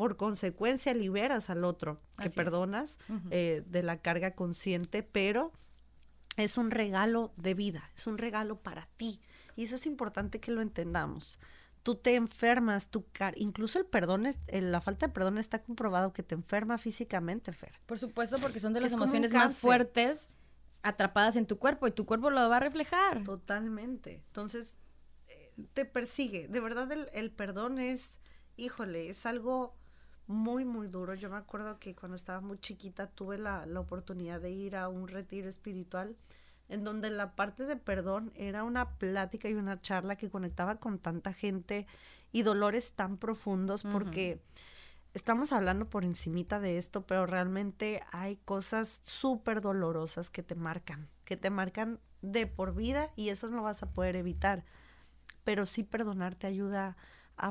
por 0.00 0.16
consecuencia 0.16 0.94
liberas 0.94 1.50
al 1.50 1.62
otro 1.62 2.00
que 2.18 2.30
perdonas 2.30 2.98
eh, 3.30 3.62
de 3.66 3.82
la 3.82 3.98
carga 3.98 4.30
consciente, 4.30 5.02
pero 5.02 5.52
es 6.38 6.56
un 6.56 6.70
regalo 6.70 7.34
de 7.36 7.52
vida, 7.52 7.90
es 7.94 8.06
un 8.06 8.16
regalo 8.16 8.62
para 8.62 8.88
ti. 8.96 9.20
Y 9.56 9.64
eso 9.64 9.74
es 9.74 9.84
importante 9.84 10.40
que 10.40 10.52
lo 10.52 10.62
entendamos. 10.62 11.38
Tú 11.82 11.96
te 11.96 12.14
enfermas, 12.14 12.88
tu 12.88 13.04
incluso 13.36 13.78
el 13.78 13.84
perdón, 13.84 14.24
es, 14.24 14.38
la 14.50 14.80
falta 14.80 15.08
de 15.08 15.12
perdón 15.12 15.36
está 15.36 15.62
comprobado 15.62 16.14
que 16.14 16.22
te 16.22 16.34
enferma 16.34 16.78
físicamente, 16.78 17.52
Fer. 17.52 17.78
Por 17.84 17.98
supuesto, 17.98 18.38
porque 18.38 18.58
son 18.58 18.72
de 18.72 18.80
las 18.80 18.94
emociones 18.94 19.34
más 19.34 19.54
fuertes 19.54 20.30
atrapadas 20.80 21.36
en 21.36 21.44
tu 21.44 21.58
cuerpo 21.58 21.86
y 21.88 21.90
tu 21.90 22.06
cuerpo 22.06 22.30
lo 22.30 22.48
va 22.48 22.56
a 22.56 22.60
reflejar. 22.60 23.22
Totalmente. 23.22 24.22
Entonces, 24.28 24.76
eh, 25.28 25.52
te 25.74 25.84
persigue. 25.84 26.48
De 26.48 26.60
verdad, 26.60 26.90
el, 26.90 27.10
el 27.12 27.30
perdón 27.30 27.78
es, 27.78 28.18
híjole, 28.56 29.10
es 29.10 29.26
algo 29.26 29.78
muy, 30.30 30.64
muy 30.64 30.88
duro. 30.88 31.14
Yo 31.14 31.28
me 31.28 31.36
acuerdo 31.36 31.78
que 31.78 31.94
cuando 31.94 32.14
estaba 32.14 32.40
muy 32.40 32.58
chiquita 32.58 33.08
tuve 33.08 33.36
la, 33.36 33.66
la, 33.66 33.80
oportunidad 33.80 34.40
de 34.40 34.50
ir 34.50 34.76
a 34.76 34.88
un 34.88 35.08
retiro 35.08 35.48
espiritual 35.48 36.16
en 36.68 36.84
donde 36.84 37.10
la 37.10 37.34
parte 37.34 37.66
de 37.66 37.76
perdón 37.76 38.32
era 38.36 38.62
una 38.62 38.90
plática 38.96 39.48
y 39.48 39.54
una 39.54 39.80
charla 39.80 40.16
que 40.16 40.30
conectaba 40.30 40.76
con 40.76 40.98
tanta 40.98 41.32
gente 41.32 41.86
y 42.32 42.42
dolores 42.42 42.92
tan 42.92 43.16
profundos 43.16 43.82
porque 43.82 44.40
estamos 45.14 45.52
hablando 45.52 45.88
por 45.88 46.04
encimita 46.04 46.60
de 46.60 46.78
esto, 46.78 47.04
pero 47.06 47.26
realmente 47.26 48.02
hay 48.12 48.36
cosas 48.36 49.00
súper 49.02 49.60
dolorosas 49.60 50.30
que 50.30 50.44
te 50.44 50.54
marcan, 50.54 51.08
que 51.24 51.36
te 51.36 51.50
marcan 51.50 51.98
de 52.22 52.46
por 52.46 52.74
vida 52.74 53.10
y 53.16 53.30
eso 53.30 53.48
no 53.48 53.62
vas 53.62 53.82
a 53.82 53.90
poder 53.90 54.14
evitar. 54.14 54.64
Pero 55.42 55.66
sí 55.66 55.82
perdonar 55.82 56.34
te 56.34 56.46
ayuda 56.46 56.88
a 56.88 56.96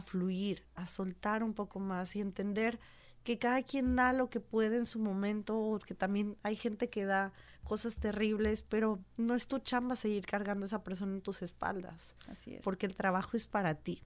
fluir, 0.02 0.66
a 0.76 0.86
soltar 0.86 1.44
un 1.44 1.54
poco 1.54 1.80
más 1.80 2.16
y 2.16 2.22
entender 2.22 2.80
que 3.24 3.38
cada 3.38 3.62
quien 3.64 3.96
da 3.96 4.14
lo 4.14 4.30
que 4.30 4.40
puede 4.40 4.78
en 4.78 4.86
su 4.86 5.00
momento, 5.00 5.78
que 5.86 5.94
también 5.94 6.38
hay 6.44 6.56
gente 6.56 6.90
que 6.90 7.06
da 7.06 7.34
cosas 7.64 7.98
terribles, 7.98 8.64
pero 8.64 9.00
no 9.18 9.36
es 9.36 9.48
tu 9.48 9.60
chamba 9.60 9.96
seguir 9.96 10.26
cargando 10.26 10.64
a 10.64 10.68
esa 10.68 10.84
persona 10.84 11.14
en 11.14 11.22
tus 11.22 11.42
espaldas. 11.42 12.16
Así 12.28 12.56
es. 12.56 12.62
Porque 12.62 12.86
el 12.86 12.96
trabajo 12.96 13.36
es 13.36 13.48
para 13.48 13.76
ti. 13.76 14.02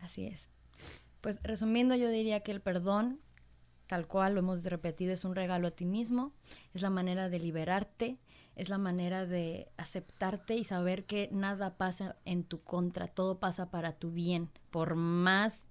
Así 0.00 0.26
es. 0.26 0.48
Pues 1.20 1.38
resumiendo, 1.42 1.94
yo 1.96 2.08
diría 2.08 2.40
que 2.40 2.52
el 2.52 2.60
perdón, 2.60 3.20
tal 3.86 4.06
cual 4.06 4.34
lo 4.34 4.40
hemos 4.40 4.64
repetido, 4.64 5.12
es 5.12 5.24
un 5.24 5.34
regalo 5.34 5.68
a 5.68 5.72
ti 5.72 5.84
mismo, 5.84 6.32
es 6.72 6.82
la 6.82 6.90
manera 6.90 7.28
de 7.28 7.40
liberarte, 7.40 8.16
es 8.56 8.68
la 8.68 8.78
manera 8.78 9.26
de 9.26 9.68
aceptarte 9.76 10.56
y 10.56 10.64
saber 10.64 11.04
que 11.04 11.28
nada 11.30 11.76
pasa 11.76 12.16
en 12.24 12.42
tu 12.42 12.62
contra, 12.62 13.06
todo 13.06 13.38
pasa 13.38 13.70
para 13.70 13.92
tu 13.92 14.10
bien, 14.10 14.50
por 14.70 14.96
más 14.96 15.62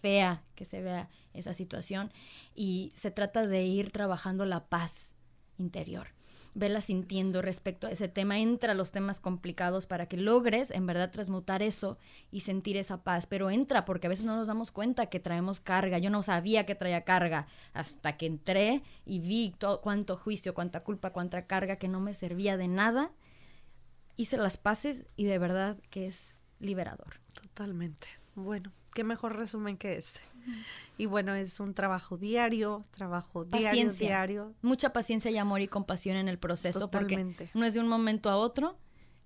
fea 0.00 0.42
que 0.54 0.64
se 0.64 0.82
vea 0.82 1.08
esa 1.32 1.54
situación. 1.54 2.12
Y 2.54 2.92
se 2.94 3.10
trata 3.10 3.46
de 3.46 3.64
ir 3.64 3.90
trabajando 3.90 4.44
la 4.44 4.66
paz 4.66 5.14
interior 5.58 6.08
vela 6.54 6.80
sintiendo 6.80 7.42
respecto 7.42 7.86
a 7.86 7.90
ese 7.90 8.08
tema, 8.08 8.38
entra 8.38 8.72
a 8.72 8.74
los 8.74 8.92
temas 8.92 9.20
complicados 9.20 9.86
para 9.86 10.06
que 10.06 10.16
logres 10.16 10.70
en 10.70 10.86
verdad 10.86 11.10
transmutar 11.10 11.62
eso 11.62 11.98
y 12.30 12.40
sentir 12.40 12.76
esa 12.76 13.02
paz, 13.02 13.26
pero 13.26 13.50
entra 13.50 13.84
porque 13.84 14.06
a 14.06 14.10
veces 14.10 14.24
no 14.24 14.36
nos 14.36 14.46
damos 14.46 14.70
cuenta 14.70 15.06
que 15.06 15.20
traemos 15.20 15.60
carga, 15.60 15.98
yo 15.98 16.10
no 16.10 16.22
sabía 16.22 16.64
que 16.64 16.74
traía 16.74 17.02
carga 17.02 17.46
hasta 17.72 18.16
que 18.16 18.26
entré 18.26 18.82
y 19.04 19.18
vi 19.18 19.54
todo, 19.58 19.80
cuánto 19.80 20.16
juicio, 20.16 20.54
cuánta 20.54 20.80
culpa, 20.80 21.10
cuánta 21.10 21.46
carga 21.46 21.76
que 21.76 21.88
no 21.88 22.00
me 22.00 22.14
servía 22.14 22.56
de 22.56 22.68
nada, 22.68 23.10
hice 24.16 24.36
las 24.36 24.56
paces 24.56 25.06
y 25.16 25.24
de 25.24 25.38
verdad 25.38 25.76
que 25.90 26.06
es 26.06 26.36
liberador. 26.60 27.20
Totalmente. 27.34 28.23
Bueno, 28.34 28.72
qué 28.94 29.04
mejor 29.04 29.36
resumen 29.36 29.76
que 29.76 29.96
este. 29.96 30.20
Y 30.98 31.06
bueno, 31.06 31.34
es 31.34 31.60
un 31.60 31.74
trabajo 31.74 32.16
diario, 32.16 32.82
trabajo 32.90 33.44
diario, 33.44 33.90
diario. 33.92 34.54
Mucha 34.62 34.92
paciencia 34.92 35.30
y 35.30 35.38
amor 35.38 35.60
y 35.60 35.68
compasión 35.68 36.16
en 36.16 36.28
el 36.28 36.38
proceso 36.38 36.90
porque 36.90 37.50
no 37.54 37.64
es 37.64 37.74
de 37.74 37.80
un 37.80 37.88
momento 37.88 38.30
a 38.30 38.36
otro, 38.36 38.76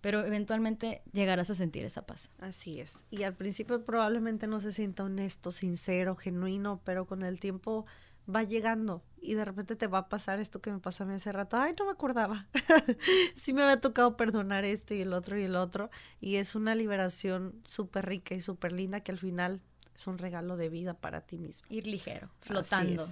pero 0.01 0.25
eventualmente 0.25 1.03
llegarás 1.13 1.51
a 1.51 1.55
sentir 1.55 1.85
esa 1.85 2.07
paz. 2.07 2.31
Así 2.39 2.81
es. 2.81 3.05
Y 3.11 3.25
al 3.25 3.35
principio 3.35 3.85
probablemente 3.85 4.47
no 4.47 4.61
se 4.61 4.73
sienta 4.73 5.05
honesto, 5.05 5.51
sincero, 5.51 6.17
genuino, 6.17 6.81
pero 6.85 7.07
con 7.07 7.23
el 7.23 7.41
tiempo 7.41 7.87
va 8.35 8.43
llegando 8.43 9.03
y 9.21 9.35
de 9.35 9.45
repente 9.45 9.77
te 9.77 9.87
va 9.87 9.99
a 9.99 10.09
pasar 10.09 10.41
esto 10.41 10.61
que 10.61 10.71
me 10.71 10.79
pasó 10.79 11.05
a 11.05 11.07
mí 11.07 11.15
hace 11.15 11.33
rato. 11.33 11.57
Ay, 11.57 11.75
no 11.79 11.87
me 11.87 11.93
acordaba. 11.93 12.47
sí 13.35 13.53
me 13.53 13.63
había 13.63 13.81
tocado 13.81 14.17
perdonar 14.17 14.65
esto 14.65 14.95
y 14.95 15.01
el 15.01 15.13
otro 15.13 15.39
y 15.39 15.45
el 15.45 15.57
otro. 15.57 15.91
Y 16.21 16.37
es 16.37 16.55
una 16.55 16.75
liberación 16.75 17.61
súper 17.65 18.07
rica 18.07 18.35
y 18.35 18.41
súper 18.41 18.73
linda 18.73 19.01
que 19.01 19.13
al 19.13 19.19
final 19.19 19.61
es 19.95 20.07
un 20.07 20.19
regalo 20.19 20.57
de 20.57 20.69
vida 20.69 20.95
para 20.95 21.23
ti 21.23 21.39
mismo. 21.39 21.67
Ir 21.69 21.87
ligero, 21.87 22.31
flotando. 22.41 23.07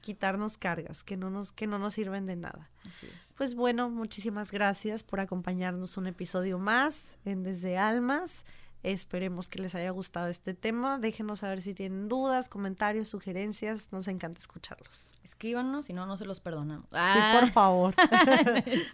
Quitarnos 0.00 0.56
cargas 0.56 1.04
que 1.04 1.18
no 1.18 1.28
nos, 1.28 1.52
que 1.52 1.66
no 1.66 1.78
nos 1.78 1.94
sirven 1.94 2.26
de 2.26 2.36
nada. 2.36 2.70
Así 2.88 3.06
es. 3.06 3.34
Pues 3.36 3.54
bueno, 3.54 3.90
muchísimas 3.90 4.50
gracias 4.50 5.02
por 5.02 5.20
acompañarnos 5.20 5.96
un 5.98 6.06
episodio 6.06 6.58
más 6.58 7.18
en 7.24 7.42
Desde 7.42 7.76
Almas. 7.76 8.44
Esperemos 8.82 9.48
que 9.48 9.60
les 9.60 9.74
haya 9.74 9.90
gustado 9.90 10.28
este 10.28 10.54
tema. 10.54 10.98
Déjenos 10.98 11.40
saber 11.40 11.60
si 11.60 11.74
tienen 11.74 12.08
dudas, 12.08 12.48
comentarios, 12.48 13.08
sugerencias. 13.08 13.92
Nos 13.92 14.08
encanta 14.08 14.38
escucharlos. 14.38 15.12
Escríbanos, 15.22 15.86
si 15.86 15.92
no, 15.92 16.06
no 16.06 16.16
se 16.16 16.24
los 16.24 16.40
perdonamos. 16.40 16.84
Sí, 16.84 16.88
por 16.90 16.98
ah. 16.98 17.50
favor. 17.52 17.94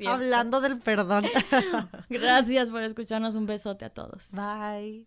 Hablando 0.07 0.61
del 0.61 0.79
perdón. 0.79 1.25
Gracias 2.11 2.71
por 2.71 2.83
escucharnos. 2.83 3.35
Un 3.37 3.47
besote 3.47 3.85
a 3.85 3.91
todos. 3.91 4.31
Bye. 4.33 5.07